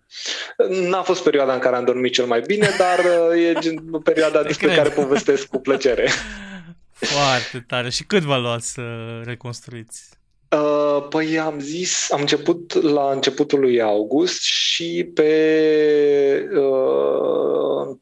N-a 0.70 1.02
fost 1.02 1.24
perioada 1.24 1.54
în 1.54 1.60
care 1.60 1.76
am 1.76 1.86
dormit 1.86 2.14
cel 2.14 2.26
mai 2.26 2.42
bine, 2.42 2.70
dar 2.78 3.00
uh, 3.00 3.44
e 3.44 3.74
perioada 4.04 4.44
despre 4.48 4.66
cred. 4.66 4.78
care 4.78 4.90
povestesc 4.90 5.48
cu 5.48 5.60
plăcere. 5.60 6.10
Foarte 6.92 7.60
tare. 7.68 7.90
Și 7.90 8.04
cât 8.04 8.24
v-a 8.24 8.38
luat 8.38 8.62
să 8.62 8.82
reconstruiți? 9.24 10.10
Uh, 10.56 11.06
păi 11.10 11.40
am 11.40 11.60
zis, 11.60 12.12
am 12.12 12.20
început 12.20 12.74
la 12.74 13.12
începutul 13.12 13.60
lui 13.60 13.82
august 13.82 14.42
și 14.42 15.12
pe 15.14 16.50
uh, 16.54 17.96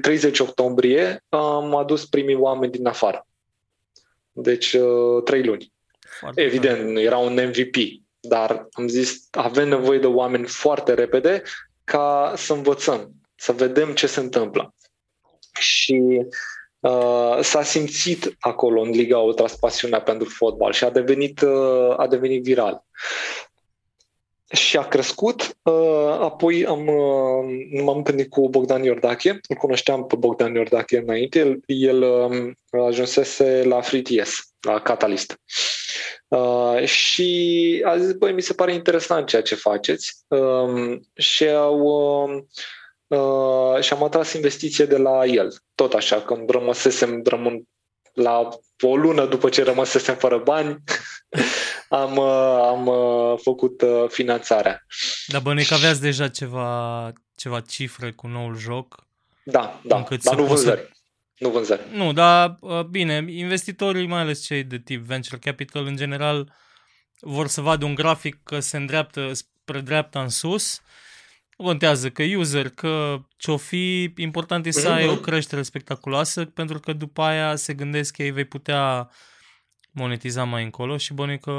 30 0.00 0.38
octombrie 0.38 1.24
am 1.28 1.74
adus 1.74 2.06
primii 2.06 2.34
oameni 2.34 2.72
din 2.72 2.86
afară. 2.86 3.26
Deci 4.32 4.72
uh, 4.72 5.22
trei 5.24 5.44
luni. 5.44 5.72
Foarte 6.18 6.42
Evident, 6.42 6.86
tare. 6.86 7.00
era 7.00 7.16
un 7.16 7.32
MVP, 7.32 7.76
dar 8.20 8.66
am 8.72 8.88
zis 8.88 9.28
avem 9.30 9.68
nevoie 9.68 9.98
de 9.98 10.06
oameni 10.06 10.46
foarte 10.46 10.94
repede 10.94 11.42
ca 11.84 12.32
să 12.36 12.52
învățăm, 12.52 13.10
să 13.34 13.52
vedem 13.52 13.94
ce 13.94 14.06
se 14.06 14.20
întâmplă. 14.20 14.74
Și 15.58 16.02
Uh, 16.02 16.26
s-a 17.40 17.62
simțit 17.62 18.36
acolo 18.38 18.80
în 18.80 18.90
Liga 18.90 19.18
Ultras 19.18 19.56
pasiunea 19.56 20.00
pentru 20.00 20.28
fotbal 20.28 20.72
și 20.72 20.84
a 20.84 20.90
devenit, 20.90 21.40
uh, 21.40 21.94
a 21.96 22.06
devenit 22.06 22.42
viral. 22.42 22.84
Și 24.52 24.76
a 24.76 24.82
crescut, 24.82 25.56
uh, 25.62 26.18
apoi 26.20 26.66
am, 26.66 26.86
uh, 26.86 27.82
m-am 27.84 27.96
întâlnit 27.96 28.30
cu 28.30 28.48
Bogdan 28.48 28.82
Iordache, 28.82 29.40
îl 29.48 29.56
cunoșteam 29.56 30.06
pe 30.06 30.16
Bogdan 30.16 30.54
Iordache 30.54 30.98
înainte, 30.98 31.38
el, 31.38 31.60
el 31.66 32.02
uh, 32.02 32.82
ajunsese 32.86 33.62
la 33.64 33.80
FreeTS, 33.80 34.52
la 34.60 34.80
Catalyst. 34.80 35.40
Uh, 36.28 36.84
și 36.84 37.82
a 37.84 37.98
zis, 37.98 38.12
băi, 38.12 38.32
mi 38.32 38.42
se 38.42 38.52
pare 38.52 38.72
interesant 38.72 39.26
ceea 39.26 39.42
ce 39.42 39.54
faceți 39.54 40.16
uh, 40.28 40.98
și 41.14 41.48
au 41.48 41.78
uh, 41.80 42.42
uh, 43.06 43.80
și 43.80 43.92
am 43.92 44.02
atras 44.02 44.32
investiție 44.32 44.84
de 44.84 44.96
la 44.96 45.24
el. 45.24 45.56
Tot 45.74 45.92
așa, 45.92 46.20
când 46.20 46.50
rămăsesem 46.50 47.22
rămân 47.24 47.62
la 48.12 48.48
o 48.80 48.96
lună 48.96 49.26
după 49.26 49.48
ce 49.48 49.62
rămăsesem 49.62 50.14
fără 50.16 50.38
bani, 50.38 50.82
am, 51.88 52.16
uh, 52.16 52.58
am 52.62 52.86
uh, 52.86 53.38
făcut 53.42 53.82
uh, 53.82 54.04
finanțarea. 54.08 54.86
Dar 55.26 55.40
bănuiesc 55.40 55.68
că 55.68 55.74
aveați 55.74 56.00
deja 56.00 56.28
ceva, 56.28 57.12
ceva 57.36 57.60
cifre 57.60 58.10
cu 58.10 58.26
noul 58.26 58.56
joc? 58.56 59.04
Da, 59.44 59.80
da, 59.84 60.06
dar 60.22 60.36
nu 60.36 60.44
vânzări. 60.44 60.80
Să... 60.80 60.88
Nu 61.38 61.48
vânzări. 61.48 61.80
Nu, 61.92 62.12
dar 62.12 62.58
bine, 62.90 63.24
investitorii, 63.28 64.06
mai 64.06 64.20
ales 64.20 64.44
cei 64.44 64.62
de 64.62 64.78
tip 64.78 65.02
venture 65.02 65.38
capital, 65.38 65.86
în 65.86 65.96
general, 65.96 66.52
vor 67.20 67.46
să 67.46 67.60
vadă 67.60 67.84
un 67.84 67.94
grafic 67.94 68.40
că 68.44 68.60
se 68.60 68.76
îndreaptă 68.76 69.32
spre 69.32 69.80
dreapta 69.80 70.22
în 70.22 70.28
sus 70.28 70.80
nu 70.80 70.82
contează 71.56 72.10
că 72.10 72.22
user, 72.36 72.68
că 72.68 73.16
ce-o 73.36 73.56
fi, 73.56 74.12
important 74.16 74.66
e 74.66 74.70
să 74.70 74.88
ai 74.88 75.08
o 75.08 75.12
mhm. 75.12 75.22
creștere 75.22 75.62
spectaculoasă, 75.62 76.44
pentru 76.44 76.80
că 76.80 76.92
după 76.92 77.22
aia 77.22 77.56
se 77.56 77.74
gândesc 77.74 78.14
că 78.14 78.22
ei 78.22 78.30
vei 78.30 78.44
putea 78.44 79.10
monetiza 79.90 80.44
mai 80.44 80.64
încolo 80.64 80.96
și 80.96 81.14
bănuică, 81.14 81.52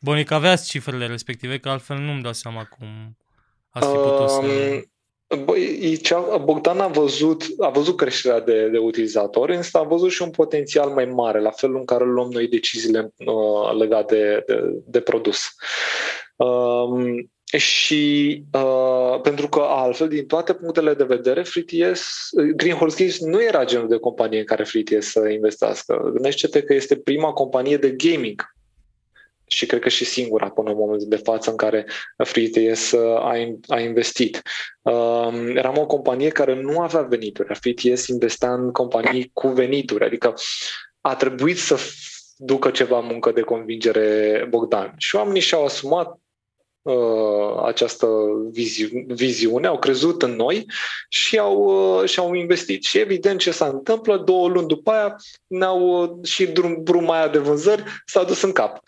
bănuică 0.00 0.34
aveați 0.34 0.68
cifrele 0.68 1.06
respective, 1.06 1.58
că 1.58 1.68
altfel 1.68 1.96
nu-mi 1.96 2.22
dau 2.22 2.32
seama 2.32 2.64
cum 2.64 3.16
ați 3.70 3.88
fi 3.88 3.94
putut 3.94 4.30
să... 4.30 4.40
Băi, 5.44 6.00
Bogdan 6.44 6.80
a 6.80 6.86
văzut, 6.86 7.44
a 7.58 7.68
văzut 7.68 7.96
creșterea 7.96 8.40
de, 8.40 8.68
de 8.68 8.78
utilizatori, 8.78 9.56
însă 9.56 9.78
a 9.78 9.82
văzut 9.82 10.10
și 10.10 10.22
un 10.22 10.30
potențial 10.30 10.90
mai 10.90 11.04
mare, 11.04 11.40
la 11.40 11.50
felul 11.50 11.76
în 11.76 11.84
care 11.84 12.04
luăm 12.04 12.28
noi 12.30 12.48
deciziile 12.48 13.14
uh, 13.16 13.76
legate 13.78 14.14
de, 14.14 14.54
de, 14.54 14.82
de 14.86 15.00
produs. 15.00 15.40
Um, 16.36 17.31
și 17.56 18.42
uh, 18.52 19.20
pentru 19.22 19.48
că 19.48 19.60
altfel, 19.60 20.08
din 20.08 20.26
toate 20.26 20.52
punctele 20.54 20.94
de 20.94 21.04
vedere, 21.04 21.42
FreeTS, 21.42 22.28
Green 22.56 22.76
Horse 22.76 22.96
Games 22.98 23.20
nu 23.20 23.42
era 23.42 23.64
genul 23.64 23.88
de 23.88 23.98
companie 23.98 24.38
în 24.38 24.44
care 24.44 24.64
FreeTS 24.64 25.10
să 25.10 25.28
investească. 25.28 26.10
Gândește-te 26.12 26.62
că 26.62 26.74
este 26.74 26.96
prima 26.96 27.32
companie 27.32 27.76
de 27.76 27.90
gaming 27.90 28.52
și 29.46 29.66
cred 29.66 29.80
că 29.80 29.88
și 29.88 30.04
singura 30.04 30.50
până 30.50 30.70
în 30.70 30.76
momentul 30.76 31.08
de 31.08 31.16
față 31.16 31.50
în 31.50 31.56
care 31.56 31.86
FreeTS 32.16 32.92
a, 32.92 33.36
a 33.66 33.80
investit. 33.80 34.42
Uh, 34.82 35.52
eram 35.54 35.78
o 35.78 35.86
companie 35.86 36.28
care 36.28 36.60
nu 36.62 36.78
avea 36.78 37.00
venituri. 37.00 37.58
FreeTS 37.60 38.06
investea 38.06 38.52
în 38.54 38.70
companii 38.70 39.30
cu 39.32 39.48
venituri, 39.48 40.04
adică 40.04 40.34
a 41.00 41.16
trebuit 41.16 41.58
să 41.58 41.78
ducă 42.36 42.70
ceva 42.70 43.00
muncă 43.00 43.32
de 43.32 43.40
convingere 43.40 44.46
Bogdan. 44.48 44.94
Și 44.96 45.16
oamenii 45.16 45.40
și-au 45.40 45.64
asumat 45.64 46.08
uh, 46.08 46.21
această 47.64 48.06
vizi- 48.50 49.04
viziune, 49.06 49.66
au 49.66 49.78
crezut 49.78 50.22
în 50.22 50.30
noi 50.30 50.66
și 51.08 51.38
au, 51.38 51.56
uh, 52.00 52.08
și 52.08 52.18
au 52.18 52.34
investit. 52.34 52.84
Și 52.84 52.98
evident 52.98 53.40
ce 53.40 53.50
s-a 53.50 53.66
întâmplat, 53.66 54.20
două 54.20 54.48
luni 54.48 54.66
după 54.66 54.90
aia 54.90 55.16
ne-au 55.46 56.02
uh, 56.02 56.26
și 56.26 56.46
drum, 56.46 56.82
bruma 56.82 57.16
aia 57.16 57.28
de 57.28 57.38
vânzări 57.38 57.84
s-a 58.04 58.24
dus 58.24 58.42
în 58.42 58.52
cap. 58.52 58.80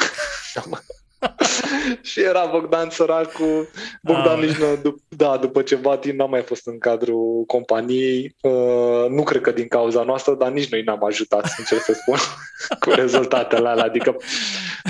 și 2.10 2.20
era 2.20 2.44
Bogdan 2.44 2.88
cu 3.32 3.68
Bogdan 4.02 4.38
ah. 4.38 4.46
nici 4.46 4.56
nu, 4.56 4.96
da, 5.08 5.36
după 5.36 5.62
ceva 5.62 5.96
timp 5.96 6.18
n-a 6.18 6.26
mai 6.26 6.42
fost 6.42 6.66
în 6.66 6.78
cadrul 6.78 7.44
companiei. 7.46 8.36
Uh, 8.40 9.06
nu 9.08 9.22
cred 9.22 9.40
că 9.40 9.50
din 9.50 9.68
cauza 9.68 10.02
noastră, 10.02 10.34
dar 10.34 10.50
nici 10.50 10.70
noi 10.70 10.82
n-am 10.82 11.04
ajutat, 11.04 11.46
sincer 11.46 11.78
să 11.78 11.92
spun, 11.92 12.18
cu 12.82 12.90
rezultatele 12.90 13.68
alea. 13.68 13.84
Adică 13.84 14.16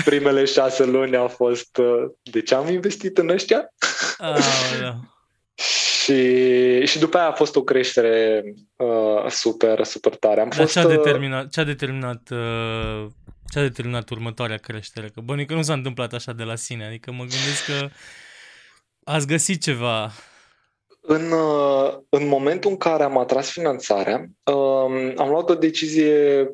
primele 0.05 0.45
șase 0.45 0.85
luni 0.85 1.15
au 1.15 1.27
fost 1.27 1.77
uh, 1.77 2.11
de 2.23 2.41
ce 2.41 2.55
am 2.55 2.67
investit 2.67 3.17
în 3.17 3.29
ăștia? 3.29 3.73
Ah, 4.17 4.37
și, 6.05 6.85
și 6.85 6.99
după 6.99 7.17
aia 7.17 7.27
a 7.27 7.31
fost 7.31 7.55
o 7.55 7.63
creștere 7.63 8.43
uh, 8.75 9.29
super, 9.29 9.83
super 9.83 10.15
tare. 10.15 10.41
Am 10.41 10.49
fost, 10.49 10.71
ce 10.71 10.79
a 10.79 10.85
uh, 10.85 10.89
determinat, 10.89 11.49
ce 11.49 11.59
a 11.59 11.63
determinat 11.63 12.29
uh, 12.31 13.05
ce 13.51 13.59
a 13.59 13.61
determinat 13.61 14.09
următoarea 14.09 14.57
creștere? 14.57 15.09
Că 15.09 15.21
bănuiesc 15.21 15.49
că 15.49 15.55
nu 15.55 15.61
s-a 15.61 15.73
întâmplat 15.73 16.13
așa 16.13 16.33
de 16.33 16.43
la 16.43 16.55
sine. 16.55 16.85
Adică 16.85 17.11
mă 17.11 17.17
gândesc 17.17 17.65
că 17.65 17.89
ați 19.03 19.27
găsit 19.27 19.61
ceva. 19.61 20.11
În, 21.01 21.31
uh, 21.31 21.97
în 22.09 22.27
momentul 22.27 22.71
în 22.71 22.77
care 22.77 23.03
am 23.03 23.17
atras 23.17 23.51
finanțarea, 23.51 24.25
um, 24.43 25.13
am 25.15 25.29
luat 25.29 25.49
o 25.49 25.55
decizie 25.55 26.49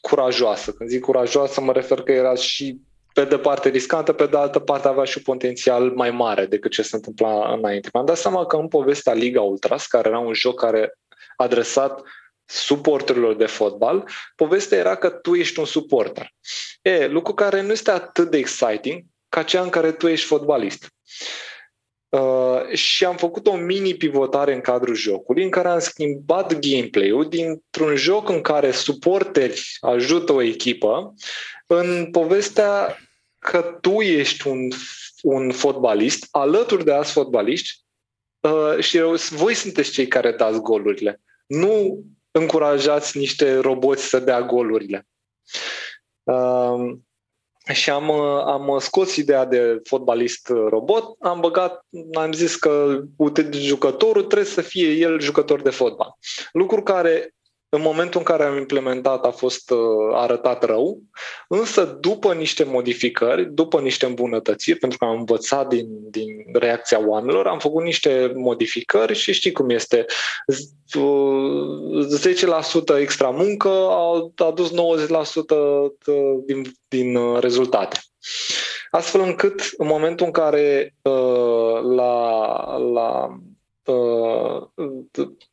curajoasă. 0.00 0.72
Când 0.72 0.90
zic 0.90 1.00
curajoasă, 1.00 1.60
mă 1.60 1.72
refer 1.72 2.00
că 2.00 2.12
era 2.12 2.34
și 2.34 2.80
pe 3.12 3.24
de 3.24 3.38
parte 3.38 3.68
riscantă, 3.68 4.12
pe 4.12 4.26
de 4.26 4.36
altă 4.36 4.58
parte 4.58 4.88
avea 4.88 5.04
și 5.04 5.16
un 5.16 5.22
potențial 5.22 5.90
mai 5.90 6.10
mare 6.10 6.46
decât 6.46 6.70
ce 6.70 6.82
se 6.82 6.96
întâmpla 6.96 7.52
înainte. 7.52 7.88
Mi-am 7.92 8.06
dat 8.06 8.16
seama 8.16 8.46
că 8.46 8.56
în 8.56 8.68
povestea 8.68 9.12
Liga 9.12 9.40
Ultras, 9.40 9.86
care 9.86 10.08
era 10.08 10.18
un 10.18 10.34
joc 10.34 10.60
care 10.60 10.98
adresat 11.36 12.02
suporterilor 12.50 13.36
de 13.36 13.46
fotbal, 13.46 14.08
povestea 14.36 14.78
era 14.78 14.96
că 14.96 15.10
tu 15.10 15.34
ești 15.34 15.58
un 15.58 15.64
suporter. 15.64 16.34
E, 16.82 17.06
lucru 17.06 17.34
care 17.34 17.60
nu 17.60 17.72
este 17.72 17.90
atât 17.90 18.30
de 18.30 18.38
exciting 18.38 19.02
ca 19.28 19.42
cea 19.42 19.62
în 19.62 19.68
care 19.68 19.92
tu 19.92 20.06
ești 20.06 20.26
fotbalist. 20.26 20.92
Uh, 22.08 22.68
și 22.72 23.04
am 23.04 23.16
făcut 23.16 23.46
o 23.46 23.56
mini 23.56 23.94
pivotare 23.94 24.54
în 24.54 24.60
cadrul 24.60 24.94
jocului 24.94 25.44
în 25.44 25.50
care 25.50 25.68
am 25.68 25.78
schimbat 25.78 26.58
gameplay-ul 26.58 27.28
dintr-un 27.28 27.96
joc 27.96 28.28
în 28.28 28.40
care 28.40 28.70
suporteri 28.70 29.76
ajută 29.80 30.32
o 30.32 30.42
echipă 30.42 31.14
în 31.66 32.10
povestea 32.10 32.98
că 33.38 33.78
tu 33.80 34.00
ești 34.00 34.48
un, 34.48 34.68
un 35.22 35.52
fotbalist 35.52 36.26
alături 36.30 36.84
de 36.84 36.92
alți 36.92 37.12
fotbaliști 37.12 37.80
uh, 38.40 38.78
și 38.78 39.00
voi 39.30 39.54
sunteți 39.54 39.90
cei 39.90 40.06
care 40.06 40.32
dați 40.32 40.60
golurile. 40.60 41.20
Nu 41.46 42.04
încurajați 42.30 43.18
niște 43.18 43.58
roboți 43.58 44.04
să 44.04 44.18
dea 44.18 44.42
golurile. 44.42 45.06
Uh, 46.22 46.96
și 47.72 47.90
am, 47.90 48.10
am 48.10 48.78
scos 48.78 49.16
ideea 49.16 49.44
de 49.44 49.80
fotbalist 49.84 50.48
robot, 50.48 51.16
am 51.20 51.40
băgat, 51.40 51.86
am 52.12 52.32
zis 52.32 52.56
că 52.56 53.02
uite, 53.16 53.48
jucătorul 53.52 54.24
trebuie 54.24 54.48
să 54.48 54.60
fie 54.60 54.88
el 54.88 55.20
jucător 55.20 55.62
de 55.62 55.70
fotbal. 55.70 56.14
Lucru 56.52 56.82
care 56.82 57.34
în 57.70 57.80
momentul 57.80 58.18
în 58.20 58.24
care 58.24 58.44
am 58.44 58.56
implementat 58.56 59.24
a 59.24 59.30
fost 59.30 59.70
uh, 59.70 59.78
arătat 60.12 60.64
rău, 60.64 61.02
însă 61.48 61.84
după 62.00 62.34
niște 62.34 62.64
modificări, 62.64 63.52
după 63.52 63.80
niște 63.80 64.06
îmbunătățiri, 64.06 64.78
pentru 64.78 64.98
că 64.98 65.04
am 65.04 65.18
învățat 65.18 65.68
din, 65.68 65.86
din 66.10 66.28
reacția 66.52 67.08
oamenilor, 67.08 67.46
am 67.46 67.58
făcut 67.58 67.82
niște 67.82 68.32
modificări 68.34 69.14
și 69.14 69.32
știi 69.32 69.52
cum 69.52 69.70
este, 69.70 70.04
10% 72.96 73.00
extra 73.00 73.30
muncă 73.30 73.68
a 73.68 74.32
adus 74.36 74.70
90% 74.70 74.74
din, 76.46 76.62
din 76.88 77.38
rezultate. 77.38 77.98
Astfel 78.90 79.20
încât 79.20 79.70
în 79.76 79.86
momentul 79.86 80.26
în 80.26 80.32
care 80.32 80.94
uh, 81.02 81.82
la, 81.94 82.76
la 82.76 83.38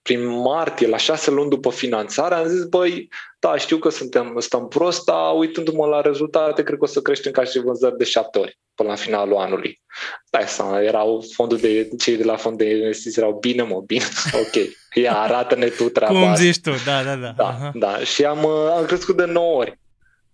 prin 0.01 0.25
martie, 0.27 0.87
la 0.87 0.97
șase 0.97 1.31
luni 1.31 1.49
după 1.49 1.69
finanțare, 1.69 2.35
am 2.35 2.47
zis, 2.47 2.63
băi, 2.63 3.09
da, 3.39 3.57
știu 3.57 3.77
că 3.77 3.89
suntem, 3.89 4.35
stăm 4.39 4.67
prost, 4.67 5.05
dar 5.05 5.35
uitându-mă 5.35 5.85
la 5.85 6.01
rezultate, 6.01 6.63
cred 6.63 6.77
că 6.77 6.83
o 6.83 6.87
să 6.87 7.01
creștem 7.01 7.31
ca 7.31 7.43
și 7.43 7.59
vânzări 7.59 7.97
de 7.97 8.03
șapte 8.03 8.39
ori 8.39 8.59
până 8.75 8.89
la 8.89 8.95
finalul 8.95 9.37
anului. 9.37 9.81
Da, 10.29 10.45
seama, 10.45 10.81
erau 10.81 11.23
fondul 11.33 11.57
de, 11.57 11.89
cei 11.97 12.17
de 12.17 12.23
la 12.23 12.35
fond 12.35 12.57
de 12.57 12.75
investiții 12.75 13.21
erau 13.21 13.37
bine, 13.39 13.61
mă, 13.61 13.81
bine, 13.85 14.03
ok, 14.41 14.67
ia, 14.93 15.17
arată-ne 15.17 15.67
tu 15.67 15.89
treaba 15.89 16.13
Cum 16.13 16.23
asta. 16.23 16.43
zici 16.43 16.61
tu, 16.61 16.71
da, 16.85 17.03
da, 17.03 17.15
da. 17.15 17.33
Da, 17.37 17.57
uh-huh. 17.57 17.71
da. 17.73 17.99
și 17.99 18.25
am, 18.25 18.45
am 18.47 18.85
crescut 18.85 19.17
de 19.17 19.25
9 19.25 19.55
ori 19.55 19.79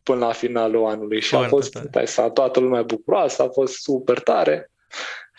până 0.03 0.25
la 0.25 0.31
finalul 0.31 0.85
anului 0.85 1.21
și 1.21 1.29
Foarte 1.29 1.45
a 1.45 1.49
fost, 1.49 1.79
da, 1.91 2.05
seama, 2.05 2.29
toată 2.29 2.59
lumea 2.59 2.81
bucuroasă, 2.81 3.41
a 3.41 3.49
fost 3.49 3.73
super 3.73 4.19
tare 4.19 4.71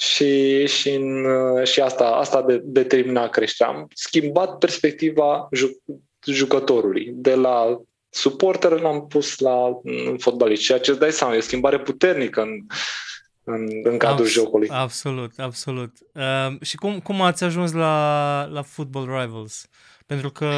și, 0.02 0.66
și, 0.66 0.90
în, 0.90 1.26
și 1.64 1.80
asta, 1.80 2.04
asta 2.04 2.42
de, 2.42 2.60
determina 2.64 3.28
creșterea. 3.28 3.72
Am 3.72 3.88
schimbat 3.94 4.58
perspectiva 4.58 5.48
ju, 5.52 5.68
jucătorului. 6.26 7.10
De 7.14 7.34
la 7.34 7.80
suporter 8.08 8.80
l-am 8.80 9.06
pus 9.06 9.38
la 9.38 9.80
fotbalist, 10.18 10.62
ceea 10.62 10.78
ce 10.78 10.90
îți 10.90 11.00
dai 11.00 11.12
seama, 11.12 11.34
e 11.34 11.38
o 11.38 11.40
schimbare 11.40 11.80
puternică 11.80 12.40
în, 12.40 12.50
în, 13.44 13.68
în 13.82 13.98
cadrul 13.98 14.24
Abs- 14.24 14.32
jocului. 14.32 14.68
Absolut, 14.68 15.32
absolut. 15.36 15.92
Uh, 16.14 16.60
și 16.60 16.76
cum, 16.76 17.00
cum 17.00 17.20
ați 17.20 17.44
ajuns 17.44 17.72
la, 17.72 18.44
la 18.50 18.62
Football 18.62 19.20
Rivals? 19.20 19.68
Pentru 20.06 20.30
că, 20.30 20.48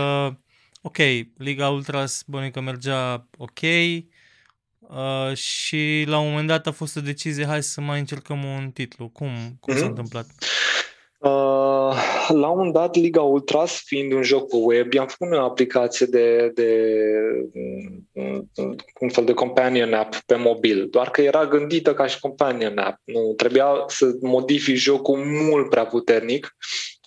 ok, 0.83 0.97
Liga 1.37 1.69
Ultras 1.69 2.23
bănică 2.27 2.61
mergea 2.61 3.29
ok, 3.37 3.61
Uh, 3.61 4.14
și 5.35 6.05
la 6.07 6.19
un 6.19 6.29
moment 6.29 6.49
dat 6.49 6.67
a 6.67 6.71
fost 6.71 6.97
o 6.97 7.01
decizie, 7.01 7.47
hai 7.47 7.63
să 7.63 7.81
mai 7.81 7.99
încercăm 7.99 8.45
un 8.45 8.71
titlu. 8.71 9.09
Cum, 9.09 9.29
cum 9.61 9.75
mm-hmm. 9.75 9.79
s-a 9.79 9.85
mhm. 9.85 9.89
întâmplat? 9.89 10.27
Uh, 11.25 11.31
la 12.29 12.49
un 12.49 12.57
moment 12.57 12.73
dat, 12.73 12.95
Liga 12.95 13.23
Ultras, 13.23 13.83
fiind 13.85 14.13
un 14.13 14.23
joc 14.23 14.49
pe 14.49 14.57
web, 14.57 14.93
i-am 14.93 15.07
făcut 15.07 15.37
o 15.37 15.41
aplicație 15.41 16.07
de, 16.07 16.51
de 16.55 17.01
un 19.01 19.09
fel 19.09 19.25
de 19.25 19.33
companion 19.33 19.93
app 19.93 20.15
pe 20.15 20.35
mobil, 20.35 20.89
doar 20.91 21.11
că 21.11 21.23
era 21.23 21.47
gândită 21.47 21.95
ca 21.95 22.07
și 22.07 22.21
companion 22.21 22.79
app. 22.79 23.01
Nu 23.05 23.33
trebuia 23.37 23.85
să 23.87 24.17
modifici 24.21 24.79
jocul 24.79 25.19
mult 25.25 25.71
prea 25.71 25.87
puternic 25.87 26.57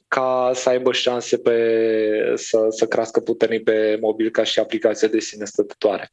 ca 0.08 0.52
să 0.54 0.70
aibă 0.70 0.92
șanse 0.92 1.38
pe, 1.38 2.34
să, 2.36 2.66
să 2.70 2.88
crească 2.88 3.20
puternic 3.20 3.64
pe 3.64 3.98
mobil 4.02 4.30
ca 4.30 4.44
și 4.44 4.60
aplicație 4.60 5.08
de 5.08 5.20
sine 5.20 5.46
stătătoare. 5.46 6.12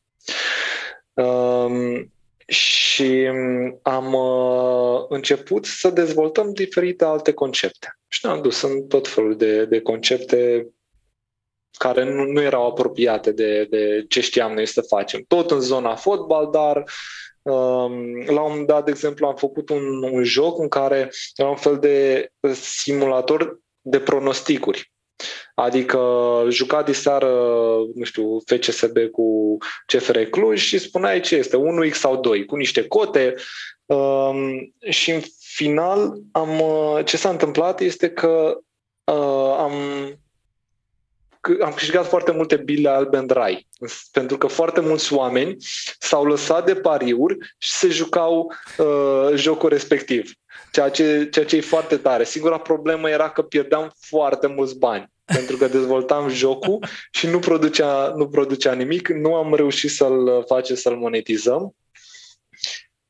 Um, 1.15 2.13
și 2.47 3.29
am 3.83 4.13
uh, 4.15 5.05
început 5.09 5.65
să 5.65 5.91
dezvoltăm 5.91 6.53
diferite 6.53 7.05
alte 7.05 7.33
concepte. 7.33 7.99
Și 8.09 8.27
ne-am 8.27 8.43
dus 8.43 8.63
în 8.63 8.87
tot 8.87 9.09
felul 9.09 9.37
de, 9.37 9.65
de 9.65 9.81
concepte 9.81 10.69
care 11.79 12.05
nu, 12.05 12.25
nu 12.25 12.41
erau 12.41 12.67
apropiate 12.67 13.33
de, 13.33 13.65
de 13.65 14.05
ce 14.09 14.21
știam 14.21 14.53
noi 14.53 14.67
să 14.67 14.81
facem. 14.81 15.25
Tot 15.29 15.51
în 15.51 15.61
zona 15.61 15.95
fotbal, 15.95 16.51
dar 16.51 16.77
um, 17.43 18.25
la 18.27 18.43
un 18.43 18.49
moment 18.49 18.67
dat, 18.67 18.85
de 18.85 18.91
exemplu, 18.91 19.27
am 19.27 19.37
făcut 19.37 19.69
un, 19.69 20.03
un 20.03 20.23
joc 20.23 20.59
în 20.59 20.69
care 20.69 21.11
era 21.37 21.49
un 21.49 21.57
fel 21.57 21.79
de 21.79 22.29
simulator 22.53 23.61
de 23.81 24.01
pronosticuri. 24.01 24.93
Adică 25.55 26.01
juca 26.49 26.83
diseară, 26.83 27.31
nu 27.95 28.05
știu, 28.05 28.39
FCSB 28.47 28.99
cu 29.13 29.57
CFR 29.87 30.19
Cluj 30.19 30.61
și 30.61 30.79
spuneai 30.79 31.21
ce 31.21 31.37
este, 31.37 31.57
1x 31.57 31.93
sau 31.93 32.21
2, 32.21 32.45
cu 32.45 32.57
niște 32.57 32.87
cote. 32.87 33.35
Um, 33.85 34.75
și 34.89 35.11
în 35.11 35.21
final, 35.39 36.15
am, 36.33 36.63
ce 37.05 37.17
s-a 37.17 37.29
întâmplat 37.29 37.81
este 37.81 38.11
că 38.11 38.59
uh, 39.05 39.57
am 39.59 39.73
am 41.61 41.73
câștigat 41.73 42.07
foarte 42.07 42.33
multe 42.33 42.57
bile 42.57 42.89
albe 42.89 43.17
în 43.17 43.29
rai, 43.29 43.69
pentru 44.13 44.39
că 44.39 44.47
foarte 44.47 44.81
mulți 44.81 45.13
oameni 45.13 45.57
s-au 45.99 46.25
lăsat 46.25 46.67
de 46.67 46.75
pariuri 46.75 47.37
și 47.59 47.71
se 47.71 47.89
jucau 47.89 48.53
uh, 48.79 49.29
jocul 49.35 49.69
respectiv, 49.69 50.33
ceea 50.73 50.89
ce, 50.89 51.29
ceea 51.33 51.45
ce 51.45 51.57
e 51.57 51.61
foarte 51.61 51.97
tare. 51.97 52.25
Singura 52.25 52.59
problemă 52.59 53.11
era 53.11 53.31
că 53.31 53.43
pierdeam 53.43 53.93
foarte 54.01 54.47
mulți 54.47 54.79
bani 54.79 55.13
pentru 55.25 55.57
că 55.57 55.69
dezvoltam 55.69 56.29
jocul 56.29 56.87
și 57.11 57.27
nu 57.27 57.39
producea, 57.39 58.13
nu 58.17 58.29
producea 58.29 58.73
nimic, 58.73 59.09
nu 59.09 59.35
am 59.35 59.55
reușit 59.55 59.91
să-l 59.91 60.45
face 60.47 60.75
să-l 60.75 60.97
monetizăm. 60.97 61.75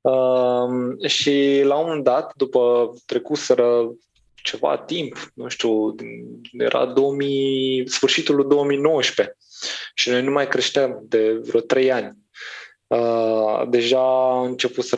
Uh, 0.00 1.08
și 1.08 1.60
la 1.64 1.74
un 1.76 1.86
moment 1.86 2.04
dat, 2.04 2.32
după 2.36 2.92
trecuseră 3.06 3.94
ceva 4.34 4.78
timp, 4.78 5.32
nu 5.34 5.48
știu, 5.48 5.94
era 6.58 6.86
2000, 6.86 7.88
sfârșitul 7.88 8.48
2019 8.48 9.36
și 9.94 10.10
noi 10.10 10.22
nu 10.22 10.30
mai 10.30 10.48
creșteam 10.48 11.00
de 11.02 11.32
vreo 11.32 11.60
3 11.60 11.92
ani. 11.92 12.16
Uh, 12.94 13.68
deja 13.68 13.98
a 13.98 14.44
început 14.44 14.84
să, 14.84 14.96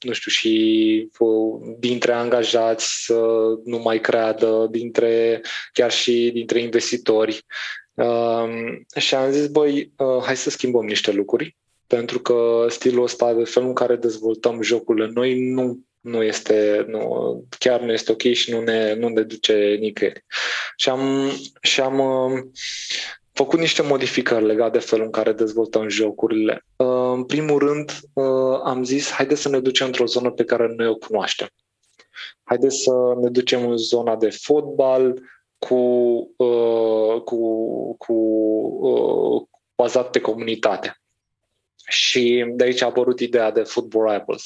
nu 0.00 0.12
știu, 0.12 0.30
și 0.30 1.10
dintre 1.78 2.12
angajați 2.12 3.04
să 3.04 3.20
nu 3.64 3.78
mai 3.78 4.00
creadă, 4.00 4.66
dintre, 4.70 5.40
chiar 5.72 5.90
și 5.90 6.30
dintre 6.32 6.60
investitori. 6.60 7.44
Uh, 7.94 8.48
și 8.96 9.14
am 9.14 9.30
zis, 9.30 9.46
băi, 9.46 9.92
uh, 9.96 10.22
hai 10.24 10.36
să 10.36 10.50
schimbăm 10.50 10.84
niște 10.84 11.12
lucruri, 11.12 11.56
pentru 11.86 12.20
că 12.20 12.66
stilul 12.68 13.02
ăsta, 13.02 13.32
de 13.32 13.44
felul 13.44 13.68
în 13.68 13.74
care 13.74 13.96
dezvoltăm 13.96 14.62
jocurile 14.62 15.10
noi, 15.14 15.50
nu 15.50 15.78
nu 16.00 16.22
este, 16.22 16.84
nu, 16.88 17.44
chiar 17.58 17.80
nu 17.80 17.92
este 17.92 18.12
ok 18.12 18.22
și 18.22 18.50
nu 18.50 18.60
ne, 18.60 18.94
nu 18.94 19.08
ne 19.08 19.22
duce 19.22 19.76
nicăieri. 19.80 20.24
Și 20.76 20.88
am, 20.88 21.30
și 21.62 21.80
am 21.80 21.98
uh, 21.98 22.42
făcut 23.38 23.58
niște 23.58 23.82
modificări 23.82 24.44
legate 24.44 24.78
de 24.78 24.84
felul 24.84 25.04
în 25.04 25.10
care 25.10 25.32
dezvoltăm 25.32 25.88
jocurile. 25.88 26.64
Uh, 26.76 27.12
în 27.14 27.24
primul 27.24 27.58
rând, 27.58 28.00
uh, 28.12 28.60
am 28.64 28.84
zis, 28.84 29.10
haide 29.10 29.34
să 29.34 29.48
ne 29.48 29.60
ducem 29.60 29.86
într-o 29.86 30.06
zonă 30.06 30.30
pe 30.30 30.44
care 30.44 30.74
noi 30.76 30.86
o 30.86 30.94
cunoaștem. 30.94 31.48
Haide 32.42 32.68
să 32.68 32.92
ne 33.20 33.28
ducem 33.28 33.70
în 33.70 33.76
zona 33.76 34.16
de 34.16 34.30
fotbal 34.30 35.20
cu, 35.58 35.74
uh, 36.36 37.22
cu, 37.24 37.40
cu 37.96 38.12
uh, 38.80 39.42
bazat 39.74 40.10
pe 40.10 40.20
comunitate. 40.20 41.00
Și 41.88 42.44
de 42.48 42.64
aici 42.64 42.82
a 42.82 42.86
apărut 42.86 43.20
ideea 43.20 43.50
de 43.50 43.62
Football 43.62 44.10
Rivals. 44.10 44.44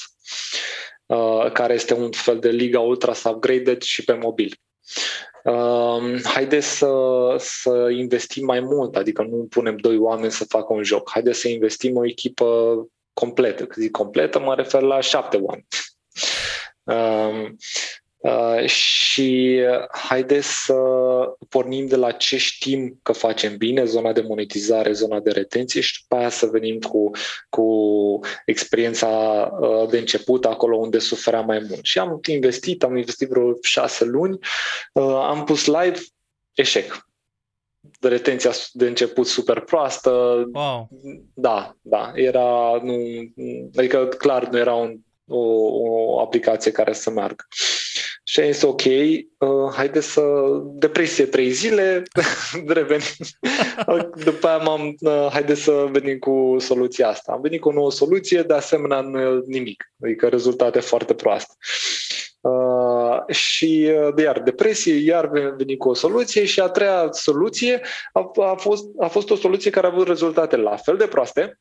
Uh, 1.07 1.53
care 1.53 1.75
este 1.75 1.95
un 1.95 2.11
fel 2.11 2.39
de 2.39 2.51
Liga 2.51 2.81
Ultra 2.81 3.13
upgraded 3.25 3.83
și 3.83 4.05
pe 4.05 4.13
mobil. 4.13 4.57
Uh, 5.45 6.21
haideți 6.25 6.77
să, 6.77 6.91
să 7.39 7.89
investim 7.91 8.45
mai 8.45 8.61
mult, 8.61 8.97
adică 8.97 9.23
nu 9.23 9.47
punem 9.51 9.77
doi 9.77 9.99
oameni 9.99 10.33
să 10.33 10.45
facă 10.45 10.73
un 10.73 10.83
joc. 10.83 11.11
Haideți 11.11 11.39
să 11.39 11.49
investim 11.49 11.97
o 11.97 12.07
echipă 12.07 12.75
completă. 13.13 13.67
Când 13.67 13.85
zic 13.85 13.91
completă, 13.91 14.41
mă 14.41 14.55
refer 14.55 14.83
la 14.83 15.01
șapte 15.01 15.37
oameni. 15.37 15.67
Uh, 15.71 16.43
Uh, 16.85 17.55
și 18.67 19.61
haideți 19.91 20.65
să 20.65 20.75
pornim 21.49 21.87
de 21.87 21.97
la 21.97 22.11
ce 22.11 22.37
știm 22.37 22.99
că 23.03 23.13
facem 23.13 23.57
bine, 23.57 23.85
zona 23.85 24.13
de 24.13 24.21
monetizare, 24.21 24.93
zona 24.93 25.21
de 25.21 25.31
retenție 25.31 25.81
și 25.81 26.01
după 26.01 26.21
aia 26.21 26.29
să 26.29 26.47
venim 26.47 26.79
cu, 26.79 27.11
cu 27.49 27.67
experiența 28.47 29.09
uh, 29.61 29.89
de 29.89 29.99
început, 29.99 30.45
acolo 30.45 30.77
unde 30.77 30.99
suferea 30.99 31.41
mai 31.41 31.59
mult. 31.69 31.85
Și 31.85 31.99
am 31.99 32.21
investit, 32.29 32.83
am 32.83 32.97
investit 32.97 33.29
vreo 33.29 33.53
șase 33.63 34.05
luni, 34.05 34.39
uh, 34.93 35.05
am 35.05 35.45
pus 35.45 35.67
live, 35.67 35.99
eșec. 36.55 37.07
De 38.01 38.09
retenția 38.09 38.51
de 38.73 38.87
început 38.87 39.27
super 39.27 39.61
proastă. 39.61 40.11
Wow. 40.53 40.89
Da, 41.35 41.77
da, 41.81 42.13
era, 42.15 42.81
nu, 42.83 42.95
adică 43.77 44.07
clar 44.07 44.49
nu 44.49 44.59
era 44.59 44.75
un, 44.75 44.97
o, 45.27 45.39
o 45.39 46.21
aplicație 46.21 46.71
care 46.71 46.93
să 46.93 47.11
meargă. 47.11 47.47
Și 48.33 48.41
a 48.41 48.51
zis, 48.51 48.63
ok, 48.63 48.83
uh, 48.85 49.73
haide 49.73 50.01
să 50.01 50.23
depresie 50.65 51.25
trei 51.25 51.51
zile, 51.51 52.03
revenim. 52.67 53.05
După 54.25 54.47
aia 54.47 54.57
m-am, 54.57 54.97
uh, 55.01 55.29
haide 55.31 55.55
să 55.55 55.89
venim 55.91 56.19
cu 56.19 56.57
soluția 56.59 57.09
asta. 57.09 57.33
Am 57.33 57.41
venit 57.41 57.61
cu 57.61 57.69
o 57.69 57.73
nouă 57.73 57.91
soluție, 57.91 58.43
de 58.43 58.55
asemenea 58.55 59.01
nimic, 59.47 59.93
adică 60.03 60.29
rezultate 60.29 60.81
foarte 60.81 61.15
proaste. 61.15 61.55
Uh, 61.59 62.02
și 63.29 63.91
uh, 63.95 64.15
de 64.15 64.23
iar 64.23 64.41
depresie, 64.41 64.95
iar 64.95 65.29
veni 65.57 65.77
cu 65.77 65.89
o 65.89 65.95
soluție 65.95 66.45
și 66.45 66.61
a 66.61 66.69
treia 66.69 67.09
soluție 67.11 67.81
a, 68.13 68.31
a, 68.51 68.55
fost, 68.55 68.85
a 68.99 69.07
fost 69.07 69.31
o 69.31 69.37
soluție 69.37 69.71
care 69.71 69.87
a 69.87 69.91
avut 69.93 70.07
rezultate 70.07 70.57
la 70.57 70.77
fel 70.77 70.97
de 70.97 71.07
proaste, 71.07 71.59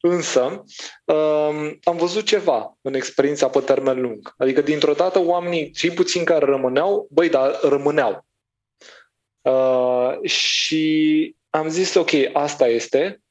însă 0.00 0.64
uh, 1.04 1.70
am 1.82 1.96
văzut 1.96 2.24
ceva 2.24 2.78
în 2.80 2.94
experiența 2.94 3.48
pe 3.48 3.60
termen 3.60 4.00
lung. 4.00 4.34
Adică 4.36 4.60
dintr-o 4.60 4.92
dată 4.92 5.18
oamenii, 5.18 5.70
cei 5.70 5.90
puțini 5.90 6.24
care 6.24 6.44
rămâneau, 6.44 7.08
băi, 7.10 7.28
dar 7.28 7.58
rămâneau. 7.62 8.26
Uh, 9.40 10.30
și 10.30 11.36
am 11.50 11.68
zis, 11.68 11.94
ok, 11.94 12.10
asta 12.32 12.66
este. 12.66 13.22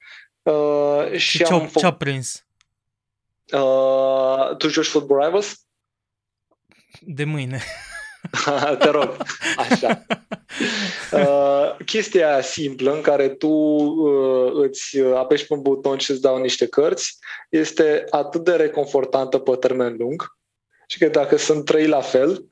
Uh, 0.41 1.11
și, 1.11 1.37
și 1.37 1.43
am 1.43 1.59
făcut... 1.59 1.77
ce-a 1.77 1.93
prins? 1.93 2.45
Uh, 3.51 4.55
tu 4.57 4.67
joci 4.67 4.87
Football 4.87 5.23
Rivals? 5.23 5.63
De 7.01 7.23
mâine. 7.23 7.61
Te 8.79 8.89
rog, 8.89 9.17
așa. 9.57 10.01
Uh, 11.11 11.75
chestia 11.85 12.41
simplă 12.41 12.93
în 12.93 13.01
care 13.01 13.29
tu 13.29 13.47
uh, 13.47 14.51
îți 14.53 14.99
apeși 14.99 15.47
pe 15.47 15.53
un 15.53 15.61
buton 15.61 15.97
și 15.97 16.11
îți 16.11 16.21
dau 16.21 16.37
niște 16.37 16.67
cărți 16.67 17.17
este 17.49 18.03
atât 18.09 18.43
de 18.43 18.51
reconfortantă 18.51 19.37
pe 19.37 19.55
termen 19.55 19.95
lung 19.97 20.23
și 20.87 20.97
că 20.97 21.07
dacă 21.07 21.37
sunt 21.37 21.65
trei 21.65 21.87
la 21.87 22.01
fel, 22.01 22.45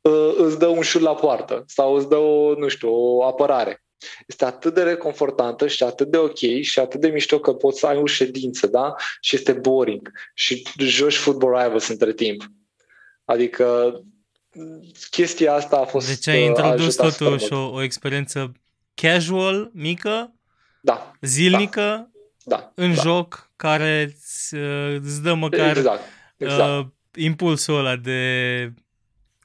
uh, 0.00 0.34
îți 0.36 0.58
dă 0.58 0.66
un 0.66 0.82
șut 0.82 1.00
la 1.00 1.14
poartă 1.14 1.64
sau 1.66 1.94
îți 1.94 2.08
dă 2.08 2.16
o, 2.16 2.54
nu 2.54 2.68
știu, 2.68 2.88
o 2.90 3.24
apărare. 3.24 3.84
Este 4.26 4.44
atât 4.44 4.74
de 4.74 4.82
reconfortantă 4.82 5.66
și 5.66 5.82
atât 5.82 6.10
de 6.10 6.16
ok 6.16 6.38
și 6.60 6.78
atât 6.78 7.00
de 7.00 7.08
mișto 7.08 7.40
că 7.40 7.52
poți 7.52 7.78
să 7.78 7.86
ai 7.86 7.96
o 7.96 8.06
ședință, 8.06 8.66
da? 8.66 8.94
Și 9.20 9.36
este 9.36 9.52
boring. 9.52 10.10
Și 10.34 10.66
joci 10.78 11.16
football 11.16 11.62
rivals 11.62 11.88
între 11.88 12.12
timp. 12.12 12.44
Adică 13.26 14.00
chestia 15.10 15.54
asta 15.54 15.76
a 15.76 15.84
fost 15.84 16.06
Deci 16.08 16.26
ai 16.26 16.44
introdus 16.44 16.94
totuși 16.94 17.52
o, 17.52 17.70
o 17.72 17.82
experiență 17.82 18.52
casual, 18.94 19.70
mică, 19.72 20.34
da, 20.80 21.12
zilnică, 21.20 22.10
da, 22.44 22.56
da, 22.56 22.72
în 22.74 22.94
da. 22.94 23.02
joc, 23.02 23.50
care 23.56 24.02
îți, 24.02 24.54
îți 25.00 25.22
dă 25.22 25.34
măcar 25.34 25.76
exact, 25.76 26.02
exact. 26.36 26.84
Uh, 26.84 26.86
impulsul 27.14 27.78
ăla 27.78 27.96
de 27.96 28.72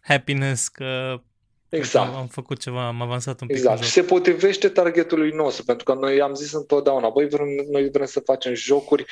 happiness 0.02 0.68
că 0.68 1.22
Exact. 1.70 2.14
Am, 2.14 2.16
am 2.16 2.28
făcut 2.28 2.60
ceva, 2.60 2.88
am 2.88 3.02
avansat 3.02 3.42
un 3.42 3.48
pic. 3.48 3.56
Exact. 3.56 3.84
Și 3.84 3.90
se 3.90 4.04
potrivește 4.04 4.70
targetului 4.70 5.32
nostru, 5.32 5.64
pentru 5.64 5.84
că 5.86 5.94
noi 5.94 6.22
am 6.22 6.34
zis 6.34 6.54
întotdeauna, 6.54 7.10
băi, 7.10 7.28
vrem, 7.28 7.48
noi 7.72 7.90
vrem 7.90 8.06
să 8.06 8.20
facem 8.20 8.54
jocuri 8.54 9.06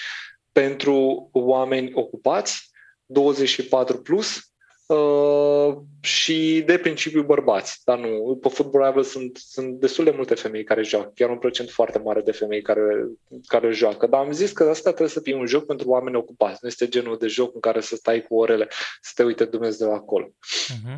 pentru 0.51 1.29
oameni 1.31 1.91
ocupați, 1.93 2.69
24 3.05 3.97
plus, 3.97 4.48
Uh, 4.89 5.77
și 6.01 6.63
de 6.65 6.77
principiu 6.77 7.23
bărbați, 7.23 7.81
dar 7.83 7.99
nu. 7.99 8.37
Pe 8.41 8.49
Football 8.49 8.85
Rival 8.85 9.03
sunt, 9.03 9.37
sunt 9.37 9.79
destul 9.79 10.03
de 10.03 10.11
multe 10.15 10.35
femei 10.35 10.63
care 10.63 10.83
joacă, 10.83 11.11
chiar 11.15 11.29
un 11.29 11.37
procent 11.37 11.69
foarte 11.69 11.99
mare 11.99 12.21
de 12.21 12.31
femei 12.31 12.61
care, 12.61 13.07
care 13.47 13.71
joacă. 13.71 14.07
Dar 14.07 14.19
am 14.19 14.31
zis 14.31 14.51
că 14.51 14.63
asta 14.63 14.89
trebuie 14.89 15.09
să 15.09 15.19
fie 15.19 15.35
un 15.35 15.45
joc 15.45 15.65
pentru 15.65 15.89
oameni 15.89 16.15
ocupați. 16.15 16.59
Nu 16.61 16.67
este 16.67 16.87
genul 16.87 17.17
de 17.17 17.27
joc 17.27 17.53
în 17.53 17.59
care 17.59 17.81
să 17.81 17.95
stai 17.95 18.21
cu 18.21 18.35
orele, 18.35 18.67
să 19.01 19.11
te 19.15 19.23
uite 19.23 19.45
Dumnezeu 19.45 19.93
acolo. 19.93 20.27
Uh-huh. 20.27 20.97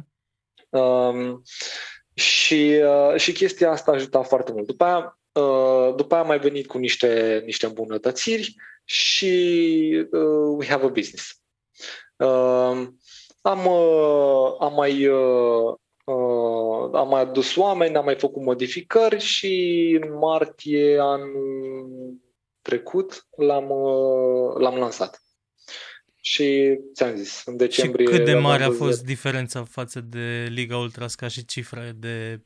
Um, 0.69 1.41
și, 2.13 2.81
uh, 2.83 3.19
și 3.19 3.31
chestia 3.31 3.71
asta 3.71 3.91
a 3.91 3.93
ajutat 3.93 4.27
foarte 4.27 4.51
mult. 4.51 4.65
După 4.65 4.83
aia, 4.83 5.19
uh, 5.31 5.95
după 5.95 6.13
aia 6.13 6.21
am 6.21 6.27
mai 6.27 6.39
venit 6.39 6.67
cu 6.67 6.77
niște, 6.77 7.41
niște 7.45 7.65
îmbunătățiri 7.65 8.55
și 8.83 10.07
uh, 10.11 10.55
we 10.57 10.65
have 10.65 10.85
a 10.85 10.89
business. 10.89 11.41
Uh, 12.15 12.87
am, 13.41 13.65
uh, 13.65 14.55
am 14.59 14.73
mai 14.73 15.07
uh, 15.07 15.73
uh, 16.05 16.89
am 16.93 17.07
mai 17.07 17.21
adus 17.21 17.55
oameni, 17.55 17.95
am 17.95 18.05
mai 18.05 18.15
făcut 18.15 18.43
modificări 18.43 19.19
și 19.19 19.97
în 20.01 20.17
martie 20.17 20.97
anul 20.99 21.89
trecut 22.61 23.27
l-am, 23.37 23.69
uh, 23.69 24.53
l-am 24.57 24.75
lansat. 24.75 25.23
Și 26.23 26.77
ți-am 26.93 27.15
zis, 27.15 27.41
în 27.45 27.57
decembrie... 27.57 28.05
Și 28.05 28.11
cât 28.13 28.25
de 28.25 28.35
mare 28.35 28.63
a 28.63 28.71
fost 28.71 29.03
diferența 29.03 29.63
față 29.63 29.99
de 30.01 30.47
Liga 30.49 30.77
Ultras 30.77 31.15
ca 31.15 31.27
și 31.27 31.45
cifre 31.45 31.95
de 31.95 32.41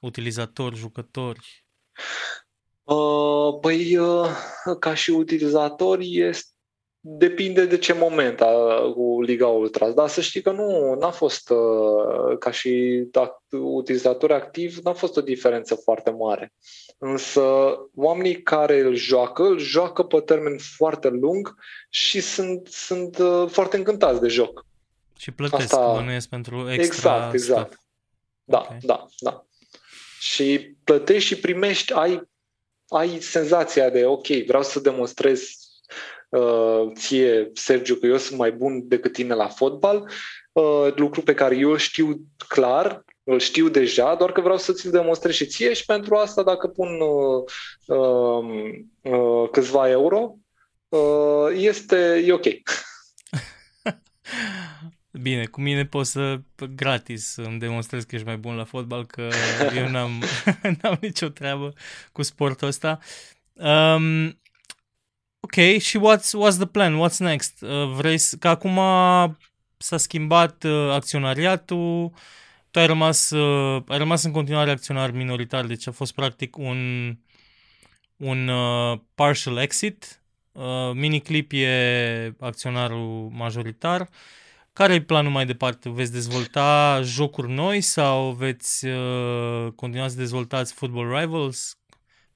utilizatori, 0.00 0.76
jucători? 0.76 1.64
Uh, 2.82 3.58
păi, 3.60 3.96
uh, 3.96 4.28
ca 4.78 4.94
și 4.94 5.10
utilizatori 5.10 6.16
este 6.16 6.57
Depinde 7.00 7.64
de 7.64 7.78
ce 7.78 7.92
moment 7.92 8.40
a, 8.40 8.78
cu 8.94 9.22
Liga 9.22 9.46
Ultras, 9.46 9.94
dar 9.94 10.08
să 10.08 10.20
știi 10.20 10.42
că 10.42 10.50
nu 10.50 10.94
n-a 10.94 11.10
fost, 11.10 11.50
uh, 11.50 12.38
ca 12.38 12.50
și 12.50 13.04
utilizator 13.50 14.32
activ, 14.32 14.76
n-a 14.76 14.92
fost 14.92 15.16
o 15.16 15.20
diferență 15.20 15.74
foarte 15.74 16.10
mare. 16.10 16.52
Însă 16.98 17.42
oamenii 17.94 18.42
care 18.42 18.80
îl 18.80 18.94
joacă, 18.94 19.42
îl 19.42 19.58
joacă 19.58 20.02
pe 20.02 20.20
termen 20.20 20.58
foarte 20.58 21.08
lung 21.08 21.54
și 21.88 22.20
sunt, 22.20 22.66
sunt 22.66 23.18
uh, 23.18 23.48
foarte 23.48 23.76
încântați 23.76 24.20
de 24.20 24.28
joc. 24.28 24.66
Și 25.18 25.30
plătesc, 25.30 25.62
Asta... 25.62 25.92
bănuiesc, 25.92 26.28
pentru 26.28 26.70
extra 26.70 27.14
Exact, 27.14 27.34
exact. 27.34 27.72
Stuff. 27.72 27.82
Da, 28.44 28.58
okay. 28.58 28.78
da, 28.82 29.06
da. 29.18 29.46
Și 30.20 30.76
plătești 30.84 31.28
și 31.28 31.40
primești, 31.40 31.92
ai, 31.92 32.22
ai 32.88 33.20
senzația 33.20 33.90
de, 33.90 34.06
ok, 34.06 34.26
vreau 34.26 34.62
să 34.62 34.80
demonstrez 34.80 35.40
uh, 35.40 35.67
ție, 36.94 37.50
Sergiu, 37.54 37.94
că 37.94 38.06
eu 38.06 38.16
sunt 38.16 38.38
mai 38.38 38.52
bun 38.52 38.88
decât 38.88 39.12
tine 39.12 39.34
la 39.34 39.48
fotbal, 39.48 40.10
uh, 40.52 40.94
lucru 40.94 41.20
pe 41.20 41.34
care 41.34 41.56
eu 41.56 41.76
știu 41.76 42.20
clar, 42.48 43.04
îl 43.24 43.38
știu 43.38 43.68
deja, 43.68 44.14
doar 44.14 44.32
că 44.32 44.40
vreau 44.40 44.58
să 44.58 44.72
ți-l 44.72 44.90
demonstrez 44.90 45.34
și 45.34 45.46
ție 45.46 45.72
și 45.72 45.84
pentru 45.84 46.14
asta 46.14 46.42
dacă 46.42 46.66
pun 46.66 46.88
uh, 47.00 47.44
uh, 47.98 48.44
uh, 49.02 49.48
câțiva 49.50 49.90
euro, 49.90 50.34
uh, 50.88 51.48
este 51.52 52.24
e 52.26 52.32
ok. 52.32 52.44
Bine, 55.22 55.46
cu 55.46 55.60
mine 55.60 55.86
poți 55.86 56.10
să 56.10 56.38
gratis 56.74 57.36
îmi 57.36 57.58
demonstrez 57.58 58.04
că 58.04 58.14
ești 58.14 58.26
mai 58.26 58.36
bun 58.36 58.56
la 58.56 58.64
fotbal, 58.64 59.06
că 59.06 59.28
eu 59.76 59.88
n-am, 59.88 60.22
n-am 60.82 60.98
nicio 61.00 61.28
treabă 61.28 61.72
cu 62.12 62.22
sportul 62.22 62.68
ăsta. 62.68 62.98
Um, 63.52 64.40
Ok, 65.40 65.78
și 65.78 65.98
what's, 65.98 66.32
what's 66.46 66.56
the 66.56 66.66
plan? 66.66 66.98
What's 67.06 67.16
next? 67.18 67.62
Uh, 67.62 67.92
vrei 67.94 68.18
să, 68.18 68.36
că 68.36 68.48
acum 68.48 68.78
s-a 69.76 69.96
schimbat 69.96 70.64
uh, 70.64 70.90
acționariatul, 70.90 72.12
tu 72.70 72.78
ai 72.78 72.86
rămas, 72.86 73.30
uh, 73.30 73.82
ai 73.88 73.98
rămas 73.98 74.22
în 74.22 74.32
continuare 74.32 74.70
acționar 74.70 75.10
minoritar, 75.10 75.66
deci 75.66 75.86
a 75.86 75.90
fost 75.90 76.14
practic 76.14 76.56
un, 76.56 76.78
un 78.16 78.48
uh, 78.48 78.98
partial 79.14 79.56
exit. 79.56 80.22
Uh, 80.52 80.90
Miniclip 80.92 81.50
e 81.54 82.34
acționarul 82.40 83.28
majoritar. 83.32 84.08
Care 84.72 84.94
e 84.94 85.02
planul 85.02 85.32
mai 85.32 85.46
departe? 85.46 85.90
Veți 85.90 86.12
dezvolta 86.12 87.00
jocuri 87.02 87.52
noi 87.52 87.80
sau 87.80 88.32
veți 88.32 88.86
uh, 88.86 89.72
continua 89.74 90.08
să 90.08 90.16
dezvoltați 90.16 90.74
Football 90.74 91.18
Rivals? 91.18 91.77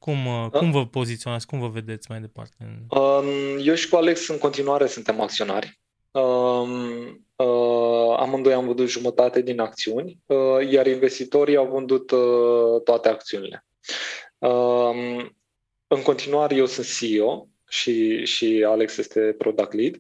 Cum, 0.02 0.26
uh, 0.26 0.50
cum 0.50 0.70
vă 0.70 0.86
poziționați, 0.86 1.46
cum 1.46 1.60
vă 1.60 1.68
vedeți 1.68 2.10
mai 2.10 2.20
departe? 2.20 2.54
Um, 2.88 3.26
eu 3.64 3.74
și 3.74 3.88
cu 3.88 3.96
Alex 3.96 4.28
în 4.28 4.38
continuare 4.38 4.86
suntem 4.86 5.20
acționari. 5.20 5.80
Um, 6.10 7.26
uh, 7.36 8.16
amândoi 8.16 8.52
am 8.52 8.66
vândut 8.66 8.88
jumătate 8.88 9.40
din 9.40 9.60
acțiuni, 9.60 10.18
uh, 10.26 10.70
iar 10.70 10.86
investitorii 10.86 11.56
au 11.56 11.66
vândut 11.66 12.10
uh, 12.10 12.82
toate 12.84 13.08
acțiunile. 13.08 13.66
Um, 14.38 15.36
în 15.86 16.02
continuare 16.02 16.54
eu 16.54 16.66
sunt 16.66 16.86
CEO 16.98 17.48
și, 17.68 18.24
și 18.24 18.64
Alex 18.66 18.96
este 18.96 19.34
product 19.38 19.72
lead. 19.72 19.94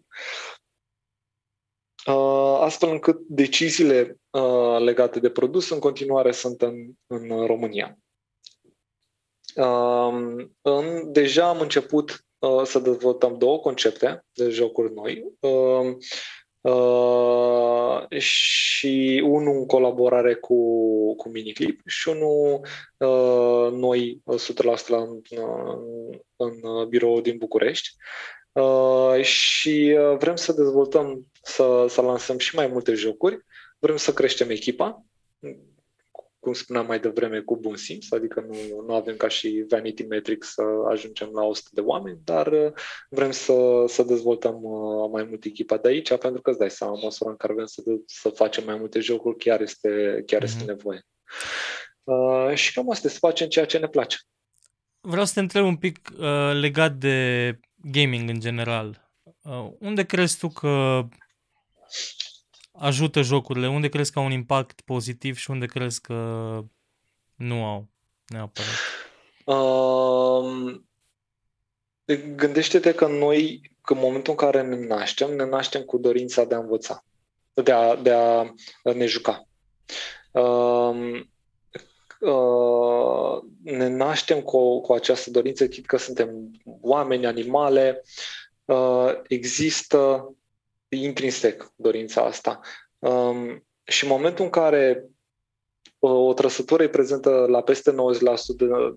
Uh, 2.06 2.58
astfel 2.60 2.90
încât 2.90 3.18
deciziile 3.20 4.16
uh, 4.30 4.78
legate 4.78 5.20
de 5.20 5.30
produs 5.30 5.70
în 5.70 5.78
continuare 5.78 6.32
sunt 6.32 6.62
în, 6.62 6.74
în 7.06 7.46
România. 7.46 7.96
Uh, 9.54 10.46
în, 10.62 11.12
deja 11.12 11.48
am 11.48 11.60
început 11.60 12.24
uh, 12.38 12.62
să 12.64 12.78
dezvoltăm 12.78 13.38
două 13.38 13.58
concepte 13.58 14.24
de 14.32 14.48
jocuri 14.48 14.94
noi. 14.94 15.24
Uh, 15.40 15.96
Uh, 16.62 18.18
și 18.18 19.22
unul 19.26 19.56
în 19.56 19.66
colaborare 19.66 20.34
cu, 20.34 20.56
cu 21.14 21.28
Miniclip 21.28 21.80
și 21.86 22.08
unul 22.08 22.60
uh, 22.96 23.72
noi 23.72 24.22
100% 24.84 24.86
la, 24.86 24.98
în, 24.98 25.20
în 26.36 26.88
birou 26.88 27.20
din 27.20 27.38
București. 27.38 27.88
Uh, 28.52 29.22
și 29.22 29.98
uh, 29.98 30.16
vrem 30.18 30.36
să 30.36 30.52
dezvoltăm, 30.52 31.26
să, 31.42 31.86
să 31.88 32.00
lansăm 32.00 32.38
și 32.38 32.54
mai 32.54 32.66
multe 32.66 32.94
jocuri, 32.94 33.44
vrem 33.78 33.96
să 33.96 34.12
creștem 34.12 34.50
echipa, 34.50 35.04
cu 35.38 35.71
cum 36.42 36.52
spuneam 36.52 36.86
mai 36.86 37.00
devreme, 37.00 37.40
cu 37.40 37.56
bun 37.56 37.76
simț, 37.76 38.12
adică 38.12 38.44
nu, 38.48 38.82
nu 38.86 38.94
avem 38.94 39.16
ca 39.16 39.28
și 39.28 39.64
vanity 39.68 40.02
metric 40.02 40.44
să 40.44 40.62
ajungem 40.90 41.30
la 41.32 41.42
100 41.42 41.68
de 41.72 41.80
oameni, 41.80 42.18
dar 42.24 42.46
uh, 42.46 42.72
vrem 43.08 43.30
să, 43.30 43.84
să 43.86 44.02
dezvoltăm 44.02 44.62
uh, 44.62 45.08
mai 45.12 45.24
mult 45.24 45.44
echipa 45.44 45.76
de 45.76 45.88
aici, 45.88 46.14
pentru 46.14 46.40
că 46.40 46.50
îți 46.50 46.58
dai 46.58 46.70
seama, 46.70 46.98
măsura 47.02 47.30
în 47.30 47.36
care 47.36 47.52
vrem 47.52 47.66
să, 47.66 47.82
să 48.06 48.28
facem 48.28 48.64
mai 48.64 48.76
multe 48.76 49.00
jocuri, 49.00 49.36
chiar 49.36 49.60
este, 49.60 50.22
chiar 50.26 50.40
mm-hmm. 50.40 50.44
este 50.44 50.58
mhm. 50.58 50.66
nevoie. 50.66 51.06
Uh, 52.02 52.54
și 52.54 52.72
cam 52.72 52.90
asta, 52.90 53.08
să 53.08 53.18
facem 53.18 53.48
ceea 53.48 53.66
ce 53.66 53.78
ne 53.78 53.88
place. 53.88 54.16
Vreau 55.00 55.24
să 55.24 55.32
te 55.34 55.40
întreb 55.40 55.64
un 55.64 55.76
pic 55.76 56.10
uh, 56.18 56.50
legat 56.60 56.92
de 56.92 57.58
gaming 57.74 58.28
în 58.28 58.40
general. 58.40 59.10
Uh, 59.42 59.70
unde 59.78 60.04
crezi 60.04 60.38
tu 60.38 60.48
că 60.48 61.02
ajută 62.72 63.22
jocurile? 63.22 63.68
Unde 63.68 63.88
crezi 63.88 64.12
că 64.12 64.18
au 64.18 64.24
un 64.24 64.30
impact 64.30 64.80
pozitiv 64.80 65.36
și 65.36 65.50
unde 65.50 65.66
crezi 65.66 66.00
că 66.00 66.14
nu 67.34 67.64
au 67.64 67.88
neapărat? 68.26 68.70
Um, 69.44 70.86
gândește-te 72.36 72.94
că 72.94 73.06
noi, 73.06 73.60
în 73.88 73.98
momentul 73.98 74.32
în 74.32 74.38
care 74.46 74.62
ne 74.62 74.86
naștem, 74.86 75.34
ne 75.34 75.44
naștem 75.44 75.82
cu 75.82 75.98
dorința 75.98 76.44
de 76.44 76.54
a 76.54 76.58
învăța, 76.58 77.04
de 77.54 77.72
a, 77.72 77.96
de 77.96 78.12
a 78.12 78.54
ne 78.82 79.06
juca. 79.06 79.48
Um, 80.30 81.30
uh, 82.20 83.42
ne 83.62 83.88
naștem 83.88 84.40
cu, 84.40 84.80
cu 84.80 84.92
această 84.92 85.30
dorință, 85.30 85.68
chit 85.68 85.86
că 85.86 85.96
suntem 85.96 86.50
oameni, 86.80 87.26
animale, 87.26 88.02
uh, 88.64 89.12
există 89.26 90.32
intrinsec 91.00 91.72
dorința 91.76 92.24
asta. 92.24 92.60
Um, 92.98 93.66
și 93.84 94.04
în 94.04 94.10
momentul 94.10 94.44
în 94.44 94.50
care 94.50 95.04
uh, 95.98 96.10
o 96.10 96.32
trăsătură 96.32 96.82
e 96.82 96.88
prezentă 96.88 97.30
la 97.30 97.62
peste 97.62 97.90
90% 97.90 97.94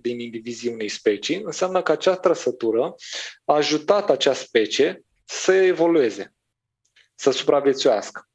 din 0.02 0.20
indivizii 0.20 0.74
unei 0.74 0.90
specii, 0.90 1.42
înseamnă 1.44 1.82
că 1.82 1.92
acea 1.92 2.16
trăsătură 2.16 2.96
a 3.46 3.54
ajutat 3.56 4.10
acea 4.10 4.34
specie 4.34 5.04
să 5.26 5.54
evolueze, 5.54 6.34
să 7.16 7.32
supraviețuiască. 7.32 8.30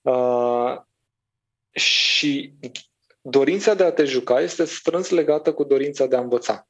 Uh, 0.00 0.76
și 1.70 2.54
dorința 3.20 3.74
de 3.74 3.84
a 3.84 3.92
te 3.92 4.04
juca 4.04 4.40
este 4.40 4.64
strâns 4.64 5.10
legată 5.10 5.54
cu 5.54 5.64
dorința 5.64 6.06
de 6.06 6.16
a 6.16 6.20
învăța. 6.20 6.68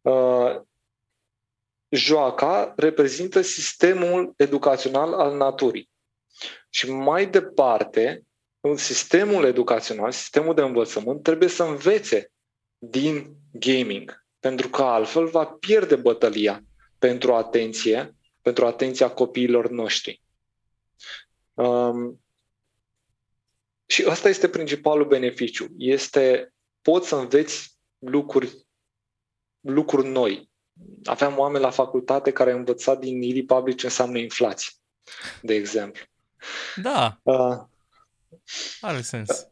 Uh, 0.00 0.60
joaca 1.88 2.72
reprezintă 2.76 3.40
sistemul 3.40 4.32
educațional 4.36 5.12
al 5.14 5.36
naturii. 5.36 5.90
Și 6.70 6.90
mai 6.90 7.26
departe, 7.26 8.22
sistemul 8.74 9.44
educațional, 9.44 10.12
sistemul 10.12 10.54
de 10.54 10.62
învățământ 10.62 11.22
trebuie 11.22 11.48
să 11.48 11.62
învețe 11.62 12.30
din 12.78 13.36
gaming, 13.52 14.24
pentru 14.40 14.68
că 14.68 14.82
altfel 14.82 15.26
va 15.26 15.44
pierde 15.44 15.96
bătălia 15.96 16.62
pentru 16.98 17.34
atenție, 17.34 18.14
pentru 18.42 18.66
atenția 18.66 19.10
copiilor 19.10 19.68
noștri. 19.70 20.22
Um, 21.54 22.20
și 23.86 24.04
ăsta 24.06 24.28
este 24.28 24.48
principalul 24.48 25.06
beneficiu. 25.06 25.66
Este 25.78 26.52
poți 26.82 27.08
să 27.08 27.16
înveți 27.16 27.76
lucruri, 27.98 28.66
lucruri 29.60 30.08
noi. 30.08 30.50
Aveam 31.04 31.38
oameni 31.38 31.64
la 31.64 31.70
facultate 31.70 32.32
care 32.32 32.50
au 32.50 32.58
învățat 32.58 32.98
din 32.98 33.22
Ili 33.22 33.44
Public 33.44 33.76
ce 33.76 33.86
înseamnă 33.86 34.18
inflație, 34.18 34.70
de 35.42 35.54
exemplu. 35.54 36.04
Da. 36.76 37.20
Uh, 37.22 37.58
Are 38.80 39.00
sens. 39.00 39.46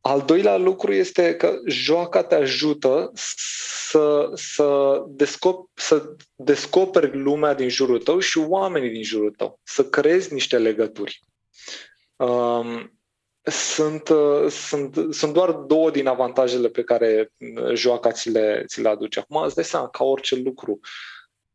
Al 0.00 0.22
doilea 0.22 0.56
lucru 0.56 0.92
este 0.92 1.36
că 1.36 1.58
joaca 1.66 2.22
te 2.22 2.34
ajută 2.34 3.10
să, 3.14 4.30
să, 4.34 5.02
descop, 5.08 5.70
să 5.74 6.16
descoperi 6.34 7.18
lumea 7.18 7.54
din 7.54 7.68
jurul 7.68 8.02
tău 8.02 8.18
și 8.18 8.38
oamenii 8.38 8.90
din 8.90 9.02
jurul 9.02 9.30
tău, 9.30 9.60
să 9.62 9.84
creezi 9.84 10.32
niște 10.32 10.58
legături. 10.58 11.20
Um, 12.16 12.98
sunt, 13.50 14.08
uh, 14.08 14.50
sunt, 14.50 15.14
sunt 15.14 15.32
doar 15.32 15.52
două 15.52 15.90
din 15.90 16.06
avantajele 16.06 16.68
pe 16.68 16.84
care 16.84 17.32
uh, 17.38 17.74
joaca 17.74 18.12
ți 18.12 18.30
le, 18.30 18.64
ți 18.66 18.80
le 18.80 18.88
aduce. 18.88 19.18
Acum 19.18 19.36
îți 19.36 19.54
dai 19.54 19.64
seama, 19.64 19.88
ca 19.88 20.04
orice 20.04 20.36
lucru, 20.36 20.80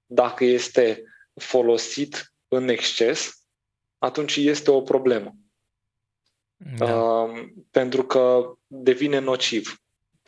dacă 0.06 0.44
este 0.44 1.04
folosit 1.34 2.34
în 2.48 2.68
exces, 2.68 3.44
atunci 3.98 4.36
este 4.36 4.72
o 4.72 4.82
problemă. 4.82 5.36
Da. 6.78 6.96
Uh, 6.96 7.48
pentru 7.72 8.04
că 8.04 8.54
devine 8.68 9.20
nociv, 9.20 9.82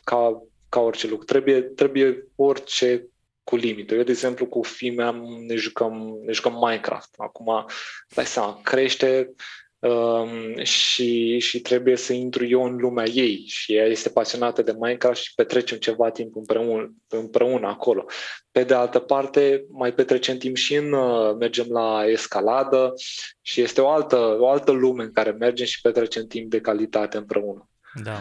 ca, 0.04 0.42
ca 0.68 0.80
orice 0.80 1.06
lucru. 1.06 1.24
Trebuie, 1.24 1.60
trebuie 1.62 2.26
orice 2.36 3.06
cu 3.44 3.56
limite. 3.56 3.94
Eu, 3.94 4.02
de 4.02 4.10
exemplu, 4.10 4.46
cu 4.46 4.62
fimea 4.62 5.10
ne 5.46 5.54
jucăm, 5.54 6.18
ne 6.24 6.32
jucăm 6.32 6.52
Minecraft. 6.52 7.14
Acum, 7.16 7.66
dai 8.14 8.26
seama, 8.26 8.60
crește 8.62 9.34
um, 9.82 10.62
și, 10.62 11.38
și 11.38 11.60
trebuie 11.60 11.96
să 11.96 12.12
intru 12.12 12.46
eu 12.46 12.64
în 12.64 12.76
lumea 12.76 13.06
ei 13.06 13.44
și 13.46 13.74
ea 13.74 13.84
este 13.84 14.08
pasionată 14.08 14.62
de 14.62 14.76
Minecraft 14.78 15.20
și 15.20 15.34
petrecem 15.34 15.78
ceva 15.78 16.10
timp 16.10 16.36
împreună, 16.36 16.94
împreună 17.08 17.66
acolo. 17.66 18.04
Pe 18.50 18.64
de 18.64 18.74
altă 18.74 18.98
parte, 18.98 19.64
mai 19.70 19.92
petrecem 19.92 20.38
timp 20.38 20.56
și 20.56 20.74
în, 20.74 20.92
uh, 20.92 21.36
mergem 21.38 21.66
la 21.68 22.04
escaladă 22.06 22.92
și 23.40 23.60
este 23.60 23.80
o 23.80 23.88
altă, 23.88 24.36
o 24.38 24.48
altă 24.48 24.70
lume 24.70 25.02
în 25.02 25.12
care 25.12 25.30
mergem 25.30 25.66
și 25.66 25.80
petrecem 25.80 26.26
timp 26.26 26.50
de 26.50 26.60
calitate 26.60 27.16
împreună. 27.16 27.68
Da. 28.02 28.20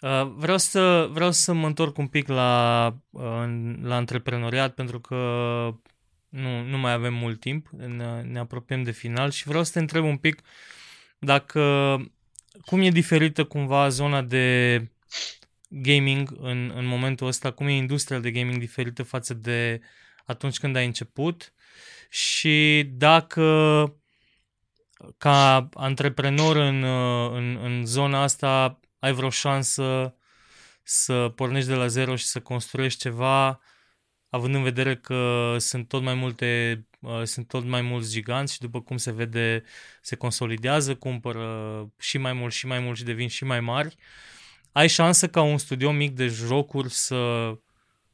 Uh, 0.00 0.32
vreau, 0.36 0.58
să, 0.58 1.08
vreau 1.12 1.30
să 1.30 1.52
mă 1.52 1.66
întorc 1.66 1.98
un 1.98 2.06
pic 2.06 2.28
la, 2.28 2.86
uh, 3.10 3.44
la 3.82 3.94
antreprenoriat 3.94 4.74
pentru 4.74 5.00
că 5.00 5.16
nu, 6.30 6.62
nu 6.62 6.78
mai 6.78 6.92
avem 6.92 7.14
mult 7.14 7.40
timp, 7.40 7.68
ne, 7.68 8.22
ne 8.22 8.38
apropiem 8.38 8.82
de 8.82 8.90
final 8.90 9.30
și 9.30 9.48
vreau 9.48 9.64
să 9.64 9.72
te 9.72 9.78
întreb 9.78 10.04
un 10.04 10.16
pic 10.16 10.42
dacă 11.18 11.96
cum 12.64 12.80
e 12.80 12.90
diferită 12.90 13.44
cumva 13.44 13.88
zona 13.88 14.22
de 14.22 14.88
gaming 15.68 16.36
în, 16.40 16.72
în 16.74 16.86
momentul 16.86 17.26
ăsta, 17.26 17.50
cum 17.50 17.66
e 17.66 17.72
industria 17.72 18.18
de 18.18 18.30
gaming 18.30 18.58
diferită 18.58 19.02
față 19.02 19.34
de 19.34 19.80
atunci 20.24 20.58
când 20.58 20.76
ai 20.76 20.86
început? 20.86 21.52
Și 22.08 22.88
dacă 22.92 23.44
ca 25.18 25.68
antreprenor 25.74 26.56
în, 26.56 26.82
în, 27.34 27.58
în 27.62 27.84
zona 27.86 28.22
asta 28.22 28.80
ai 28.98 29.12
vreo 29.12 29.30
șansă 29.30 30.14
să 30.82 31.32
pornești 31.34 31.68
de 31.68 31.74
la 31.74 31.86
zero 31.86 32.16
și 32.16 32.24
să 32.24 32.40
construiești 32.40 33.00
ceva 33.00 33.60
având 34.30 34.54
în 34.54 34.62
vedere 34.62 34.96
că 34.96 35.56
sunt 35.58 35.88
tot 35.88 36.02
mai 36.02 36.14
multe 36.14 36.80
uh, 37.00 37.22
sunt 37.24 37.48
tot 37.48 37.64
mai 37.64 37.82
mulți 37.82 38.10
giganți 38.10 38.52
și 38.52 38.60
după 38.60 38.80
cum 38.80 38.96
se 38.96 39.12
vede 39.12 39.62
se 40.02 40.16
consolidează, 40.16 40.94
cumpără 40.94 41.92
și 41.98 42.18
mai 42.18 42.32
mult 42.32 42.52
și 42.52 42.66
mai 42.66 42.78
mult 42.78 42.96
și 42.96 43.04
devin 43.04 43.28
și 43.28 43.44
mai 43.44 43.60
mari. 43.60 43.96
Ai 44.72 44.88
șansă 44.88 45.28
ca 45.28 45.42
un 45.42 45.58
studio 45.58 45.90
mic 45.90 46.14
de 46.14 46.26
jocuri 46.26 46.90
să 46.90 47.52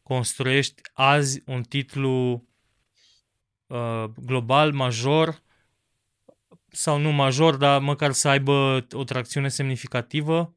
construiești 0.02 0.82
azi 0.92 1.42
un 1.46 1.62
titlu 1.62 2.44
uh, 3.66 4.04
global, 4.16 4.72
major 4.72 5.42
sau 6.68 6.98
nu 6.98 7.10
major, 7.10 7.56
dar 7.56 7.80
măcar 7.80 8.12
să 8.12 8.28
aibă 8.28 8.86
o 8.92 9.04
tracțiune 9.04 9.48
semnificativă? 9.48 10.54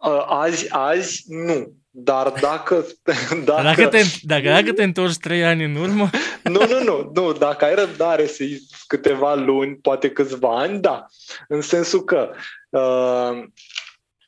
Uh, 0.00 0.24
azi, 0.26 0.72
azi, 0.72 1.24
nu. 1.28 1.81
Dar 1.94 2.32
dacă... 2.40 2.86
Dacă, 3.44 3.62
dacă, 3.62 3.88
te, 3.88 4.02
dacă, 4.22 4.48
dacă 4.48 4.72
te 4.72 4.82
întorci 4.82 5.16
trei 5.16 5.44
ani 5.44 5.64
în 5.64 5.74
urmă... 5.74 6.10
Nu, 6.42 6.66
nu, 6.66 6.82
nu, 6.82 7.10
nu. 7.14 7.32
Dacă 7.32 7.64
ai 7.64 7.74
răbdare 7.74 8.26
să 8.26 8.44
câteva 8.86 9.34
luni, 9.34 9.76
poate 9.76 10.10
câțiva 10.10 10.58
ani, 10.58 10.80
da. 10.80 11.06
În 11.48 11.60
sensul 11.60 12.04
că 12.04 12.30
uh, 12.70 13.44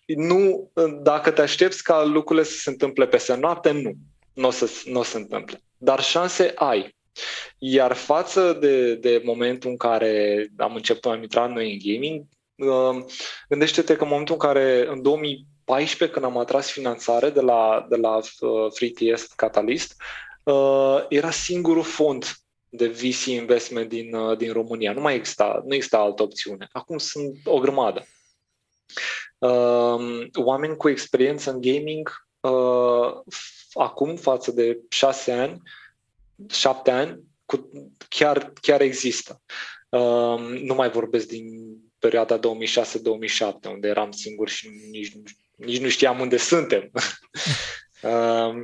nu, 0.07 0.73
dacă 1.03 1.31
te 1.31 1.41
aștepți 1.41 1.83
ca 1.83 2.05
lucrurile 2.05 2.47
să 2.47 2.57
se 2.57 2.71
întâmple 2.71 3.07
peste 3.07 3.37
noapte, 3.37 3.71
nu. 3.71 3.93
Nu 4.33 4.47
o 4.47 4.51
să, 4.51 4.71
n-o 4.85 5.03
să 5.03 5.11
se 5.11 5.17
întâmple. 5.17 5.61
Dar 5.77 6.03
șanse 6.03 6.53
ai. 6.55 6.97
Iar 7.59 7.93
față 7.93 8.57
de, 8.61 8.95
de 8.95 9.23
momentul 9.25 9.71
în 9.71 9.77
care 9.77 10.47
am 10.57 10.75
început, 10.75 11.13
am 11.13 11.23
intrat 11.23 11.51
noi 11.51 11.73
în 11.73 11.79
gaming, 11.93 12.25
uh, 12.55 13.05
gândește-te 13.49 13.97
că 13.97 14.03
în 14.03 14.09
momentul 14.09 14.35
în 14.35 14.49
care, 14.49 14.87
în 14.89 15.03
2000 15.03 15.47
2014, 15.65 16.19
când 16.19 16.25
am 16.25 16.39
atras 16.39 16.71
finanțare 16.71 17.31
de 17.31 17.41
la, 17.41 17.87
de 17.89 17.97
la 17.97 18.17
uh, 18.17 18.73
FreeTS 18.73 19.27
Catalyst, 19.27 19.97
uh, 20.43 21.05
era 21.09 21.31
singurul 21.31 21.83
fond 21.83 22.25
de 22.69 22.89
VC 22.89 23.25
investment 23.25 23.89
din, 23.89 24.15
uh, 24.15 24.37
din 24.37 24.53
România. 24.53 24.93
Nu 24.93 25.01
mai 25.01 25.15
exista, 25.15 25.63
nu 25.67 25.75
exista 25.75 25.99
altă 25.99 26.23
opțiune. 26.23 26.69
Acum 26.73 26.99
sunt 26.99 27.39
o 27.45 27.59
grămadă. 27.59 28.07
Uh, 29.39 30.27
oameni 30.35 30.77
cu 30.77 30.89
experiență 30.89 31.51
în 31.51 31.61
gaming 31.61 32.27
uh, 32.41 33.13
acum 33.73 34.17
față 34.17 34.51
de 34.51 34.81
șase 34.89 35.33
ani, 35.33 35.63
șapte 36.51 36.91
ani, 36.91 37.21
cu, 37.45 37.71
chiar, 38.09 38.53
chiar 38.61 38.81
există. 38.81 39.43
Uh, 39.89 40.39
nu 40.63 40.75
mai 40.75 40.91
vorbesc 40.91 41.29
din 41.29 41.77
perioada 41.99 42.39
2006-2007, 42.39 42.41
unde 43.69 43.89
eram 43.89 44.11
singur 44.11 44.49
și 44.49 44.69
nici, 44.91 45.13
nici 45.55 45.81
nu 45.81 45.89
știam 45.89 46.21
unde 46.21 46.37
suntem. 46.37 46.91
uh, 48.03 48.55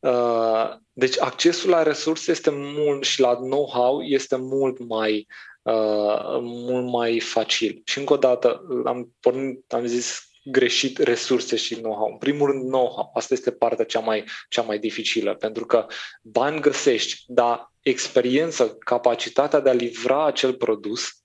uh, 0.12 0.76
deci 0.92 1.20
accesul 1.20 1.70
la 1.70 1.82
resurse 1.82 2.30
este 2.30 2.50
mult 2.52 3.04
și 3.04 3.20
la 3.20 3.34
know-how 3.34 4.02
este 4.02 4.36
mult 4.36 4.78
mai 4.78 5.26
uh, 5.62 6.38
mult 6.40 6.90
mai 6.90 7.20
facil. 7.20 7.82
Și 7.84 7.98
încă 7.98 8.12
o 8.12 8.16
dată 8.16 8.62
am 8.84 9.14
pornit, 9.20 9.72
am 9.72 9.86
zis 9.86 10.32
greșit 10.44 10.98
resurse 10.98 11.56
și 11.56 11.74
know-how. 11.74 12.10
În 12.10 12.18
primul 12.18 12.50
rând 12.50 12.62
know-how. 12.62 13.10
Asta 13.14 13.34
este 13.34 13.50
partea 13.50 13.84
cea 13.84 14.00
mai, 14.00 14.24
cea 14.48 14.62
mai 14.62 14.78
dificilă, 14.78 15.34
pentru 15.34 15.66
că 15.66 15.86
bani 16.22 16.60
găsești, 16.60 17.24
dar 17.26 17.72
experiență, 17.80 18.76
capacitatea 18.78 19.60
de 19.60 19.68
a 19.68 19.72
livra 19.72 20.26
acel 20.26 20.54
produs, 20.54 21.21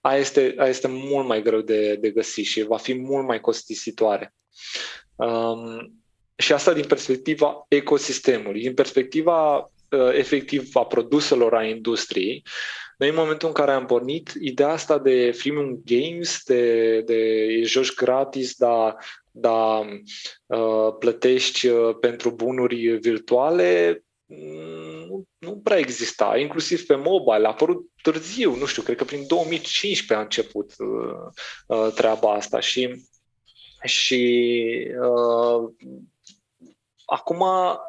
aia 0.00 0.18
este, 0.18 0.54
aia 0.58 0.68
este 0.68 0.88
mult 0.88 1.26
mai 1.26 1.42
greu 1.42 1.60
de, 1.60 1.94
de 1.94 2.10
găsit 2.10 2.44
și 2.44 2.62
va 2.62 2.76
fi 2.76 2.94
mult 2.94 3.26
mai 3.26 3.40
costisitoare. 3.40 4.34
Um, 5.16 5.94
și 6.36 6.52
asta 6.52 6.72
din 6.72 6.84
perspectiva 6.84 7.64
ecosistemului, 7.68 8.60
din 8.60 8.74
perspectiva 8.74 9.56
uh, 9.56 10.12
efectiv 10.12 10.70
a 10.72 10.84
produselor 10.84 11.54
a 11.54 11.64
industriei, 11.64 12.42
noi 13.00 13.08
în 13.08 13.14
momentul 13.14 13.48
în 13.48 13.54
care 13.54 13.72
am 13.72 13.86
pornit, 13.86 14.32
ideea 14.40 14.68
asta 14.68 14.98
de 14.98 15.30
freemium 15.30 15.82
games, 15.84 16.42
de, 16.44 17.00
de 17.00 17.62
joci 17.62 17.94
gratis, 17.94 18.54
dar 18.56 18.96
da, 19.30 19.86
uh, 20.46 20.94
plătești 20.98 21.66
uh, 21.66 21.96
pentru 22.00 22.30
bunuri 22.30 22.96
virtuale, 22.96 23.88
mm, 23.92 24.09
nu, 25.06 25.24
nu 25.38 25.56
prea 25.56 25.78
exista, 25.78 26.38
inclusiv 26.38 26.86
pe 26.86 26.94
mobile, 26.94 27.46
a 27.46 27.50
apărut 27.50 27.90
târziu, 28.02 28.54
nu 28.54 28.66
știu, 28.66 28.82
cred 28.82 28.96
că 28.96 29.04
prin 29.04 29.26
2015 29.26 30.14
a 30.14 30.20
început 30.20 30.74
uh, 30.78 31.78
uh, 31.78 31.92
treaba 31.94 32.32
asta 32.32 32.60
și, 32.60 33.04
și 33.84 34.92
uh, 35.00 35.72
Acum 37.12 37.44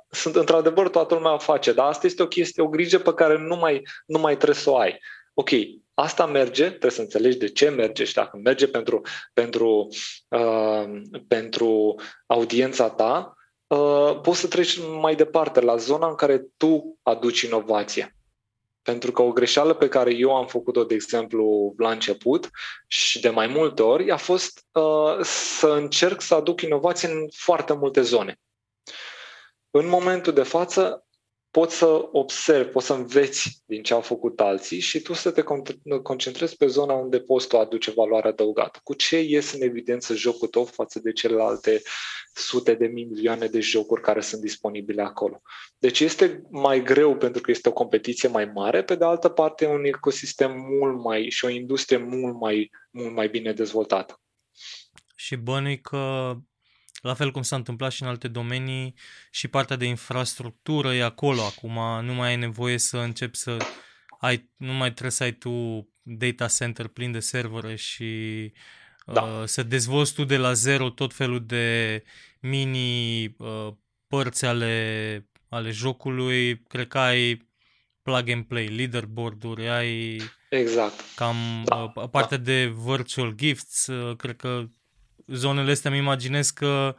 sunt 0.09 0.35
într-adevăr 0.35 0.89
toată 0.89 1.13
lumea 1.13 1.37
face, 1.37 1.73
dar 1.73 1.87
asta 1.87 2.07
este 2.07 2.23
o 2.23 2.27
chestie, 2.27 2.63
o 2.63 2.67
grijă 2.67 2.99
pe 2.99 3.13
care 3.13 3.37
nu 3.37 3.55
mai, 3.55 3.81
nu 4.05 4.19
mai 4.19 4.35
trebuie 4.35 4.55
să 4.55 4.69
o 4.69 4.77
ai. 4.77 4.99
Ok, 5.33 5.49
asta 5.93 6.25
merge, 6.25 6.67
trebuie 6.67 6.91
să 6.91 7.01
înțelegi 7.01 7.37
de 7.37 7.47
ce 7.47 7.69
merge 7.69 8.03
și 8.03 8.13
dacă 8.13 8.39
merge 8.43 8.67
pentru, 8.67 9.01
pentru, 9.33 9.87
uh, 10.27 11.01
pentru 11.27 11.95
audiența 12.25 12.89
ta, 12.89 13.33
uh, 13.71 14.19
poți 14.21 14.39
să 14.39 14.47
treci 14.47 14.79
mai 15.01 15.15
departe 15.15 15.59
la 15.59 15.75
zona 15.75 16.07
în 16.07 16.15
care 16.15 16.45
tu 16.57 16.99
aduci 17.03 17.41
inovație. 17.41 18.15
Pentru 18.81 19.11
că 19.11 19.21
o 19.21 19.31
greșeală 19.31 19.73
pe 19.73 19.87
care 19.87 20.13
eu 20.13 20.35
am 20.35 20.47
făcut-o, 20.47 20.83
de 20.83 20.93
exemplu, 20.93 21.73
la 21.77 21.91
început 21.91 22.49
și 22.87 23.19
de 23.19 23.29
mai 23.29 23.47
multe 23.47 23.81
ori, 23.81 24.11
a 24.11 24.17
fost 24.17 24.65
uh, 24.71 25.19
să 25.23 25.67
încerc 25.67 26.21
să 26.21 26.35
aduc 26.35 26.61
inovație 26.61 27.09
în 27.09 27.27
foarte 27.33 27.73
multe 27.73 28.01
zone. 28.01 28.39
În 29.71 29.87
momentul 29.87 30.33
de 30.33 30.43
față, 30.43 31.05
poți 31.51 31.75
să 31.75 32.09
observi, 32.11 32.69
poți 32.69 32.85
să 32.85 32.93
înveți 32.93 33.63
din 33.65 33.83
ce 33.83 33.93
au 33.93 34.01
făcut 34.01 34.39
alții 34.39 34.79
și 34.79 35.01
tu 35.01 35.13
să 35.13 35.31
te 35.31 35.43
concentrezi 36.03 36.57
pe 36.57 36.67
zona 36.67 36.93
unde 36.93 37.19
poți 37.19 37.47
tu 37.47 37.57
aduce 37.57 37.91
valoare 37.91 38.27
adăugată. 38.27 38.79
Cu 38.83 38.93
ce 38.93 39.19
ies 39.19 39.53
în 39.53 39.61
evidență 39.61 40.15
jocul 40.15 40.47
tău 40.47 40.65
față 40.65 40.99
de 40.99 41.11
celelalte 41.11 41.81
sute 42.33 42.73
de 42.73 42.87
milioane 42.87 43.47
de 43.47 43.59
jocuri 43.59 44.01
care 44.01 44.21
sunt 44.21 44.41
disponibile 44.41 45.01
acolo. 45.01 45.41
Deci 45.77 45.99
este 45.99 46.41
mai 46.49 46.83
greu 46.83 47.17
pentru 47.17 47.41
că 47.41 47.51
este 47.51 47.69
o 47.69 47.73
competiție 47.73 48.29
mai 48.29 48.45
mare, 48.45 48.83
pe 48.83 48.95
de 48.95 49.05
altă 49.05 49.29
parte 49.29 49.65
un 49.65 49.85
ecosistem 49.85 50.51
mult 50.51 51.03
mai 51.03 51.29
și 51.29 51.45
o 51.45 51.49
industrie 51.49 51.97
mult 51.97 52.39
mai, 52.39 52.71
mult 52.89 53.13
mai 53.13 53.29
bine 53.29 53.53
dezvoltată. 53.53 54.21
Și 55.15 55.35
bănui 55.35 55.81
că 55.81 56.33
la 57.01 57.13
fel 57.13 57.31
cum 57.31 57.41
s-a 57.41 57.55
întâmplat 57.55 57.91
și 57.91 58.01
în 58.01 58.07
alte 58.07 58.27
domenii, 58.27 58.93
și 59.31 59.47
partea 59.47 59.75
de 59.75 59.85
infrastructură 59.85 60.93
e 60.93 61.03
acolo 61.03 61.41
acum, 61.41 62.05
nu 62.05 62.13
mai 62.13 62.29
ai 62.29 62.35
nevoie 62.37 62.77
să 62.77 62.97
începi 62.97 63.37
să 63.37 63.57
ai, 64.19 64.49
nu 64.57 64.73
mai 64.73 64.89
trebuie 64.89 65.11
să 65.11 65.23
ai 65.23 65.31
tu 65.31 65.87
data 66.01 66.47
center 66.47 66.87
plin 66.87 67.11
de 67.11 67.19
servere 67.19 67.75
și 67.75 68.51
da. 69.05 69.21
uh, 69.21 69.45
să 69.45 69.63
dezvolți 69.63 70.13
tu 70.13 70.23
de 70.23 70.37
la 70.37 70.53
zero 70.53 70.89
tot 70.89 71.13
felul 71.13 71.45
de 71.45 72.03
mini 72.39 73.23
uh, 73.37 73.67
părți 74.07 74.45
ale, 74.45 75.29
ale 75.49 75.71
jocului, 75.71 76.63
cred 76.63 76.87
că 76.87 76.99
ai 76.99 77.49
plug 78.01 78.29
and 78.29 78.45
play, 78.45 78.67
leaderboard-uri, 78.67 79.69
ai 79.69 80.21
exact. 80.49 80.93
cam 81.15 81.63
da. 81.65 81.75
uh, 81.75 82.09
partea 82.09 82.37
da. 82.37 82.43
de 82.43 82.73
virtual 82.85 83.31
gifts, 83.35 83.87
uh, 83.87 84.15
cred 84.15 84.35
că 84.35 84.67
zonele 85.27 85.71
astea 85.71 85.91
îmi 85.91 85.99
imaginez 85.99 86.49
că 86.49 86.95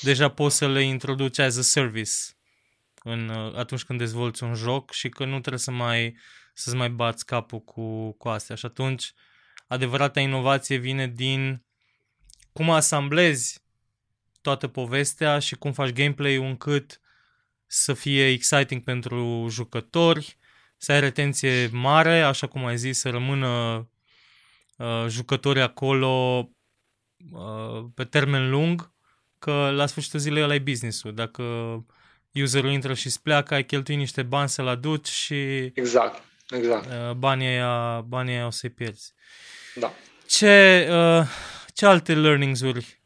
deja 0.00 0.28
poți 0.28 0.56
să 0.56 0.68
le 0.68 0.82
introduci 0.82 1.38
as 1.38 1.56
a 1.56 1.62
service 1.62 2.12
în, 3.02 3.28
uh, 3.28 3.54
atunci 3.56 3.84
când 3.84 3.98
dezvolți 3.98 4.42
un 4.42 4.54
joc 4.54 4.92
și 4.92 5.08
că 5.08 5.24
nu 5.24 5.38
trebuie 5.40 5.58
să 5.58 5.70
mai 5.70 6.16
să-ți 6.54 6.76
mai 6.76 6.90
bați 6.90 7.26
capul 7.26 7.60
cu, 7.60 8.12
cu 8.12 8.28
astea. 8.28 8.56
Și 8.56 8.66
atunci 8.66 9.12
adevărata 9.66 10.20
inovație 10.20 10.76
vine 10.76 11.06
din 11.06 11.64
cum 12.52 12.70
asamblezi 12.70 13.64
toată 14.40 14.68
povestea 14.68 15.38
și 15.38 15.54
cum 15.54 15.72
faci 15.72 15.92
gameplay-ul 15.92 16.44
încât 16.44 17.00
să 17.66 17.94
fie 17.94 18.28
exciting 18.28 18.82
pentru 18.82 19.46
jucători, 19.50 20.36
să 20.76 20.92
ai 20.92 21.00
retenție 21.00 21.68
mare, 21.72 22.20
așa 22.20 22.46
cum 22.46 22.64
ai 22.64 22.76
zis, 22.76 22.98
să 22.98 23.10
rămână 23.10 23.48
uh, 24.76 25.04
jucătorii 25.08 25.62
acolo 25.62 26.40
Uh, 26.40 26.55
pe 27.94 28.04
termen 28.04 28.50
lung 28.50 28.92
că 29.38 29.70
la 29.74 29.86
sfârșitul 29.86 30.18
zilei 30.18 30.42
ăla 30.42 30.54
e 30.54 30.58
business-ul. 30.58 31.14
Dacă 31.14 31.42
userul 32.32 32.70
intră 32.70 32.94
și 32.94 33.06
îți 33.06 33.22
pleacă, 33.22 33.54
ai 33.54 33.64
cheltuit 33.64 33.98
niște 33.98 34.22
bani 34.22 34.48
să-l 34.48 34.66
aduci 34.66 35.08
și 35.08 35.70
exact, 35.74 36.22
exact. 36.48 36.86
Uh, 36.86 37.12
banii 37.12 37.46
aia, 37.46 38.00
banii 38.00 38.34
aia 38.34 38.46
o 38.46 38.50
să-i 38.50 38.70
pierzi. 38.70 39.14
Da. 39.74 39.92
Ce, 40.26 40.88
uh, 40.90 41.26
ce 41.74 41.86
alte 41.86 42.14
learnings-uri 42.14 43.00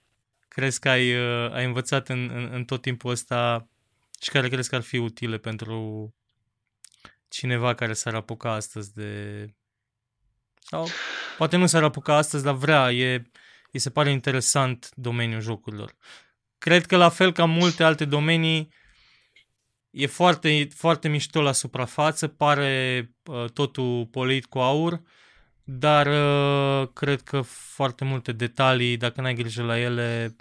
crezi 0.49 0.81
că 0.81 0.89
ai, 0.89 1.13
ai 1.53 1.65
învățat 1.65 2.09
în, 2.09 2.31
în, 2.35 2.49
în 2.53 2.65
tot 2.65 2.83
timpul 2.83 3.11
ăsta 3.11 3.69
și 4.21 4.31
care 4.31 4.49
crezi 4.49 4.69
că 4.69 4.75
ar 4.75 4.83
fi 4.83 4.97
utile 4.97 5.39
pentru 5.39 6.15
cineva 7.29 7.75
care 7.75 7.93
s-ar 7.93 8.15
apuca 8.15 8.53
astăzi 8.53 8.95
de... 8.95 9.45
Sau 10.61 10.89
poate 11.37 11.57
nu 11.57 11.67
s-ar 11.67 11.83
apuca 11.83 12.17
astăzi, 12.17 12.45
dar 12.45 12.55
vrea, 12.55 12.93
e 12.93 13.31
îi 13.73 13.81
se 13.81 13.91
pare 13.91 14.11
interesant 14.11 14.91
domeniul 14.95 15.41
jocurilor. 15.41 15.95
Cred 16.59 16.87
că 16.87 16.97
la 16.97 17.09
fel 17.09 17.33
ca 17.33 17.45
multe 17.45 17.83
alte 17.83 18.05
domenii, 18.05 18.69
e 19.91 20.07
foarte, 20.07 20.69
foarte 20.75 21.09
mișto 21.09 21.41
la 21.41 21.53
suprafață, 21.53 22.29
pare 22.29 23.11
uh, 23.25 23.51
totul 23.51 24.07
polit 24.07 24.47
cu 24.47 24.59
aur, 24.59 25.03
dar 25.65 26.07
uh, 26.07 26.89
cred 26.93 27.21
că 27.21 27.41
foarte 27.41 28.05
multe 28.05 28.33
detalii, 28.33 28.97
dacă 28.97 29.21
n-ai 29.21 29.35
grijă 29.35 29.63
la 29.63 29.79
ele, 29.79 30.37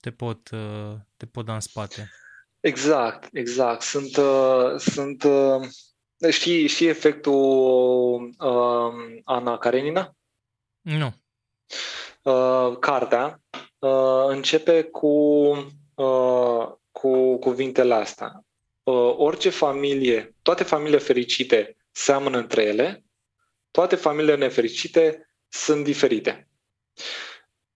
te 0.00 0.10
pot, 0.10 0.50
uh, 0.50 0.94
te 1.16 1.26
pot 1.26 1.44
da 1.44 1.54
în 1.54 1.60
spate. 1.60 2.10
Exact, 2.60 3.28
exact. 3.32 3.82
Sunt, 3.82 4.16
uh, 4.16 4.78
sunt 4.78 5.22
uh, 5.22 5.68
știi, 6.30 6.66
știi 6.66 6.88
efectul 6.88 8.34
uh, 8.38 9.20
Ana 9.24 9.58
Karenina? 9.58 10.16
Nu. 10.80 11.22
Uh, 12.22 12.76
cartea 12.78 13.40
uh, 13.78 14.24
începe 14.26 14.82
cu, 14.82 15.08
uh, 15.94 16.68
cu 16.92 17.36
cuvintele 17.38 17.94
astea. 17.94 18.44
Uh, 18.82 19.14
orice 19.16 19.50
familie, 19.50 20.34
toate 20.42 20.64
familiile 20.64 20.98
fericite 20.98 21.76
seamănă 21.90 22.38
între 22.38 22.62
ele, 22.62 23.04
toate 23.70 23.96
familiile 23.96 24.36
nefericite 24.36 25.28
sunt 25.48 25.84
diferite. 25.84 26.48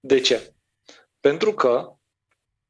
De 0.00 0.20
ce? 0.20 0.52
Pentru 1.20 1.54
că 1.54 1.92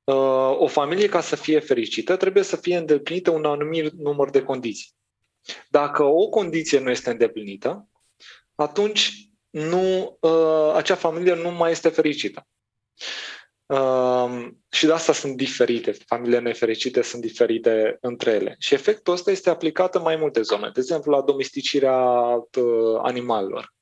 uh, 0.05 0.59
o 0.59 0.67
familie, 0.67 1.09
ca 1.09 1.21
să 1.21 1.37
fie 1.37 1.59
fericită, 1.61 2.17
trebuie 2.17 2.43
să 2.43 2.57
fie 2.57 2.77
îndeplinită 2.77 3.31
un 3.31 3.45
anumit 3.45 3.93
număr 3.93 4.31
de 4.31 4.43
condiții. 4.43 4.91
Dacă 5.69 6.03
o 6.03 6.29
condiție 6.29 6.79
nu 6.79 6.91
este 6.91 7.11
îndeplinită, 7.11 7.89
atunci 8.55 9.28
nu, 9.51 10.17
uh, 10.21 10.73
acea 10.75 10.95
familie 10.95 11.35
nu 11.35 11.51
mai 11.51 11.71
este 11.71 11.89
fericită. 11.89 12.47
Uh, 13.67 14.49
și 14.71 14.87
de 14.87 14.93
asta 14.93 15.13
sunt 15.13 15.37
diferite. 15.37 15.93
Familiile 16.07 16.39
nefericite 16.39 17.03
sunt 17.03 17.23
diferite 17.23 17.99
între 18.01 18.31
ele. 18.31 18.57
Și 18.59 18.75
efectul 18.75 19.13
ăsta 19.13 19.31
este 19.31 19.51
aplicat 19.51 19.95
în 19.95 20.03
mai 20.03 20.17
multe 20.17 20.43
zone. 20.43 20.71
De 20.73 20.81
exemplu, 20.81 21.13
la 21.13 21.23
domesticirea 21.23 21.99
uh, 22.35 22.99
animalelor. 23.03 23.75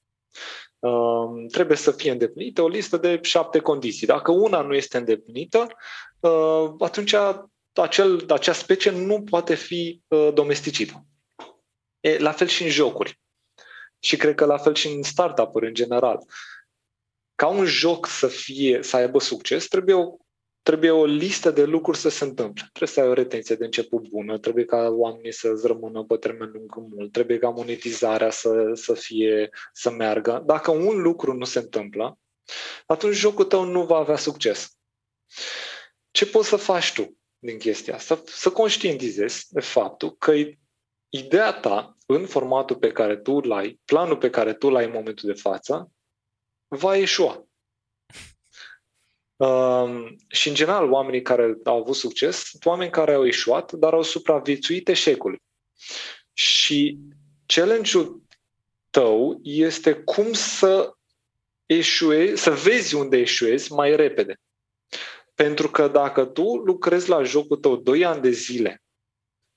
Uh, 0.78 1.46
trebuie 1.52 1.76
să 1.76 1.90
fie 1.90 2.10
îndeplinită 2.10 2.62
o 2.62 2.68
listă 2.68 2.96
de 2.96 3.18
șapte 3.22 3.58
condiții. 3.58 4.06
Dacă 4.06 4.32
una 4.32 4.60
nu 4.60 4.74
este 4.74 4.96
îndeplinită, 4.96 5.66
uh, 6.20 6.70
atunci 6.78 7.14
acel, 7.72 8.24
acea 8.28 8.52
specie 8.52 8.90
nu 8.90 9.22
poate 9.22 9.54
fi 9.54 10.02
uh, 10.06 10.28
domesticită. 10.34 11.06
E, 12.00 12.18
la 12.18 12.32
fel 12.32 12.46
și 12.46 12.62
în 12.62 12.68
jocuri. 12.68 13.20
Și 14.06 14.16
cred 14.16 14.34
că 14.34 14.44
la 14.44 14.56
fel 14.56 14.74
și 14.74 14.88
în 14.88 15.02
startup-uri 15.02 15.66
în 15.66 15.74
general. 15.74 16.18
Ca 17.34 17.46
un 17.46 17.64
joc 17.64 18.06
să 18.06 18.26
fie, 18.26 18.82
să 18.82 18.96
aibă 18.96 19.18
succes, 19.20 19.66
trebuie 19.66 19.94
o 19.94 20.16
trebuie 20.62 20.90
o 20.90 21.04
listă 21.04 21.50
de 21.50 21.64
lucruri 21.64 21.98
să 21.98 22.08
se 22.08 22.24
întâmple. 22.24 22.62
Trebuie 22.72 22.88
să 22.88 23.00
ai 23.00 23.08
o 23.08 23.12
retenție 23.12 23.56
de 23.56 23.64
început 23.64 24.08
bună, 24.08 24.38
trebuie 24.38 24.64
ca 24.64 24.88
oamenii 24.88 25.32
să-ți 25.32 25.66
rămână 25.66 26.04
pe 26.04 26.16
termen 26.16 26.50
lung 26.52 26.74
mult, 26.94 27.12
trebuie 27.12 27.38
ca 27.38 27.48
monetizarea 27.48 28.30
să, 28.30 28.70
să 28.74 28.94
fie, 28.94 29.50
să 29.72 29.90
meargă. 29.90 30.42
Dacă 30.46 30.70
un 30.70 31.02
lucru 31.02 31.32
nu 31.32 31.44
se 31.44 31.58
întâmplă, 31.58 32.18
atunci 32.86 33.14
jocul 33.14 33.44
tău 33.44 33.64
nu 33.64 33.84
va 33.84 33.96
avea 33.96 34.16
succes. 34.16 34.76
Ce 36.10 36.26
poți 36.26 36.48
să 36.48 36.56
faci 36.56 36.92
tu 36.92 37.18
din 37.38 37.58
chestia 37.58 37.94
asta? 37.94 38.22
Să 38.24 38.50
conștientizezi 38.50 39.46
de 39.50 39.60
faptul 39.60 40.16
că 40.16 40.32
ideea 41.08 41.52
ta, 41.52 41.95
în 42.06 42.26
formatul 42.26 42.76
pe 42.76 42.92
care 42.92 43.16
tu 43.16 43.32
îl 43.32 43.52
ai, 43.52 43.80
planul 43.84 44.16
pe 44.16 44.30
care 44.30 44.54
tu 44.54 44.66
îl 44.66 44.76
ai 44.76 44.84
în 44.84 44.92
momentul 44.92 45.28
de 45.32 45.40
față, 45.40 45.90
va 46.68 46.96
ieșua. 46.96 47.46
Uh, 49.36 50.06
și, 50.28 50.48
în 50.48 50.54
general, 50.54 50.92
oamenii 50.92 51.22
care 51.22 51.58
au 51.64 51.80
avut 51.80 51.94
succes 51.94 52.36
sunt 52.36 52.64
oameni 52.64 52.90
care 52.90 53.14
au 53.14 53.24
ieșuat, 53.24 53.72
dar 53.72 53.92
au 53.92 54.02
supraviețuit 54.02 54.88
eșecului. 54.88 55.42
Și 56.32 56.98
challenge-ul 57.46 58.22
tău 58.90 59.40
este 59.42 59.94
cum 59.94 60.32
să 60.32 60.96
eșuezi, 61.66 62.42
să 62.42 62.50
vezi 62.50 62.94
unde 62.94 63.16
eșuezi 63.16 63.72
mai 63.72 63.96
repede. 63.96 64.40
Pentru 65.34 65.70
că 65.70 65.88
dacă 65.88 66.24
tu 66.24 66.56
lucrezi 66.56 67.08
la 67.08 67.22
jocul 67.22 67.56
tău 67.56 67.76
2 67.76 68.04
ani 68.04 68.20
de 68.20 68.30
zile 68.30 68.82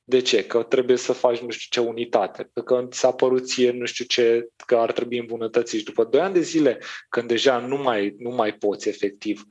de 0.10 0.20
ce? 0.20 0.46
Că 0.46 0.64
trebuie 0.64 0.98
să 0.98 1.14
faci 1.14 1.40
nu 1.40 1.50
știu 1.50 1.82
ce 1.82 1.90
unitate, 1.90 2.52
că 2.66 2.88
ți 2.90 3.00
s-a 3.00 3.12
părut 3.12 3.48
ție 3.48 3.72
nu 3.72 3.86
știu 3.86 4.06
ce, 4.06 4.48
că 4.66 4.76
ar 4.76 4.92
trebui 4.92 5.18
îmbunătățit. 5.18 5.86
După 5.86 6.04
2 6.04 6.22
ani 6.22 6.34
de 6.34 6.40
zile, 6.40 6.80
când 7.10 7.28
deja 7.28 7.58
nu 7.58 7.78
mai, 7.78 8.16
nu 8.18 8.30
mai 8.30 8.54
poți 8.54 8.90
efectiv, 8.90 9.44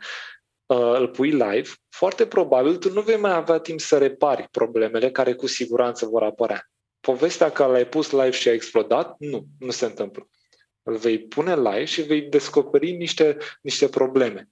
uh, 0.67 0.93
îl 0.95 1.09
pui 1.09 1.31
live, 1.31 1.69
foarte 1.89 2.27
probabil 2.27 2.77
tu 2.77 2.93
nu 2.93 3.01
vei 3.01 3.17
mai 3.17 3.35
avea 3.35 3.59
timp 3.59 3.81
să 3.81 3.99
repari 3.99 4.49
problemele 4.51 5.11
care 5.11 5.35
cu 5.35 5.47
siguranță 5.47 6.07
vor 6.07 6.23
apărea. 6.23 6.71
Povestea 7.01 7.51
că 7.51 7.65
l-ai 7.65 7.87
pus 7.87 8.11
live 8.11 8.31
și 8.31 8.49
a 8.49 8.53
explodat, 8.53 9.15
nu, 9.19 9.45
nu 9.59 9.71
se 9.71 9.85
întâmplă. 9.85 10.29
Îl 10.83 10.97
vei 10.97 11.19
pune 11.19 11.57
live 11.57 11.85
și 11.85 12.03
vei 12.03 12.23
descoperi 12.23 12.93
niște, 12.93 13.37
niște 13.63 13.89
probleme. 13.89 14.49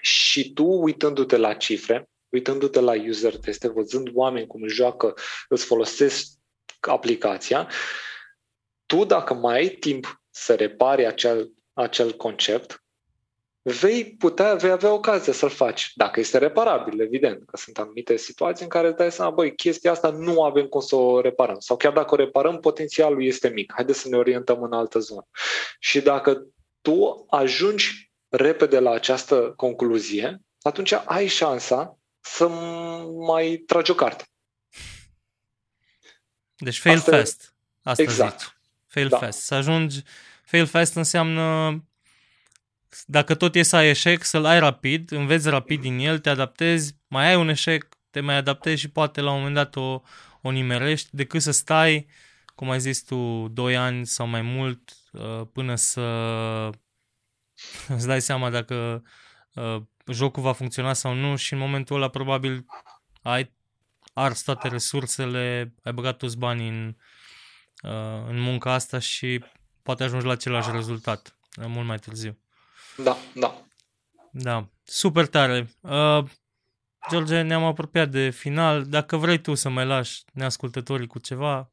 Și 0.00 0.52
tu, 0.52 0.64
uitându-te 0.64 1.36
la 1.36 1.54
cifre, 1.54 2.08
uitându-te 2.34 2.80
la 2.80 2.92
user 2.92 3.36
teste, 3.36 3.68
văzând 3.68 4.10
oameni 4.12 4.46
cum 4.46 4.66
joacă, 4.66 5.14
îți 5.48 5.64
folosesc 5.64 6.26
aplicația, 6.80 7.70
tu 8.86 9.04
dacă 9.04 9.34
mai 9.34 9.56
ai 9.56 9.68
timp 9.68 10.22
să 10.30 10.54
repari 10.54 11.06
acel, 11.06 11.52
acel 11.72 12.12
concept, 12.12 12.84
vei 13.62 14.16
putea, 14.18 14.54
vei 14.54 14.70
avea 14.70 14.92
ocazia 14.92 15.32
să-l 15.32 15.48
faci, 15.48 15.92
dacă 15.94 16.20
este 16.20 16.38
reparabil, 16.38 17.00
evident, 17.00 17.44
că 17.46 17.56
sunt 17.56 17.78
anumite 17.78 18.16
situații 18.16 18.64
în 18.64 18.70
care 18.70 18.86
îți 18.86 18.96
dai 18.96 19.12
seama, 19.12 19.30
băi, 19.30 19.54
chestia 19.54 19.90
asta 19.90 20.10
nu 20.10 20.42
avem 20.42 20.66
cum 20.66 20.80
să 20.80 20.96
o 20.96 21.20
reparăm, 21.20 21.58
sau 21.58 21.76
chiar 21.76 21.92
dacă 21.92 22.14
o 22.14 22.16
reparăm, 22.16 22.60
potențialul 22.60 23.24
este 23.24 23.48
mic, 23.48 23.72
haideți 23.74 24.00
să 24.00 24.08
ne 24.08 24.16
orientăm 24.16 24.62
în 24.62 24.72
altă 24.72 24.98
zonă. 24.98 25.26
Și 25.78 26.00
dacă 26.00 26.46
tu 26.80 27.26
ajungi 27.28 28.12
repede 28.28 28.78
la 28.78 28.90
această 28.90 29.52
concluzie, 29.56 30.40
atunci 30.60 30.92
ai 31.04 31.26
șansa 31.26 31.98
să 32.24 32.48
mai 33.26 33.62
tragi 33.66 33.90
o 33.90 33.94
carte. 33.94 34.24
Deci 36.56 36.78
fail 36.78 36.96
Asta 36.96 37.16
fast. 37.16 37.56
Asta 37.82 38.02
exact. 38.02 38.40
Zici. 38.40 38.56
Fail 38.86 39.08
da. 39.08 39.18
fast. 39.18 39.40
Să 39.40 39.54
ajungi... 39.54 40.02
Fail 40.44 40.66
fast 40.66 40.94
înseamnă 40.94 41.78
dacă 43.06 43.34
tot 43.34 43.54
e 43.54 43.62
să 43.62 43.76
ai 43.76 43.88
eșec, 43.88 44.22
să-l 44.22 44.44
ai 44.44 44.58
rapid, 44.58 45.10
înveți 45.10 45.48
rapid 45.48 45.80
din 45.80 45.98
el, 45.98 46.18
te 46.18 46.28
adaptezi, 46.28 46.96
mai 47.06 47.28
ai 47.28 47.36
un 47.36 47.48
eșec, 47.48 47.88
te 48.10 48.20
mai 48.20 48.34
adaptezi 48.34 48.80
și 48.80 48.90
poate 48.90 49.20
la 49.20 49.30
un 49.30 49.36
moment 49.36 49.54
dat 49.54 49.76
o, 49.76 50.02
o 50.42 50.50
nimerești, 50.50 51.08
decât 51.12 51.42
să 51.42 51.50
stai, 51.50 52.06
cum 52.54 52.70
ai 52.70 52.80
zis 52.80 53.02
tu, 53.02 53.48
2 53.48 53.76
ani 53.76 54.06
sau 54.06 54.26
mai 54.26 54.42
mult 54.42 54.96
uh, 55.12 55.46
până 55.52 55.74
să 55.74 56.00
îți 57.94 58.06
dai 58.06 58.20
seama 58.20 58.50
dacă 58.50 59.02
uh, 59.54 59.82
jocul 60.12 60.42
va 60.42 60.52
funcționa 60.52 60.92
sau 60.92 61.14
nu 61.14 61.36
și 61.36 61.52
în 61.52 61.58
momentul 61.58 61.96
ăla 61.96 62.08
probabil 62.08 62.66
ai 63.22 63.52
ars 64.12 64.42
toate 64.42 64.68
resursele, 64.68 65.74
ai 65.82 65.92
băgat 65.92 66.16
toți 66.16 66.38
banii 66.38 66.68
în, 66.68 66.96
uh, 67.82 68.24
în 68.28 68.40
munca 68.40 68.72
asta 68.72 68.98
și 68.98 69.44
poate 69.82 70.04
ajungi 70.04 70.26
la 70.26 70.32
același 70.32 70.70
rezultat 70.70 71.36
uh, 71.56 71.64
mult 71.68 71.86
mai 71.86 71.98
târziu. 71.98 72.38
Da, 72.96 73.16
da. 73.34 73.64
Da, 74.30 74.68
super 74.84 75.26
tare. 75.26 75.68
Uh, 75.80 76.24
George, 77.10 77.40
ne-am 77.40 77.64
apropiat 77.64 78.08
de 78.08 78.30
final. 78.30 78.84
Dacă 78.84 79.16
vrei 79.16 79.40
tu 79.40 79.54
să 79.54 79.68
mai 79.68 79.86
lași 79.86 80.22
neascultătorii 80.32 81.06
cu 81.06 81.18
ceva, 81.18 81.70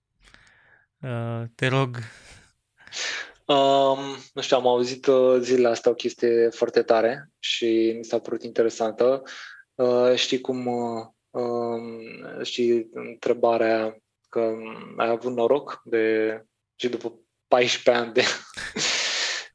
uh, 0.99 1.43
te 1.55 1.67
rog. 1.67 1.97
Um, 3.51 3.99
nu 4.33 4.41
știu, 4.41 4.57
am 4.57 4.67
auzit 4.67 5.05
uh, 5.05 5.37
zilele 5.39 5.67
astea 5.67 5.91
o 5.91 5.93
chestie 5.93 6.49
foarte 6.49 6.81
tare 6.81 7.29
și 7.39 7.93
mi 7.97 8.03
s-a 8.03 8.19
părut 8.19 8.43
interesantă. 8.43 9.21
Uh, 9.75 10.15
știi 10.15 10.41
cum, 10.41 10.65
uh, 10.65 11.05
uh, 11.29 12.43
știi 12.43 12.89
întrebarea 12.93 13.97
că 14.29 14.53
ai 14.97 15.09
avut 15.09 15.35
noroc 15.35 15.81
de 15.83 16.41
și 16.75 16.89
după 16.89 17.19
14 17.47 18.03
ani 18.03 18.13
de 18.13 18.23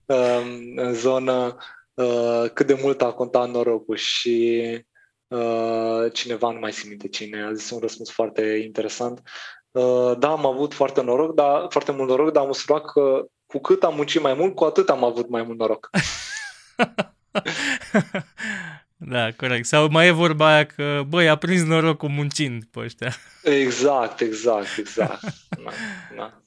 uh, 0.06 0.42
în 0.84 0.94
zonă 0.94 1.56
uh, 1.94 2.44
cât 2.54 2.66
de 2.66 2.78
mult 2.82 3.02
a 3.02 3.12
contat 3.12 3.50
norocul 3.50 3.96
și 3.96 4.62
uh, 5.26 6.12
cineva 6.12 6.50
nu 6.50 6.58
mai 6.58 6.72
simte 6.72 7.08
cine 7.08 7.44
a 7.44 7.52
zis 7.52 7.70
un 7.70 7.78
răspuns 7.78 8.10
foarte 8.10 8.42
interesant. 8.64 9.22
Uh, 9.70 10.12
da, 10.18 10.30
am 10.30 10.46
avut 10.46 10.74
foarte 10.74 11.02
noroc, 11.02 11.34
dar 11.34 11.66
foarte 11.68 11.92
mult 11.92 12.08
noroc, 12.08 12.32
dar 12.32 12.42
am 12.42 12.48
observat 12.48 12.84
că 12.84 13.26
cu 13.56 13.62
cât 13.62 13.82
am 13.82 13.94
muncit 13.94 14.22
mai 14.22 14.34
mult, 14.34 14.54
cu 14.54 14.64
atât 14.64 14.88
am 14.88 15.04
avut 15.04 15.28
mai 15.28 15.42
mult 15.42 15.58
noroc. 15.58 15.90
da, 18.96 19.32
corect. 19.32 19.66
Sau 19.66 19.88
mai 19.88 20.06
e 20.06 20.10
vorba 20.10 20.54
aia 20.54 20.66
că, 20.66 21.02
băi, 21.08 21.28
a 21.28 21.36
prins 21.36 21.62
norocul 21.62 22.08
muncind 22.08 22.64
pe 22.64 22.80
ăștia. 22.80 23.16
Exact, 23.42 24.20
exact, 24.20 24.78
exact. 24.78 25.20
Da, 26.16 26.42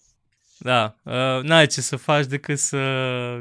da. 0.58 0.96
da 1.04 1.12
uh, 1.38 1.44
n-ai 1.44 1.68
ce 1.68 1.82
să 1.82 1.96
faci 1.96 2.26
decât 2.26 2.58
să, 2.58 3.40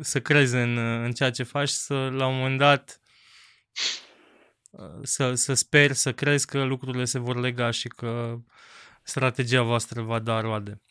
să 0.00 0.20
crezi 0.20 0.54
în, 0.54 0.76
în 0.76 1.12
ceea 1.12 1.30
ce 1.30 1.42
faci, 1.42 1.68
să 1.68 1.94
la 1.94 2.26
un 2.26 2.36
moment 2.36 2.58
dat 2.58 3.00
uh, 4.70 5.00
să, 5.02 5.34
să 5.34 5.54
speri, 5.54 5.94
să 5.94 6.12
crezi 6.12 6.46
că 6.46 6.62
lucrurile 6.62 7.04
se 7.04 7.18
vor 7.18 7.36
lega 7.36 7.70
și 7.70 7.88
că 7.88 8.36
strategia 9.02 9.62
voastră 9.62 10.02
va 10.02 10.18
da 10.18 10.40
roade. 10.40 10.82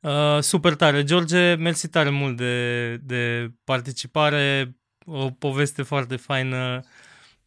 Uh, 0.00 0.38
super 0.40 0.74
tare. 0.74 1.04
George, 1.04 1.54
mersi 1.54 1.88
tare 1.88 2.10
mult 2.10 2.36
de, 2.36 2.96
de 2.96 3.50
participare. 3.64 4.76
O 5.04 5.30
poveste 5.30 5.82
foarte 5.82 6.16
faină. 6.16 6.80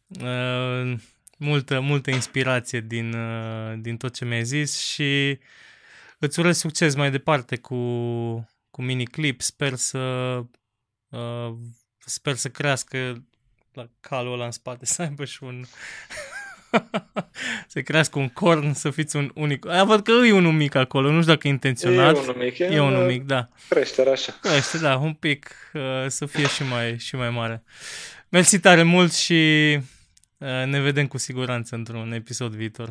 Uh, 0.06 0.94
multă, 1.36 1.80
multă 1.80 2.10
inspirație 2.10 2.80
din, 2.80 3.12
uh, 3.12 3.74
din 3.78 3.96
tot 3.96 4.14
ce 4.14 4.24
mi-ai 4.24 4.44
zis 4.44 4.78
și 4.78 5.38
îți 6.18 6.40
urez 6.40 6.58
succes 6.58 6.94
mai 6.94 7.10
departe 7.10 7.56
cu, 7.56 7.76
cu 8.70 8.82
miniclip. 8.82 9.40
Sper 9.40 9.74
să 9.74 9.98
uh, 11.08 11.54
sper 11.98 12.34
să 12.34 12.48
crească 12.48 13.24
la 13.72 13.88
calul 14.00 14.32
ăla 14.32 14.44
în 14.44 14.50
spate, 14.50 14.84
să 14.94 15.02
aibă 15.02 15.24
și 15.24 15.42
un 15.42 15.64
să 17.72 17.80
crească 17.82 18.18
un 18.18 18.28
corn, 18.28 18.72
să 18.72 18.90
fiți 18.90 19.16
un 19.16 19.30
unic. 19.34 19.66
Aia 19.66 19.84
văd 19.84 20.02
că 20.02 20.10
e 20.10 20.32
unul 20.32 20.52
mic 20.52 20.74
acolo, 20.74 21.10
nu 21.10 21.20
știu 21.20 21.32
dacă 21.32 21.46
e 21.46 21.50
intenționat. 21.50 22.16
E 22.16 22.18
unul 22.18 22.34
mic, 22.34 22.58
e, 22.58 22.64
e 22.64 22.80
unul 22.80 23.06
mic, 23.06 23.22
da. 23.22 23.48
Creștere 23.68 24.10
așa. 24.10 24.38
Crește, 24.40 24.78
da, 24.78 24.96
un 24.96 25.12
pic 25.12 25.54
uh, 25.72 25.82
să 26.06 26.26
fie 26.26 26.46
și 26.46 26.62
mai, 26.62 26.98
și 26.98 27.16
mai 27.16 27.30
mare. 27.30 27.62
Mersi 28.28 28.60
tare 28.60 28.82
mult 28.82 29.12
și 29.12 29.78
uh, 30.38 30.64
ne 30.66 30.80
vedem 30.80 31.06
cu 31.06 31.18
siguranță 31.18 31.74
într-un 31.74 32.12
episod 32.12 32.54
viitor. 32.54 32.88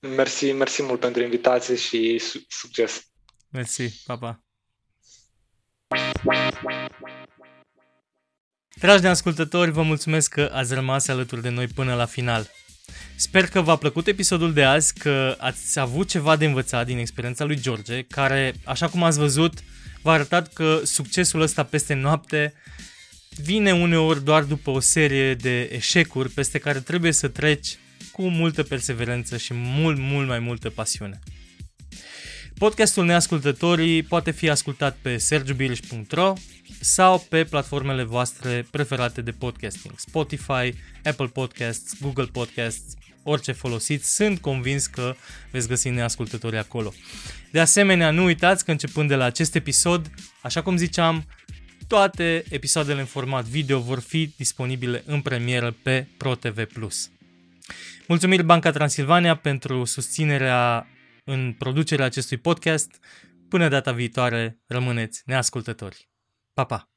Mersi, 0.00 0.52
mersi 0.52 0.82
mult 0.82 1.00
pentru 1.00 1.22
invitație 1.22 1.76
și 1.76 2.18
su- 2.18 2.44
succes. 2.48 3.08
Mersi, 3.50 4.02
pa, 4.06 4.16
pa. 4.16 4.38
Dragi 8.74 9.06
ascultători, 9.06 9.70
vă 9.70 9.82
mulțumesc 9.82 10.30
că 10.30 10.50
ați 10.52 10.74
rămas 10.74 11.08
alături 11.08 11.42
de 11.42 11.48
noi 11.48 11.66
până 11.66 11.94
la 11.94 12.04
final. 12.04 12.50
Sper 13.14 13.46
că 13.46 13.60
v-a 13.60 13.76
plăcut 13.76 14.06
episodul 14.06 14.52
de 14.52 14.64
azi, 14.64 14.94
că 14.94 15.36
ați 15.38 15.78
avut 15.78 16.08
ceva 16.08 16.36
de 16.36 16.44
învățat 16.44 16.86
din 16.86 16.98
experiența 16.98 17.44
lui 17.44 17.60
George, 17.60 18.02
care, 18.02 18.54
așa 18.64 18.88
cum 18.88 19.02
ați 19.02 19.18
văzut, 19.18 19.52
v-a 20.02 20.12
arătat 20.12 20.52
că 20.52 20.80
succesul 20.84 21.40
ăsta 21.40 21.62
peste 21.62 21.94
noapte 21.94 22.54
vine 23.28 23.72
uneori 23.72 24.24
doar 24.24 24.42
după 24.42 24.70
o 24.70 24.80
serie 24.80 25.34
de 25.34 25.60
eșecuri 25.72 26.30
peste 26.30 26.58
care 26.58 26.80
trebuie 26.80 27.12
să 27.12 27.28
treci 27.28 27.78
cu 28.12 28.28
multă 28.28 28.62
perseverență 28.62 29.36
și 29.36 29.54
mult, 29.54 29.98
mult 29.98 30.26
mai 30.26 30.38
multă 30.38 30.70
pasiune. 30.70 31.18
Podcastul 32.58 33.04
Neascultătorii 33.04 34.02
poate 34.02 34.30
fi 34.30 34.48
ascultat 34.48 34.96
pe 35.02 35.16
sergiubiriș.ro 35.16 36.32
sau 36.80 37.26
pe 37.28 37.44
platformele 37.44 38.02
voastre 38.02 38.66
preferate 38.70 39.20
de 39.20 39.30
podcasting, 39.30 39.94
Spotify, 39.98 40.74
Apple 41.04 41.26
Podcasts, 41.26 42.00
Google 42.00 42.28
Podcasts, 42.32 42.94
orice 43.22 43.52
folosiți, 43.52 44.14
sunt 44.14 44.38
convins 44.38 44.86
că 44.86 45.14
veți 45.50 45.68
găsi 45.68 45.88
neascultătorii 45.88 46.58
acolo. 46.58 46.92
De 47.50 47.60
asemenea, 47.60 48.10
nu 48.10 48.24
uitați 48.24 48.64
că 48.64 48.70
începând 48.70 49.08
de 49.08 49.14
la 49.14 49.24
acest 49.24 49.54
episod, 49.54 50.10
așa 50.42 50.62
cum 50.62 50.76
ziceam, 50.76 51.26
toate 51.88 52.44
episoadele 52.48 53.00
în 53.00 53.06
format 53.06 53.44
video 53.44 53.80
vor 53.80 54.00
fi 54.00 54.32
disponibile 54.36 55.02
în 55.06 55.20
premieră 55.20 55.76
pe 55.82 56.06
ProTV+. 56.16 56.58
Mulțumiri 58.06 58.42
Banca 58.42 58.70
Transilvania 58.70 59.36
pentru 59.36 59.84
susținerea 59.84 60.86
în 61.24 61.52
producerea 61.58 62.04
acestui 62.04 62.36
podcast. 62.36 63.04
Până 63.48 63.68
data 63.68 63.92
viitoare, 63.92 64.60
rămâneți 64.66 65.22
neascultători. 65.24 66.08
Pa, 66.52 66.64
pa! 66.64 66.88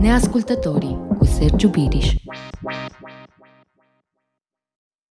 Neascultătorii 0.00 1.06
cu 1.18 1.24
Sergiu 1.24 1.68
Biriș 1.68 2.14